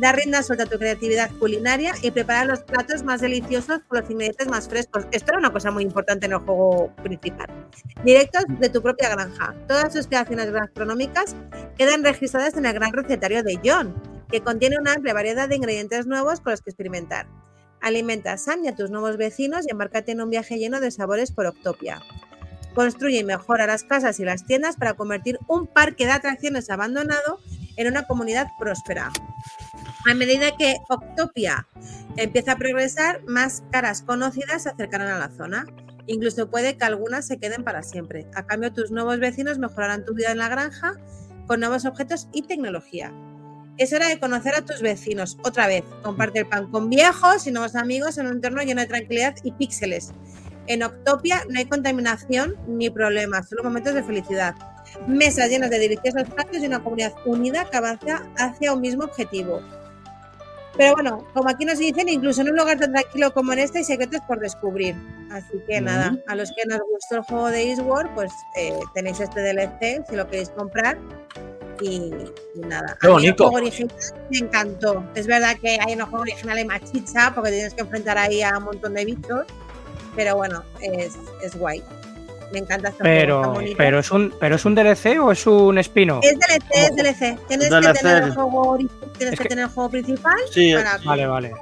[0.00, 4.10] Da rienda suelta a tu creatividad culinaria y prepara los platos más deliciosos con los
[4.10, 5.04] ingredientes más frescos.
[5.12, 7.48] Esto era una cosa muy importante en el juego principal.
[8.02, 9.54] Directos de tu propia granja.
[9.68, 11.36] Todas sus creaciones gastronómicas
[11.76, 13.94] quedan registradas en el gran recetario de John,
[14.30, 17.26] que contiene una amplia variedad de ingredientes nuevos con los que experimentar.
[17.82, 20.92] Alimenta a Sam y a tus nuevos vecinos y embarcate en un viaje lleno de
[20.92, 22.00] sabores por Octopia.
[22.74, 27.38] Construye y mejora las casas y las tiendas para convertir un parque de atracciones abandonado
[27.80, 29.10] en una comunidad próspera.
[30.10, 31.66] A medida que Octopia
[32.16, 35.66] empieza a progresar, más caras conocidas se acercarán a la zona.
[36.06, 38.26] Incluso puede que algunas se queden para siempre.
[38.34, 40.94] A cambio, tus nuevos vecinos mejorarán tu vida en la granja
[41.46, 43.12] con nuevos objetos y tecnología.
[43.78, 45.84] Es hora de conocer a tus vecinos otra vez.
[46.02, 49.52] Comparte el pan con viejos y nuevos amigos en un entorno lleno de tranquilidad y
[49.52, 50.12] píxeles.
[50.66, 54.54] En Octopia no hay contaminación ni problemas, solo momentos de felicidad.
[55.06, 59.60] Mesas llenas de deliciosos platos y una comunidad unida que avanza hacia un mismo objetivo.
[60.76, 63.78] Pero bueno, como aquí nos dicen, incluso en un lugar tan tranquilo como en este
[63.78, 64.94] hay secretos por descubrir.
[65.30, 69.20] Así que nada, a los que nos gustó el juego de Eastward, pues eh, tenéis
[69.20, 70.96] este DLC si lo queréis comprar.
[71.82, 72.12] Y,
[72.54, 73.44] y nada, Qué bonito.
[73.44, 73.94] el juego original
[74.30, 75.04] me encantó.
[75.14, 78.16] Es verdad que hay en el juego original hay más chicha porque tienes que enfrentar
[78.18, 79.46] ahí a un montón de bichos,
[80.14, 81.82] pero bueno, es, es guay.
[82.52, 85.46] Me encanta este juego, Pero, tan pero, es un, ¿pero es un DLC o es
[85.46, 86.18] un espino?
[86.22, 87.38] Es DLC, es DLC.
[87.46, 90.74] Tienes que tener el juego, ori- tienes Es que que- tener el juego principal Sí,
[90.74, 91.52] para Vale, vale.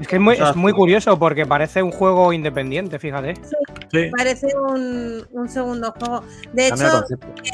[0.00, 3.34] Es que es muy, es muy curioso porque parece un juego independiente, fíjate.
[3.90, 4.10] Sí.
[4.16, 6.22] parece un, un segundo juego.
[6.52, 7.04] De hecho,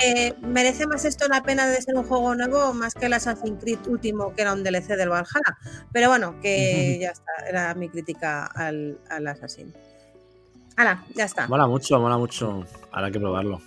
[0.05, 3.59] eh, merece más esto la pena de ser un juego nuevo más que el Assassin's
[3.63, 5.57] Creed último, que era un DLC del Valhalla.
[5.93, 9.73] Pero bueno, que ya está, era mi crítica al, al Assassin.
[10.77, 11.47] Hala, ya está.
[11.49, 12.65] Mola mucho, mola mucho.
[12.91, 13.61] Ahora hay que probarlo.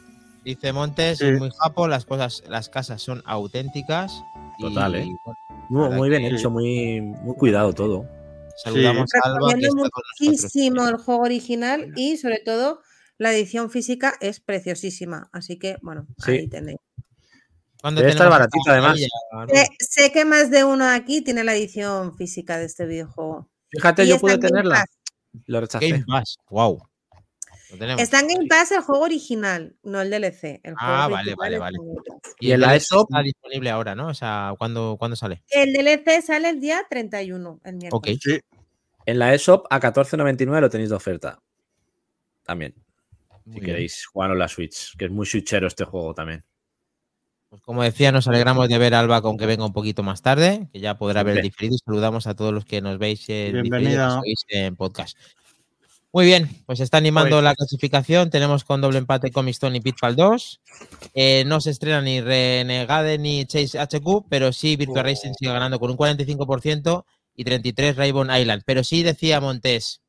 [0.43, 1.25] Dice Montes, Sí.
[1.25, 4.21] es muy japo, las cosas, las casas son auténticas.
[4.57, 5.07] y, Total, ¿eh?
[5.69, 8.05] bueno, Muy, bien hecho, muy, muy cuidado todo.
[8.63, 12.79] saludamos a Alba que Recomiendo muchísimo el juego original y sobre todo
[13.17, 15.29] la edición física es preciosísima.
[15.33, 16.31] Así que, bueno, Sí.
[16.31, 16.77] ahí tenéis.
[17.81, 18.99] ¿Cuándo Debe estar baratita, además.
[18.99, 23.49] Eh, sé que más de uno aquí tiene la edición física de este videojuego.
[23.69, 24.85] Fíjate, Y yo pude tenerla.
[25.47, 25.89] Lo rechacé.
[25.89, 26.81] Game Pass, wow.
[27.71, 28.01] Lo tenemos.
[28.01, 30.61] Está en Game Pass el juego original, no el DLC.
[30.63, 31.77] El juego Ah, vale, vale, vale.
[32.39, 34.07] Y en la DLC ESOP está disponible ahora, ¿no?
[34.07, 35.43] O sea, ¿cuándo, ¿cuándo sale?
[35.49, 38.15] El DLC sale el día 31, el miércoles.
[38.17, 38.21] Ok.
[38.21, 38.39] Sí.
[39.05, 41.39] En la ESOP a 14.99 lo tenéis de oferta.
[42.43, 42.73] También,
[43.45, 43.65] Muy si bien.
[43.65, 46.43] queréis jugarlo en la Switch, que es muy switchero este juego también.
[47.49, 50.21] Pues como decía, nos alegramos de ver a Alba con que venga un poquito más
[50.21, 51.49] tarde, que ya podrá ver el Siempre.
[51.67, 51.77] diferido.
[51.85, 55.17] Saludamos a todos los que nos veis diferido, nos en podcast.
[56.15, 58.29] Muy bien, pues está animando Pues- la clasificación.
[58.29, 60.61] Tenemos con doble empate Comic Stone y Pitfall 2.
[61.13, 65.03] Eh, no se estrena ni Renegade ni Chase HQ, pero sí Virtua Oh.
[65.03, 67.05] Racing sigue ganando con un 45%
[67.35, 68.63] y 33 Rainbow Island.
[68.65, 69.99] Pero sí decía Montes,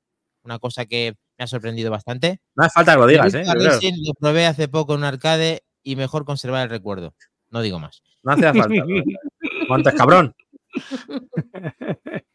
[0.45, 2.39] una cosa que me ha sorprendido bastante.
[2.55, 3.39] No hace falta que lo digas, ¿eh?
[3.39, 3.73] Virtua Yo creo.
[3.73, 7.15] Racing lo probé hace poco en un arcade y mejor conservar el recuerdo.
[7.51, 8.05] No digo más.
[8.23, 8.69] No hace falta.
[9.69, 10.37] Montes, cabrón.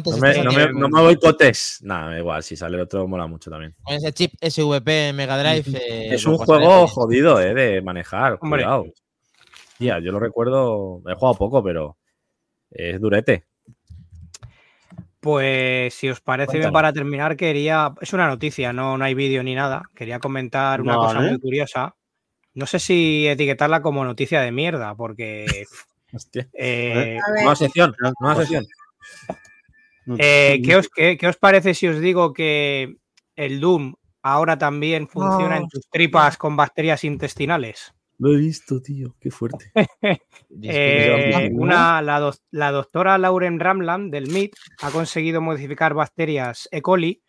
[0.00, 1.80] No me, no me, no me boicotes.
[1.82, 3.74] Nada, da igual, si sale el otro mola mucho también.
[3.82, 5.78] con ese chip SVP Mega Drive.
[5.78, 7.52] eh, es un juego jodido, ¿eh?
[7.54, 8.38] De manejar.
[8.40, 8.62] Hombre.
[8.62, 8.84] Cuidado.
[9.78, 11.02] Tía, yo lo recuerdo.
[11.08, 11.96] He jugado poco, pero
[12.70, 13.44] es durete.
[15.20, 17.94] Pues si os parece bien para terminar, quería.
[18.00, 19.82] Es una noticia, no, no hay vídeo ni nada.
[19.94, 21.94] Quería comentar una cosa muy curiosa.
[22.54, 25.64] No sé si etiquetarla como noticia de mierda, porque.
[26.12, 26.48] Hostia.
[26.52, 27.94] eh, Nueva sección.
[28.20, 28.66] Nueva sección.
[30.18, 32.96] Eh, ¿qué, os, qué, qué os parece si os digo que
[33.36, 35.68] el Doom ahora también funciona en Oh.
[35.70, 37.92] tus tripas con bacterias intestinales?
[38.18, 39.16] Lo he visto, tío.
[39.20, 39.72] Qué fuerte.
[40.64, 46.82] Eh, una, la, doc- la doctora Lauren Ramland del MIT ha conseguido modificar bacterias E.
[46.82, 47.22] coli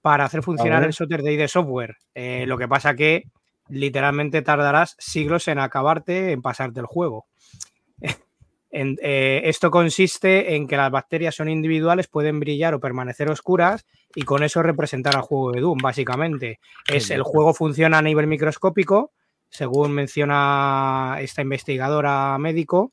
[0.00, 1.96] para hacer funcionar el software de ID Software.
[2.14, 3.24] Eh, lo que pasa que
[3.68, 7.26] literalmente tardarás siglos en acabarte, en pasarte el juego.
[8.70, 13.84] En- eh, esto consiste en que las bacterias son individuales, pueden brillar o permanecer oscuras
[14.14, 16.60] y con eso representar al juego de Doom, básicamente.
[16.86, 19.12] Es, el juego funciona a nivel microscópico,
[19.48, 22.92] según menciona esta investigadora médico,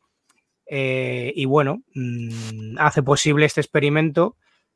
[0.66, 4.36] eh, y bueno, mm, hace posible este experimento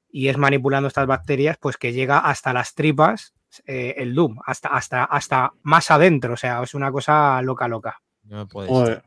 [0.10, 3.34] y es manipulando estas bacterias, pues que llega hasta las tripas
[3.65, 8.02] eh, el Doom, hasta, hasta, hasta más adentro, o sea, es una cosa loca, loca.
[8.23, 8.69] No me puedes.
[8.69, 9.03] Joder.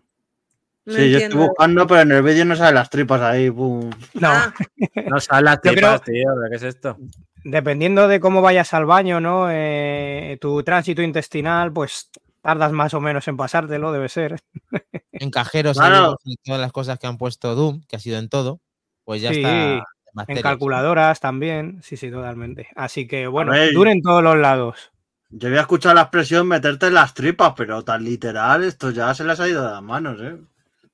[0.87, 3.51] No Sí, yo estoy buscando, pero en el vídeo no salen las tripas ahí.
[3.51, 3.91] pum.
[4.15, 4.53] No, Ah,
[5.11, 6.29] No salen las tripas, tío.
[6.51, 6.97] ¿Qué es esto?
[7.47, 9.49] dependiendo de cómo vayas al baño, ¿no?
[9.51, 12.09] Eh, tu tránsito intestinal, pues
[12.41, 14.41] tardas más o menos en pasártelo, debe ser.
[15.13, 16.17] En cajeros, Claro.
[16.45, 18.61] todas las cosas que han puesto Doom, que ha sido en todo,
[19.05, 19.75] pues ya Sí, está.
[19.77, 19.83] En
[20.13, 20.43] bacterias.
[20.43, 22.69] calculadoras también, sí, sí, totalmente.
[22.77, 23.73] Así que bueno, ver.
[23.75, 24.91] dura en todos los lados.
[25.31, 29.25] Yo había escuchado la expresión meterte en las tripas, pero tan literal, esto ya se
[29.25, 30.37] les ha ido de las manos, ¿eh?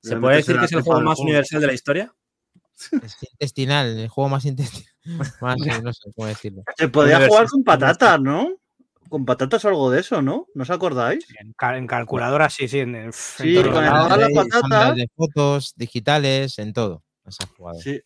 [0.02, 1.22] ¿Se De puede decir en que es el juego más juego.
[1.28, 2.14] universal de la historia?
[3.02, 4.86] Es intestinal, el juego más intestinal.
[5.40, 6.62] Más, no sé cómo decirlo.
[6.76, 7.28] Se podía Universal.
[7.30, 8.48] jugar con patatas, ¿no?
[9.08, 10.46] Con patatas o algo de eso, ¿no?
[10.54, 11.26] ¿No os acordáis?
[11.40, 12.80] En, cal- en calculadoras, sí, sí.
[12.80, 14.92] En, en Sí, con el la patata.
[14.94, 17.02] de fotos digitales, en todo.
[17.28, 17.80] se ha jugado.
[17.80, 18.00] Sí.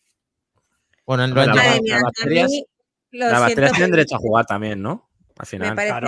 [1.05, 1.49] Bueno, lo han
[3.11, 5.09] las bacterias tienen derecho a jugar también, ¿no?
[5.37, 5.75] Al Me final.
[5.75, 6.07] parece, claro.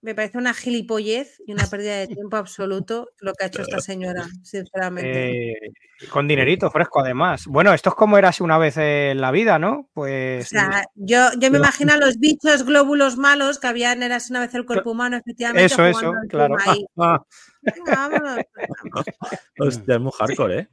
[0.00, 3.80] Me parece una gilipollez y una pérdida de tiempo absoluto lo que ha hecho esta
[3.80, 5.52] señora, sinceramente.
[5.54, 5.72] Eh,
[6.10, 7.46] con dinerito fresco, además.
[7.46, 9.72] Bueno, esto es como era así una vez en la vida, ¿no?
[9.80, 10.48] O Pues.
[10.48, 14.54] sea, yo, yo me imagino a los bichos glóbulos malos que habían eras una vez
[14.54, 15.64] el cuerpo humano, efectivamente.
[15.66, 16.56] Eso, eso, claro.
[16.64, 16.84] Ahí.
[16.96, 17.20] Ah,
[17.62, 18.44] Venga, vámonos.
[19.58, 20.68] hostia, es muy hardcore, ¿eh?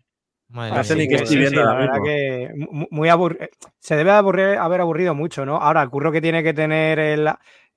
[0.50, 1.04] Madre No sé mía.
[1.04, 3.48] ni qué Sí, estoy sí, viendo la verdad que mu- muy aburrido.
[3.80, 5.58] Se debe aburrir, haber aburrido mucho, ¿no?
[5.58, 7.28] Ahora, el curro que tiene que tener el,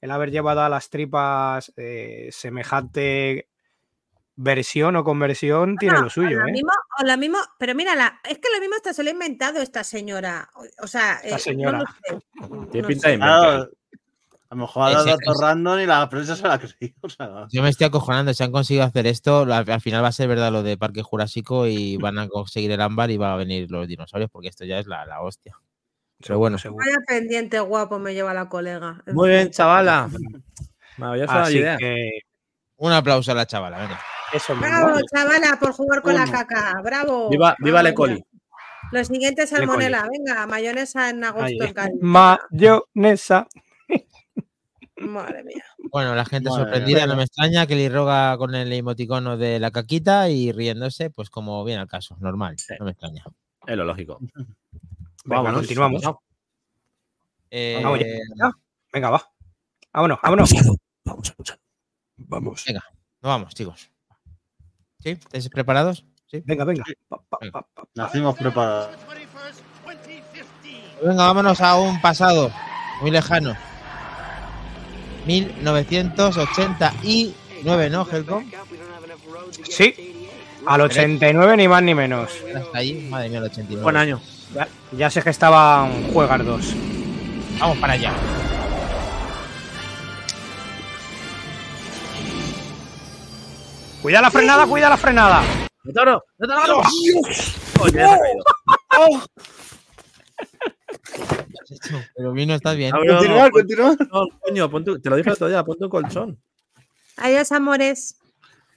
[0.01, 3.49] el haber llevado a las tripas eh, semejante
[4.41, 6.53] versión o conversión tiene lo suyo, o la ¿eh?
[6.53, 6.71] mismo,
[7.01, 9.61] o la mismo, pero mira, la- es que lo mismo hasta se lo ha inventado
[9.61, 10.49] esta señora.
[10.55, 11.79] O, o sea, Esta eh, señora.
[11.79, 12.27] no lo sé.
[12.71, 13.09] Tiene No pinta sé.
[13.09, 13.71] de inventar.
[14.51, 16.95] A lo mejor ha dado datos random y la prensa se la ha creído.
[17.03, 20.09] o sea, Yo me estoy acojonando, si han conseguido hacer esto, al, al final va
[20.09, 23.33] a ser verdad lo de Parque Jurásico y van a conseguir el ámbar y van
[23.33, 25.57] a venir los dinosaurios, porque esto ya es la, la hostia.
[26.21, 26.85] Pero bueno, Seguro.
[26.85, 29.03] Vaya pendiente guapo me lleva la colega.
[29.13, 30.09] Muy bien, chavala.
[30.99, 31.77] Maravillosa Así idea.
[31.77, 32.21] que
[32.77, 34.01] un aplauso a la chavala, venga.
[34.33, 34.69] eso mismo.
[34.69, 36.75] Bravo, chavala, por jugar con la caca.
[36.83, 37.29] Bravo.
[37.31, 38.25] Viva, viva Le Coli.
[38.91, 40.09] Lo siguiente es salmonela.
[40.11, 42.01] Venga, mayonesa en agosto en Cádiz.
[42.01, 43.47] Mayonesa.
[44.97, 45.63] Madre mía.
[45.93, 47.07] Bueno, la gente Madre sorprendida, mía.
[47.07, 51.31] no me extraña que le roga con el emoticono de la caquita y riéndose, pues
[51.31, 52.75] como viene al caso, normal, Sí.
[52.81, 53.23] no me extraña.
[53.67, 54.19] Es lo lógico.
[55.29, 55.61] Venga, Vámonos.
[55.61, 56.03] continuamos.
[57.51, 58.07] Eh, Vamos ya.
[58.93, 59.23] Venga, va.
[59.93, 60.51] Vámonos, vámonos.
[61.05, 61.59] Vamos a escuchar.
[62.17, 62.65] Vamos.
[62.67, 62.83] Nos
[63.21, 63.91] vamos, chicos.
[65.01, 65.11] ¿Sí?
[65.11, 66.07] ¿Estáis preparados?
[66.27, 66.43] Sí.
[66.47, 66.83] Venga, venga.
[67.09, 67.85] Pa, pa, pa, pa.
[67.95, 68.97] nacimos preparados.
[71.03, 72.51] Venga, vámonos a un pasado
[73.03, 73.55] muy lejano.
[75.27, 78.51] 1989, ¿no, Helcom?
[79.65, 80.27] Sí,
[80.67, 82.33] al 89 ni más ni menos.
[82.55, 83.83] Hasta ahí, madre mía, el 89.
[83.83, 84.23] Buen año.
[84.55, 86.75] Ya, ya sé que estaban juegas dos.
[87.61, 88.13] Vamos para allá.
[94.03, 95.43] Cuida la frenada, cuida la frenada.
[95.93, 96.23] ¡Toro!
[96.39, 96.79] ¡No te lo
[97.81, 98.45] Oye, ya se ha caído.
[102.17, 102.91] Pero Vino, estás bien.
[102.91, 103.97] Continuar, continuar.
[104.13, 106.39] no, coño, pon tu- te lo dije el otro día, pon tu colchón.
[107.17, 108.19] Adiós, amores.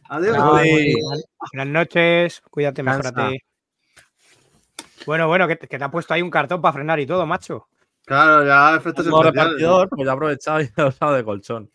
[0.09, 0.37] Adiós.
[1.53, 3.11] Buenas noches, cuídate, Cansa.
[3.11, 3.43] mejorate.
[5.05, 7.25] Bueno, bueno, que te, que te ha puesto ahí un cartón para frenar y todo,
[7.25, 7.67] macho.
[8.05, 11.71] Claro, ya efectos Como repartidor, pues ya he aprovechado y he usado de colchón.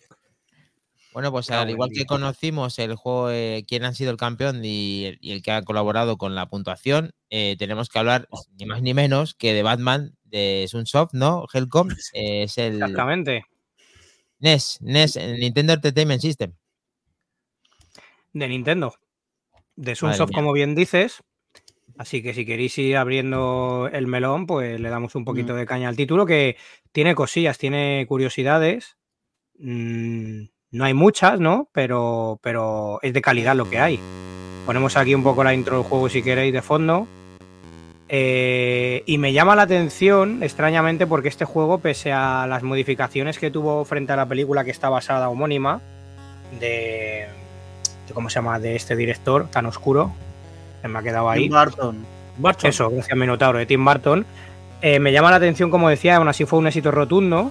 [1.12, 5.07] Bueno, pues al igual que conocimos el juego, eh, quién ha sido el campeón y,
[5.07, 8.28] el- y el que ha colaborado con la puntuación, eh, tenemos que hablar
[8.59, 11.47] ni más ni menos que de Batman de Sunsoft, ¿no?
[11.53, 13.47] Helcom eh, es el Exactamente.
[14.40, 16.53] NES, NES, el Nintendo Entertainment System.
[18.35, 18.94] De Nintendo.
[19.77, 21.23] De Sunsoft, como bien dices.
[21.98, 25.56] Así que si queréis ir abriendo el melón, pues le damos un poquito Mm.
[25.56, 26.56] de caña al título, que
[26.93, 28.97] tiene cosillas, tiene curiosidades.
[29.59, 30.43] Mm,
[30.73, 31.70] no hay muchas, ¿no?
[31.73, 33.98] Pero, pero es de calidad lo que hay.
[34.66, 37.06] Ponemos aquí un poco la intro del juego si queréis de fondo.
[38.09, 43.51] Eh, y me llama la atención, extrañamente, porque este juego, pese a las modificaciones que
[43.51, 45.81] tuvo frente a la película que está basada homónima,
[46.60, 47.27] de,
[48.06, 48.60] de- ¿cómo se llama?
[48.60, 50.12] De este director tan oscuro,
[50.86, 51.42] se me ha quedado ahí.
[51.48, 52.06] Tim Burton.
[52.38, 52.70] Barton.
[52.70, 54.24] Eso, gracias Minotauro, de Tim Burton.
[54.82, 57.50] Eh, me llama la atención, como decía, aún así fue un éxito rotundo,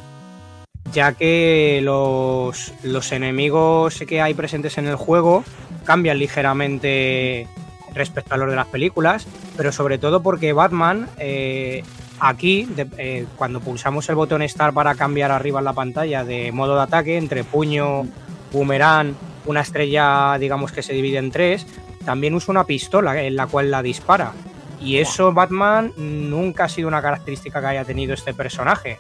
[0.94, 5.44] ya que los, los enemigos que hay presentes en el juego
[5.84, 7.48] cambian ligeramente
[7.94, 9.26] respecto a los de las películas,
[9.57, 11.84] pero sobre todo porque Batman, eh,
[12.20, 16.52] aquí, de- eh, cuando pulsamos el botón Start para cambiar arriba en la pantalla de
[16.52, 18.03] modo de ataque, entre puño,
[18.52, 21.66] boomerang, una estrella, digamos que se divide en tres,
[22.06, 24.32] también usa una pistola en la cual la dispara.
[24.80, 28.98] Y eso Batman nunca ha sido una característica que haya tenido este personaje.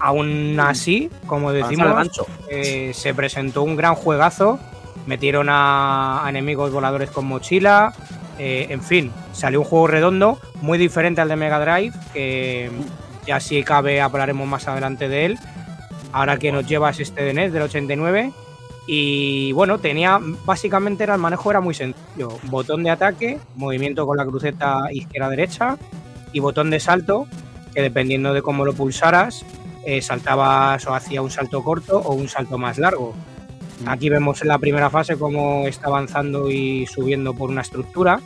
[0.00, 2.10] Aún así, como decimos,
[2.50, 4.58] eh, se presentó un gran juegazo.
[5.06, 7.92] Metieron a, a enemigos voladores con mochila.
[8.38, 12.70] eh, en fin, salió un juego redondo, muy diferente al de Mega Drive, que
[13.26, 15.38] ya si cabe hablaremos más adelante de él.
[16.12, 18.32] Ahora que nos llevas este de NES del 89.
[18.86, 22.30] Y bueno, tenía, básicamente era el manejo era muy sencillo.
[22.44, 25.76] Botón de ataque, movimiento con la cruceta izquierda-derecha
[26.32, 27.26] y botón de salto,
[27.74, 29.44] que dependiendo de cómo lo pulsaras,
[29.86, 33.14] eh, saltabas o hacía un salto corto o un salto más largo.
[33.86, 38.20] Aquí vemos en la primera fase cómo está avanzando y subiendo por una estructura.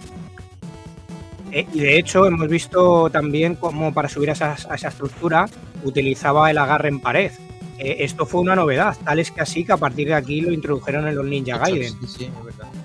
[1.53, 5.47] Eh, y de hecho hemos visto también cómo para subir a, esas- a esa estructura
[5.85, 7.31] utilizaba el agarre en pared.
[7.79, 10.51] Eh, esto fue una novedad, tal es que así que a partir de aquí lo
[10.51, 12.31] introdujeron en los Ninja Gaiden Sí, sí,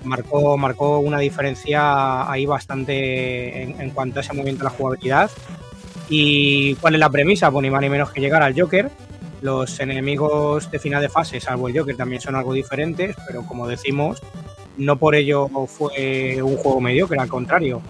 [0.04, 5.30] marcó, marcó una diferencia ahí bastante en, en cuanto a ese movimiento de la jugabilidad.
[6.10, 7.50] ¿Y cuál es la premisa?
[7.50, 8.90] Pues ni más ni menos que llegar al Joker.
[9.40, 13.66] Los enemigos de final de fase, salvo el Joker, también son algo diferentes, pero como
[13.66, 14.20] decimos,
[14.76, 17.80] no por ello fue un juego mediocre, al contrario.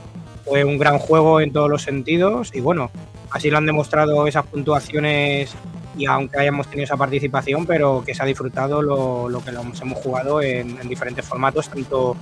[0.44, 2.90] Fue un gran juego en todos los sentidos y bueno,
[3.30, 5.54] así lo han demostrado esas puntuaciones
[5.96, 9.60] y aunque hayamos tenido esa participación, pero que se ha disfrutado lo, lo que lo
[9.60, 12.16] hemos jugado en, en diferentes formatos, tanto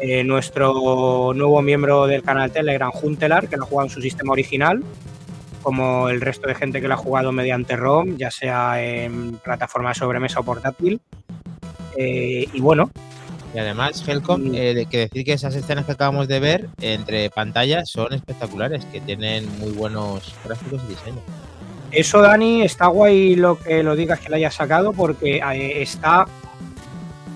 [0.00, 4.32] eh, nuestro nuevo miembro del canal Telegram, Juntelar, que lo ha jugado en su sistema
[4.32, 4.82] original,
[5.62, 9.90] como el resto de gente que lo ha jugado mediante ROM, ya sea en plataforma
[9.90, 11.00] de sobremesa o portátil.
[11.96, 12.90] Eh, y bueno,
[13.54, 14.54] Y además, Helcom, Mm.
[14.54, 19.02] eh, que decir que esas escenas que acabamos de ver entre pantallas son espectaculares, que
[19.02, 21.20] tienen muy buenos gráficos y diseño.
[21.92, 26.26] Eso, Dani, está guay lo que lo digas que lo hayas sacado porque eh, está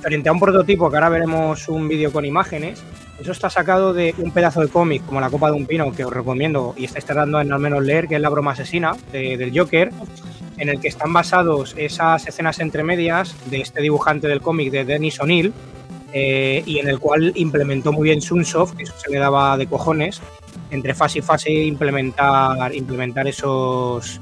[0.00, 2.82] frente a un prototipo que ahora veremos un vídeo con imágenes.
[3.20, 6.04] Eso está sacado de un pedazo de cómic como La Copa de un Pino que
[6.04, 9.36] os recomiendo y estáis tardando en al menos leer, que es La Broma Asesina de-
[9.36, 9.90] del Joker,
[10.58, 14.84] en el que están basados esas escenas entre medias de este dibujante del cómic de
[14.86, 15.52] Dennis O'Neill
[16.12, 19.66] eh, y en el cual implementó muy bien Sunsoft, que eso se le daba de
[19.66, 20.20] cojones,
[20.70, 24.20] entre fase y fase implementar, implementar esos,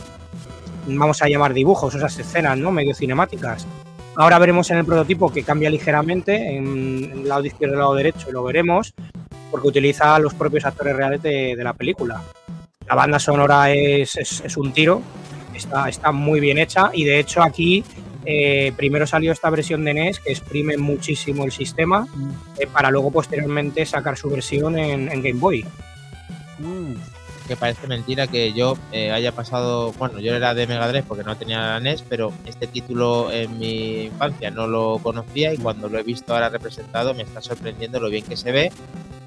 [0.86, 2.70] vamos a llamar dibujos, esas escenas, ¿no?
[2.70, 3.66] Medio cinemáticas.
[4.16, 7.94] Ahora veremos en el prototipo que cambia ligeramente en el lado izquierdo y el lado
[7.94, 8.94] derecho, y lo veremos,
[9.50, 12.22] porque utiliza a los propios actores reales de, de la película.
[12.86, 15.02] La banda sonora es, es- es un tiro,
[15.54, 17.82] está, está muy bien hecha, y de hecho aquí
[18.26, 22.06] eh, primero salió esta versión de NES que exprime muchísimo el sistema,
[22.58, 25.64] eh, para luego posteriormente sacar su versión en, en Game Boy.
[27.46, 31.24] Que parece mentira que yo eh, haya pasado, bueno, yo era de Mega Drive porque
[31.24, 35.88] no tenía la NES, pero este título en mi infancia no lo conocía y cuando
[35.88, 38.72] lo he visto ahora representado me está sorprendiendo lo bien que se ve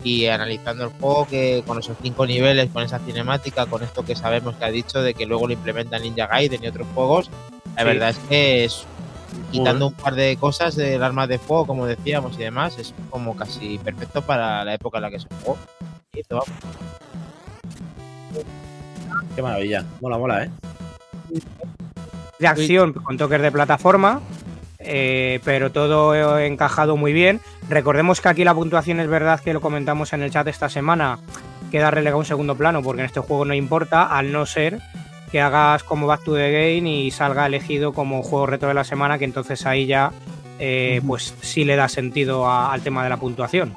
[0.04, 4.16] y analizando el juego que con esos cinco niveles, con esa cinemática, con esto que
[4.16, 7.30] sabemos que ha dicho de que luego lo implementa Ninja Gaiden y otros juegos,
[7.76, 7.88] la Sí.
[7.88, 8.86] verdad es que es
[9.52, 13.36] quitando un par de cosas del arma de fuego, como decíamos y demás, es como
[13.36, 15.58] casi perfecto para la época en la que se jugó.
[16.14, 16.50] Y esto, vamos.
[19.36, 19.84] Qué maravilla.
[20.02, 20.50] Mola, mola, ¿eh?
[22.40, 24.22] de acción con toques de plataforma,
[24.80, 27.42] eh, pero todo encajado muy bien.
[27.70, 31.18] Recordemos que aquí la puntuación es verdad que lo comentamos en el chat esta semana,
[31.72, 34.80] queda relegado a un segundo plano porque en este juego no importa, al no ser
[35.32, 38.84] que hagas como Back to the Game y salga elegido como juego retro de la
[38.84, 40.12] semana, que entonces ahí ya
[40.60, 43.74] eh, pues sí le da sentido a- al tema de la puntuación.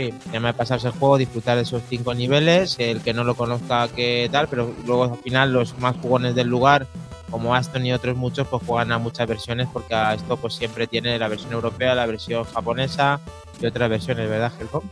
[0.00, 3.34] Sí, tema de pasarse el juego, disfrutar de esos cinco niveles, el que no lo
[3.34, 6.86] conozca que tal, pero luego al final los más jugones del lugar,
[7.30, 10.86] como Aston y otros muchos, pues juegan a muchas versiones porque a esto pues siempre
[10.86, 13.20] tiene la versión europea, la versión japonesa
[13.60, 14.84] y otras versiones, ¿verdad, Helcom?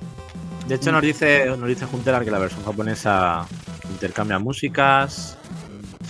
[0.67, 3.47] De hecho, nos dice, nos dice Juntelar que la versión japonesa
[3.89, 5.39] intercambia músicas,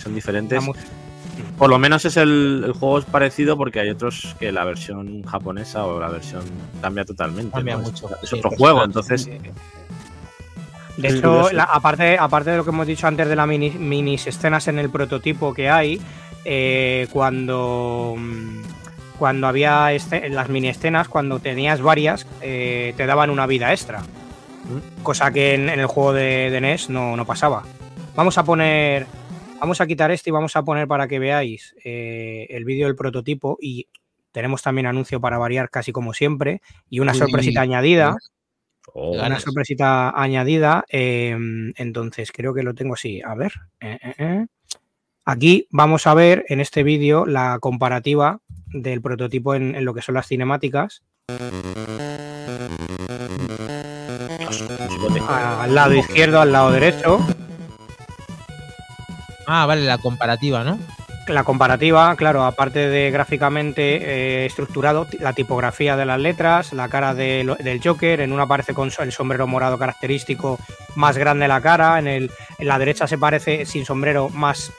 [0.03, 0.61] son diferentes.
[1.57, 5.23] Por lo menos es el, el juego es parecido porque hay otros que la versión
[5.23, 6.43] japonesa o la versión
[6.81, 7.51] cambia totalmente.
[7.51, 9.27] Cambia mucho, Es, otro juego, entonces
[10.97, 14.27] De hecho, la- aparte, aparte de lo que hemos dicho antes de las mini, minis
[14.27, 16.01] escenas en el prototipo que hay,
[16.43, 18.61] eh, cuando, mm,
[19.17, 24.01] cuando había este- las mini escenas, cuando tenías varias, eh, te daban una vida extra.
[25.03, 27.63] Cosa que en, en el juego de, de NES no, no pasaba.
[28.15, 29.07] Vamos a poner.
[29.59, 32.95] Vamos a quitar este y vamos a poner para que veáis eh, el vídeo del
[32.95, 33.57] prototipo.
[33.61, 33.87] Y
[34.31, 36.61] tenemos también anuncio para variar, casi como siempre.
[36.89, 37.17] Y una Uy.
[37.17, 38.15] sorpresita añadida
[38.93, 39.27] oh, Ganas.
[39.27, 40.85] una sorpresita añadida.
[40.89, 41.35] eh,
[41.75, 43.21] entonces, creo que lo tengo así.
[43.21, 43.51] A ver.
[43.81, 44.45] eh, eh.
[45.25, 50.01] Aquí vamos a ver en este vídeo la comparativa del prototipo en, en lo que
[50.01, 51.03] son las cinemáticas.
[55.27, 57.19] Al lado izquierdo, al lado derecho.
[59.51, 60.77] Ah, vale, la comparativa, ¿no?
[61.27, 67.13] La comparativa, claro, aparte de gráficamente eh, estructurado, la tipografía de las letras, la cara
[67.13, 70.59] de lo- del Joker, en una aparece con el sombrero morado característico
[70.95, 74.71] más grande la cara, en, el, en la derecha se parece sin sombrero más...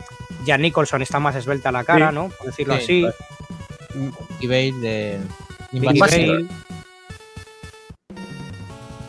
[0.47, 2.15] Jan Nicholson está más esbelta la cara, Sí.
[2.15, 2.29] ¿no?
[2.31, 4.09] Por decirlo Sí, así.
[4.41, 5.21] Y Bale de.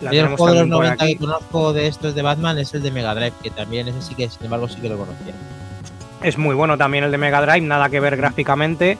[0.01, 1.13] La el tenemos juego de los también por 90 aquí.
[1.13, 4.15] que conozco de estos de Batman es el de Mega Drive, que también ese sí
[4.15, 5.33] que, sin embargo, sí que lo conocía.
[6.23, 8.97] Es muy bueno también el de Mega Drive, nada que ver gráficamente.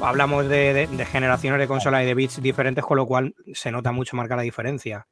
[0.00, 3.70] Hablamos de, de- de generaciones de consola y de bits diferentes, con lo cual se
[3.70, 5.06] nota mucho marca la diferencia.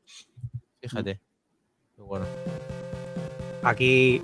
[0.81, 1.21] Fíjate.
[1.97, 2.25] Qué bueno.
[3.63, 4.21] Aquí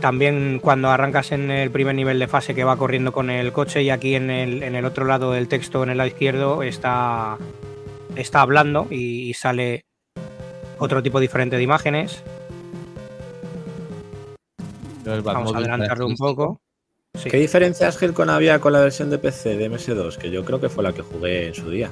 [0.00, 3.82] también cuando arrancas en el primer nivel de fase que va corriendo con el coche
[3.82, 7.36] y aquí en el, en el otro lado del texto, en el lado izquierdo, está,
[8.16, 9.84] está hablando y, y sale
[10.78, 12.22] otro tipo diferente de imágenes.
[15.22, 16.60] Vamos a adelantarlo un poco.
[17.14, 17.30] Sí.
[17.30, 20.16] ¿Qué diferencias Helcon había con la versión de PC de MS2?
[20.16, 21.90] Que yo creo que fue la que jugué en su día.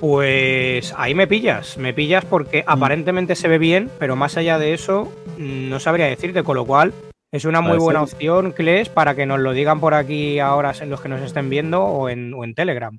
[0.00, 4.72] Pues ahí me pillas, me pillas porque aparentemente se ve bien, pero más allá de
[4.72, 6.92] eso mm, no sabría decirte, con lo cual
[7.32, 10.88] es una muy buena opción, Kles, para que nos lo digan por aquí ahora en
[10.88, 12.96] los que nos estén viendo o en, o en Telegram.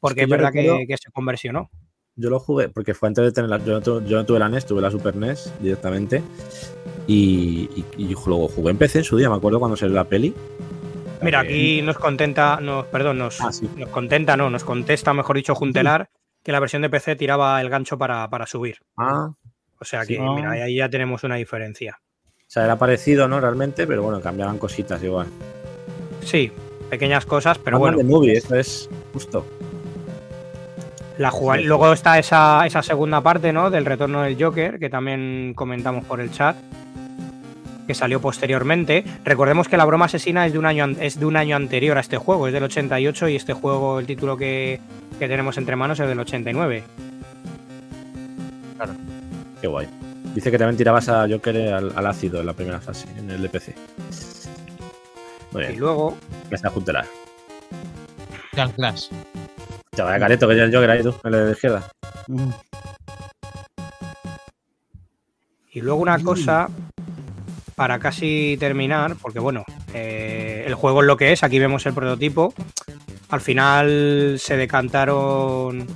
[0.00, 1.70] Porque que es, verdad que, recuerdo- que se conversionó.
[2.18, 3.58] Yo lo jugué porque fue antes de tener la.
[3.58, 6.22] Yo no, tu- yo no tuve la NES, tuve la Super NES directamente.
[7.06, 10.04] Y, y, y luego jugué en PC en su día, me acuerdo cuando salió la
[10.04, 10.34] peli.
[11.22, 13.68] Mira, aquí nos contenta, nos, perdón, nos, Ah, sí.
[13.76, 16.10] nos contenta, no, nos contesta, mejor dicho, Juntelar,
[16.42, 18.78] que la versión de PC tiraba el gancho para, para subir.
[18.96, 19.30] Ah,
[19.78, 20.14] O sea Sí.
[20.14, 21.98] que, mira, ahí ya tenemos una diferencia.
[22.00, 23.40] o sea, era parecido, ¿no?
[23.40, 25.26] Realmente, pero bueno, cambiaban cositas igual.
[26.22, 26.50] Sí,
[26.90, 27.96] pequeñas cosas, pero bueno.
[27.98, 29.44] de movie, eso es justo.
[31.18, 31.32] La
[31.62, 33.70] Luego está esa, esa segunda parte, ¿no?
[33.70, 36.56] Del retorno del Joker, que también comentamos por el chat,
[37.86, 39.04] que salió posteriormente.
[39.24, 42.00] Recordemos que la broma asesina es de un año, es de un año anterior a
[42.00, 44.78] este juego, es del 88 y este juego, el título que,
[45.18, 46.82] que tenemos entre manos es del 89.
[49.60, 49.88] Qué guay.
[50.34, 53.40] Dice que también tirabas a Joker al, al ácido en la primera fase, en el
[53.40, 53.74] DPC.
[55.52, 56.14] Muy Y luego,
[56.50, 57.06] me está juntelar.
[58.52, 59.08] Clan Clash.
[59.96, 61.88] Ya vaya careto que ya el Joker ahí tú, la de la izquierda.
[65.72, 66.68] y luego una cosa
[67.74, 69.62] para casi terminar, porque bueno,
[69.92, 72.54] eh, el juego es lo que es, aquí vemos el prototipo.
[73.28, 75.86] Al final se decantaron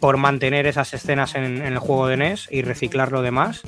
[0.00, 3.62] por mantener esas escenas en, en el juego de NES y reciclar lo demás.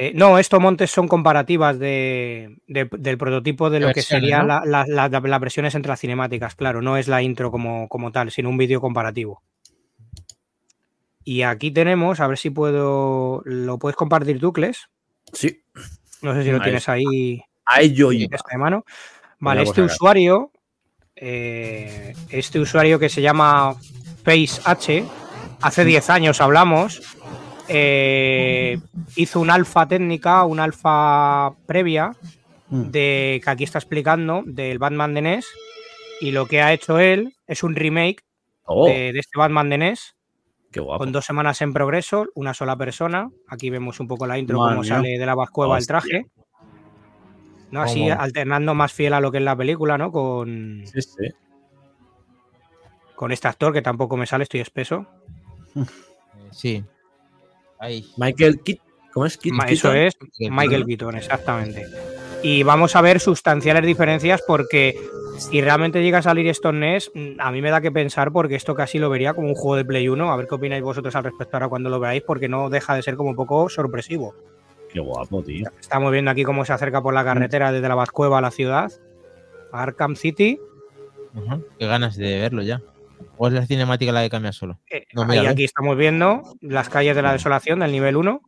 [0.00, 4.60] Eh, no, esto Montes son comparativas de, de- del prototipo de lo que serían ¿no?
[4.64, 8.12] la- la- la- las versiones entre las cinemáticas, claro, no es la intro como, como
[8.12, 9.42] tal, sino un vídeo comparativo.
[11.24, 13.42] Y aquí tenemos, a ver si puedo.
[13.44, 14.88] ¿Lo puedes compartir tú, Kles?
[15.32, 15.62] Sí,
[16.22, 18.34] No sé si lo Ahí tienes ahí ahí yo iba.
[18.36, 18.84] esta de mano.
[19.40, 20.52] Vale, este usuario,
[21.16, 23.74] eh, este usuario que se llama
[24.24, 25.04] FaceH,
[25.60, 27.02] hace 10 años hablamos,
[27.68, 28.78] eh,
[29.16, 32.12] hizo un alfa técnica, un alfa previa,
[32.70, 32.90] Mm.
[32.90, 35.46] de que aquí está explicando del Batman de NES,
[36.20, 38.24] y lo que ha hecho él es un remake
[38.64, 40.14] Oh, de, de este Batman de NES,
[40.70, 40.98] qué guapo.
[40.98, 43.30] con dos semanas en progreso, una sola persona.
[43.48, 44.94] Aquí vemos un poco la intro, Madre cómo mía.
[44.96, 46.00] sale de la vascueva el Hostia.
[46.00, 46.26] traje.
[47.70, 47.80] ¿no?
[47.82, 50.10] Así Cómo- alternando más fiel a lo que es la película, ¿no?
[50.12, 51.28] Con, Sí, sí.
[53.14, 55.06] con este actor que tampoco me sale, estoy espeso.
[56.50, 56.82] Sí.
[57.78, 58.06] Ahí.
[58.16, 58.78] Michael Kidd,
[59.12, 59.36] ¿cómo es?
[59.36, 59.68] Keaton?
[59.68, 60.86] Eso es Keaton, Michael.
[60.86, 61.86] Keaton, exactamente.
[62.42, 64.96] Y vamos a ver sustanciales diferencias porque
[65.38, 68.32] si realmente llega a salir esto en NES, mm, a mí me da que pensar
[68.32, 70.32] porque esto casi lo vería como un juego de Play 1.
[70.32, 73.02] A ver qué opináis vosotros al respecto ahora cuando lo veáis, porque no deja de
[73.02, 74.34] ser como un poco sorpresivo.
[74.92, 75.68] Qué guapo, tío.
[75.80, 78.90] Estamos viendo aquí cómo se acerca por la carretera desde la Vascueva a la ciudad,
[79.72, 80.58] a Arkham City.
[81.78, 82.82] Qué ganas de verlo ya.
[83.36, 84.78] O es la cinemática la que cambia solo.
[84.90, 85.50] Eh, No, ahí míralo.
[85.50, 88.40] aquí estamos viendo las calles de la desolación del nivel 1.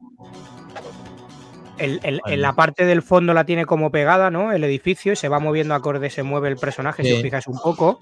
[1.79, 2.35] El- el- Vale.
[2.35, 4.53] En la parte del fondo la tiene como pegada, ¿no?
[4.53, 7.59] El edificio y se va moviendo acorde, se mueve el personaje, si os fijáis un
[7.59, 7.99] poco.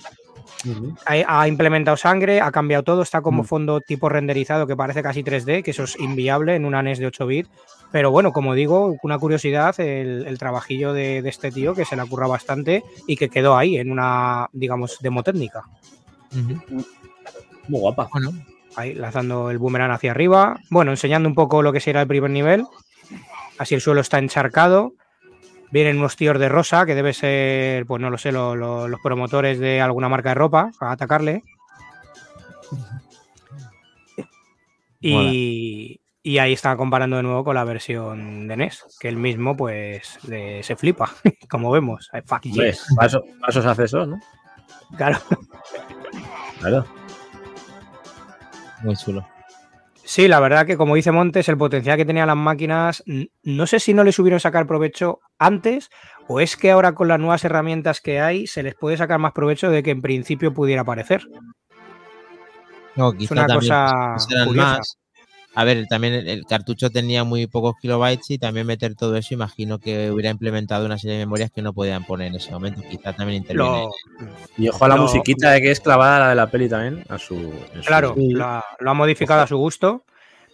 [1.07, 3.47] Ha, ha implementado sangre, ha cambiado todo, está como Mm.
[3.47, 7.07] fondo tipo renderizado que parece casi 3D, que eso es inviable en una NES de
[7.07, 7.49] 8 bits.
[7.93, 11.95] Pero bueno, como digo, una curiosidad, el, el trabajillo de, de este tío que se
[11.95, 15.63] le ocurra bastante y que quedó ahí en una, digamos, demo técnica.
[16.33, 18.09] Muy guapa.
[18.13, 18.33] Bueno,
[18.77, 20.59] Ahí, lanzando el boomerang hacia arriba.
[20.71, 22.65] Bueno, enseñando un poco lo que será el primer nivel.
[23.59, 24.93] Así el suelo está encharcado.
[25.71, 29.01] Vienen unos tíos de rosa, que debe ser, pues no lo sé, lo- lo- los
[29.01, 31.43] promotores de alguna marca de ropa, para atacarle.
[35.01, 39.57] Y, y ahí está comparando de nuevo con la versión de NES, que él mismo,
[39.57, 41.11] pues, le- se flipa,
[41.51, 42.09] como vemos.
[43.53, 44.21] Se hace eso, ¿no?
[44.97, 45.19] Claro.
[46.61, 46.87] Claro.
[48.83, 49.27] muy chulo.
[50.05, 53.05] Sí, la verdad que como dice Montes, el potencial que tenían las máquinas,
[53.43, 55.91] no sé si no les hubieron sacar provecho antes
[56.29, 59.33] o es que ahora con las nuevas herramientas que hay se les puede sacar más
[59.33, 61.23] provecho de que en principio pudiera parecer.
[62.97, 64.17] No, Es quizá una también cosa
[64.55, 64.98] más.
[65.61, 69.35] A ver, también el, el cartucho tenía muy pocos kilobytes y también meter todo eso,
[69.35, 72.81] imagino que hubiera implementado una serie de memorias que no podían poner en ese momento.
[72.89, 73.83] Quizá también interviene.
[73.83, 73.91] Lo-
[74.57, 76.69] Y ojo a la Lo- musiquita de que es clavada a la de la peli
[76.69, 77.05] también.
[77.09, 77.53] A su,
[77.85, 80.05] claro, lo ha, lo ha modificado a su gusto.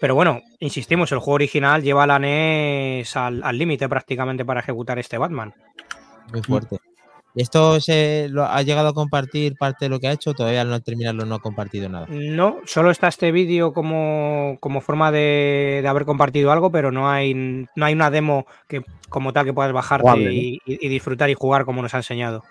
[0.00, 5.18] Pero bueno, insistimos, el juego original lleva la NES al límite prácticamente para ejecutar este
[5.18, 5.52] Batman.
[6.32, 6.76] Muy fuerte.
[6.76, 6.93] ¿Y
[7.34, 10.34] esto se lo ha llegado a compartir parte de lo que ha hecho?
[10.34, 12.06] Todavía al no terminarlo no ha compartido nada.
[12.08, 17.10] No, solo está este vídeo como, como forma de, de haber compartido algo, pero no
[17.10, 20.30] hay, no hay una demo que como tal que puedas bajarte ¿no?
[20.30, 22.44] y, disfrutar y jugar como nos ha enseñado.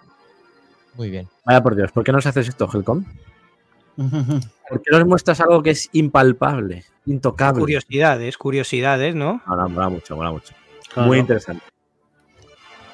[0.96, 1.28] Muy bien.
[1.46, 3.06] Vaya por Dios, ¿por qué nos haces esto, Helcom?
[3.98, 7.62] ¿Por qué nos muestras algo que es impalpable, intocable?
[7.62, 9.42] Curiosidades, curiosidades, ¿no?
[9.46, 10.54] Mola, mola mucho, mola mucho.
[10.94, 11.08] Claro.
[11.08, 11.73] Muy interesante.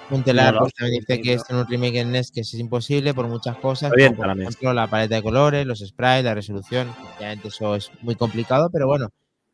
[0.10, 0.60] Montelar Mola.
[0.62, 3.58] pues, también dice que esto en un remake en NES que es imposible por muchas
[3.58, 6.94] cosas, bien, como por ejemplo la paleta de colores, los sprites, la resolución.
[7.18, 9.10] Obviamente eso es muy complicado, pero bueno,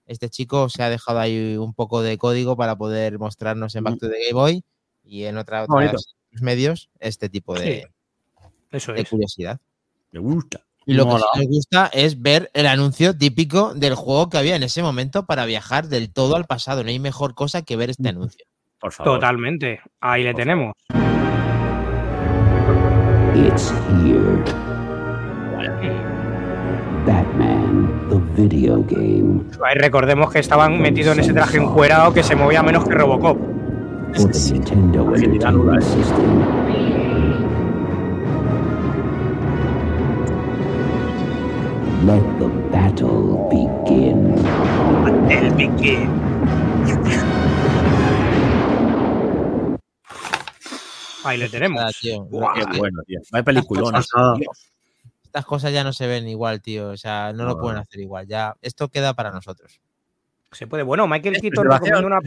[0.08, 4.00] este chico se ha dejado ahí un poco de código para poder mostrarnos en Back
[4.00, 4.64] to the Game Boy
[5.04, 7.88] y en otra- otros medios este tipo de,
[8.72, 9.10] Eso de es.
[9.10, 9.60] curiosidad.
[10.12, 10.62] Me gusta.
[10.86, 11.26] Y lo Mola.
[11.34, 14.84] que sí nos gusta es ver el anuncio típico del juego que había en ese
[14.84, 16.84] momento para viajar del todo al pasado.
[16.84, 18.46] No hay mejor cosa que ver este anuncio.
[18.80, 19.14] Por favor.
[19.14, 19.82] Totalmente.
[20.02, 20.74] Ahí le Por tenemos.
[23.36, 23.72] It's
[24.04, 24.44] here.
[27.06, 32.36] Batman, the video game Ahí recordemos que estaban metidos en ese traje encuerado que se
[32.36, 33.38] movía menos que Robocop.
[34.16, 35.84] for the Nintendo Entertainment.
[35.84, 36.40] System.
[42.06, 44.36] Let the battle begin.
[51.26, 51.84] Ahí le tenemos.
[52.00, 52.24] Tío.
[52.24, 52.54] Guau.
[52.54, 53.20] Qué bueno, tío.
[53.32, 53.92] Vaya peliculón.
[53.94, 54.36] Pasada.
[55.24, 56.90] Estas cosas ya no se ven igual, tío.
[56.90, 58.26] O sea, no lo pueden hacer igual.
[58.28, 59.80] Ya, esto queda para nosotros.
[60.52, 60.84] Se puede.
[60.84, 62.20] Bueno, Michael Keaton recomiendo una,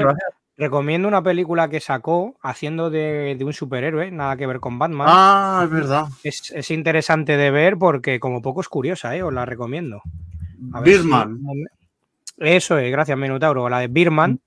[0.58, 5.06] recomiendo película que sacó haciendo de, de un superhéroe, nada que ver con Batman.
[5.08, 6.06] Ah, es verdad.
[6.22, 9.22] Es, es interesante de ver porque como poco es curiosa, ¿eh?
[9.22, 10.02] os la recomiendo.
[10.74, 11.40] A ver si- Birdman.
[12.36, 14.38] Eso es, gracias Minotauro, la de Birman.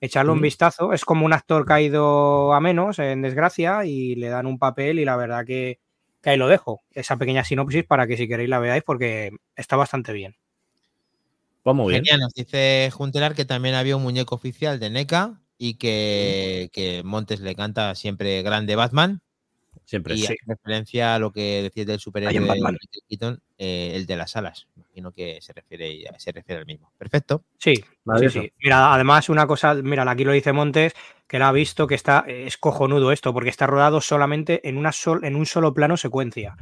[0.00, 0.42] Echarle un Mm.
[0.42, 0.92] vistazo.
[0.92, 5.04] Es como un actor caído a menos en desgracia y le dan un papel y
[5.04, 5.78] la verdad que,
[6.22, 6.80] que ahí lo dejo.
[6.92, 10.36] Esa pequeña sinopsis para que si queréis la veáis porque está bastante bien.
[11.62, 12.04] Pues muy bien.
[12.04, 17.02] Genial, nos dice Juntelar que también había un muñeco oficial de NECA y que, que
[17.04, 19.20] Montes le canta siempre grande Batman.
[19.84, 20.24] Siempre Y sí.
[20.24, 22.78] hace referencia a lo que decías del superhéroe en de
[23.08, 24.68] Keaton, eh, el de las alas.
[24.76, 26.92] Imagino que se refiere, se refiere al mismo.
[26.96, 27.44] Perfecto.
[27.58, 27.74] Sí,
[28.28, 28.52] sí.
[28.62, 30.94] Mira, además una cosa, mira, aquí lo dice Montes,
[31.26, 34.92] que la ha visto que está, es cojonudo esto, porque está rodado solamente en, una
[34.92, 36.56] sol, en un solo plano secuencia.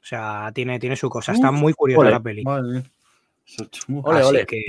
[0.00, 1.32] O sea, tiene, tiene su cosa.
[1.32, 2.10] Está muy curiosa ole.
[2.10, 2.42] la peli.
[2.46, 2.84] Ole,
[4.18, 4.46] Así ole.
[4.46, 4.62] que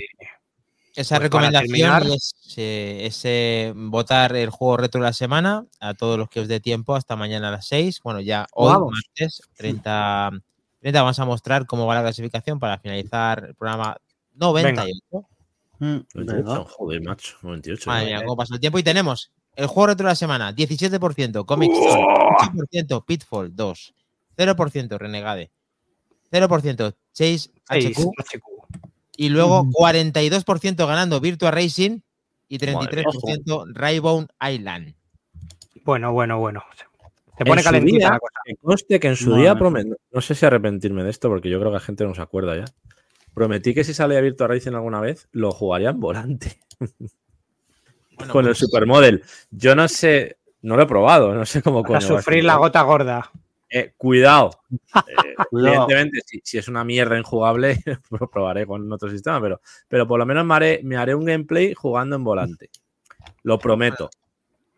[0.98, 5.64] Esa Pues recomendación terminar- es, eh, es, eh, votar el juego retro de la semana
[5.80, 8.02] a todos los que os dé tiempo hasta mañana a las 6.
[8.04, 8.94] Bueno, ya hoy, Vamos.
[8.94, 10.32] martes 30,
[10.80, 13.96] 30, vamos a mostrar cómo va la clasificación para finalizar el programa
[14.34, 14.98] 98.
[15.80, 16.66] Mm, 98, venga.
[16.68, 17.38] joder, macho.
[17.44, 17.90] 98.
[17.92, 18.80] Madre mía, cómo pasa el tiempo.
[18.80, 22.06] Y tenemos el juego retro de la semana: 17%, Comic Zone,
[22.72, 23.94] 8%, Pitfall 2,
[24.36, 25.52] 0% Renegade,
[26.32, 28.00] 0% Chase HQ.
[29.18, 32.00] Y luego 42% ganando Virtua Racing
[32.48, 34.96] y Madre 33% Raybone Island.
[35.84, 36.64] Bueno, bueno, bueno.
[37.38, 38.40] Se En pone su calentita día, la cosa.
[38.46, 41.50] Que conste que en su Madre día prometí, no sé si arrepentirme de esto, porque
[41.50, 42.66] yo creo que la gente no se acuerda ya.
[43.34, 46.60] Prometí que si salía Virtua Racing alguna vez, lo jugaría en volante.
[48.18, 49.24] Bueno, con el pues, Supermodel.
[49.52, 52.82] Yo no sé, no lo he probado, no sé cómo Para coño sufrir la gota
[52.82, 53.32] gorda.
[53.70, 54.52] Eh, cuidado.
[55.08, 55.74] Eh, Cuidado.
[55.84, 57.82] evidentemente, si, si es una mierda injugable,
[58.20, 61.26] lo probaré con otro sistema, pero, pero por lo menos me haré, me haré un
[61.26, 62.70] gameplay jugando en volante.
[63.44, 64.10] Lo prometo.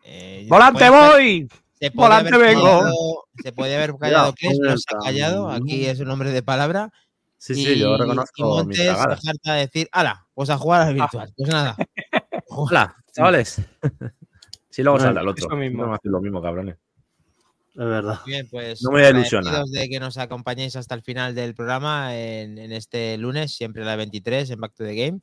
[0.04, 1.48] eh, ¡Volante voy!
[1.80, 2.64] Se ¡Volante vengo!
[2.64, 5.50] callado- Se puede haber callado que es, no se ha callado.
[5.50, 6.92] Aquí es un hombre de palabra.
[7.38, 9.28] Sí, y, sí, yo y reconozco mis Montes se cagadas.
[9.28, 10.28] harta de decir, ¡hala!
[10.34, 11.32] Pues a jugar al virtual.
[11.38, 11.78] Pues nada.
[12.50, 13.62] Hola, chavales.
[14.70, 15.56] Sí, luego No, sale al eso otro.
[15.58, 15.86] mismo.
[15.86, 16.76] No lo mismo, cabrones.
[17.80, 18.20] Es verdad.
[18.26, 19.48] Bien, pues No me voy a ilusionar.
[19.54, 23.84] agradecidos de que nos acompañéis hasta el final del programa en, en este lunes, siempre
[23.84, 25.20] a las 23 en Back to the Game.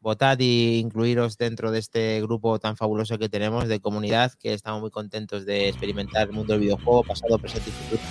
[0.00, 4.80] Votad y incluiros dentro de este grupo tan fabuloso que tenemos de comunidad, que estamos
[4.80, 8.02] muy contentos de experimentar el mundo del videojuego, pasado, presente y futuro.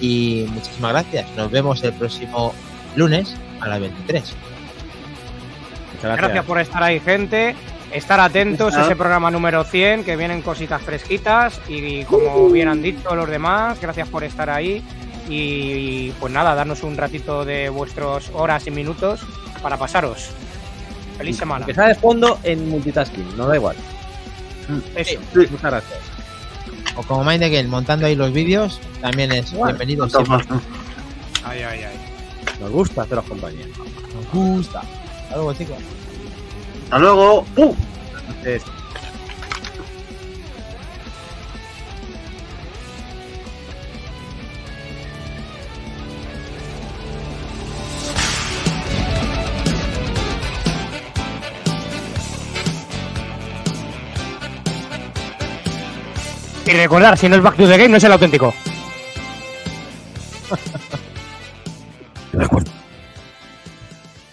[0.00, 1.28] Y muchísimas gracias.
[1.36, 2.54] Nos vemos el próximo
[2.96, 4.22] lunes a las 23.
[4.22, 6.44] Muchas Gracias gracias.
[6.44, 7.56] por estar ahí, gente.
[7.92, 11.60] Estar atentos a ese programa número 100, que vienen cositas fresquitas.
[11.68, 14.82] Y como bien han dicho los demás, gracias por estar ahí.
[15.28, 19.20] Y pues nada, darnos un ratito de vuestras horas y minutos
[19.62, 20.30] para pasaros.
[21.18, 21.66] Feliz semana.
[21.66, 23.76] Que sea de fondo en multitasking, no da igual.
[24.94, 25.20] Eso.
[25.34, 25.98] Muchas gracias.
[26.96, 30.04] O como Mind the Game, montando ahí los vídeos, también es bienvenido.
[30.04, 30.36] Otra siempre.
[30.36, 30.62] más, ¿no?
[31.44, 32.00] Ay, ay, ay.
[32.60, 33.66] Nos gusta haceros compañía.
[34.14, 34.80] Nos gusta.
[34.80, 35.78] Hasta luego, chicos.
[36.90, 37.46] Hasta luego.
[37.54, 37.72] ¡Uh!
[56.66, 58.52] Y recordar, si no es Back to the Game, no es el auténtico.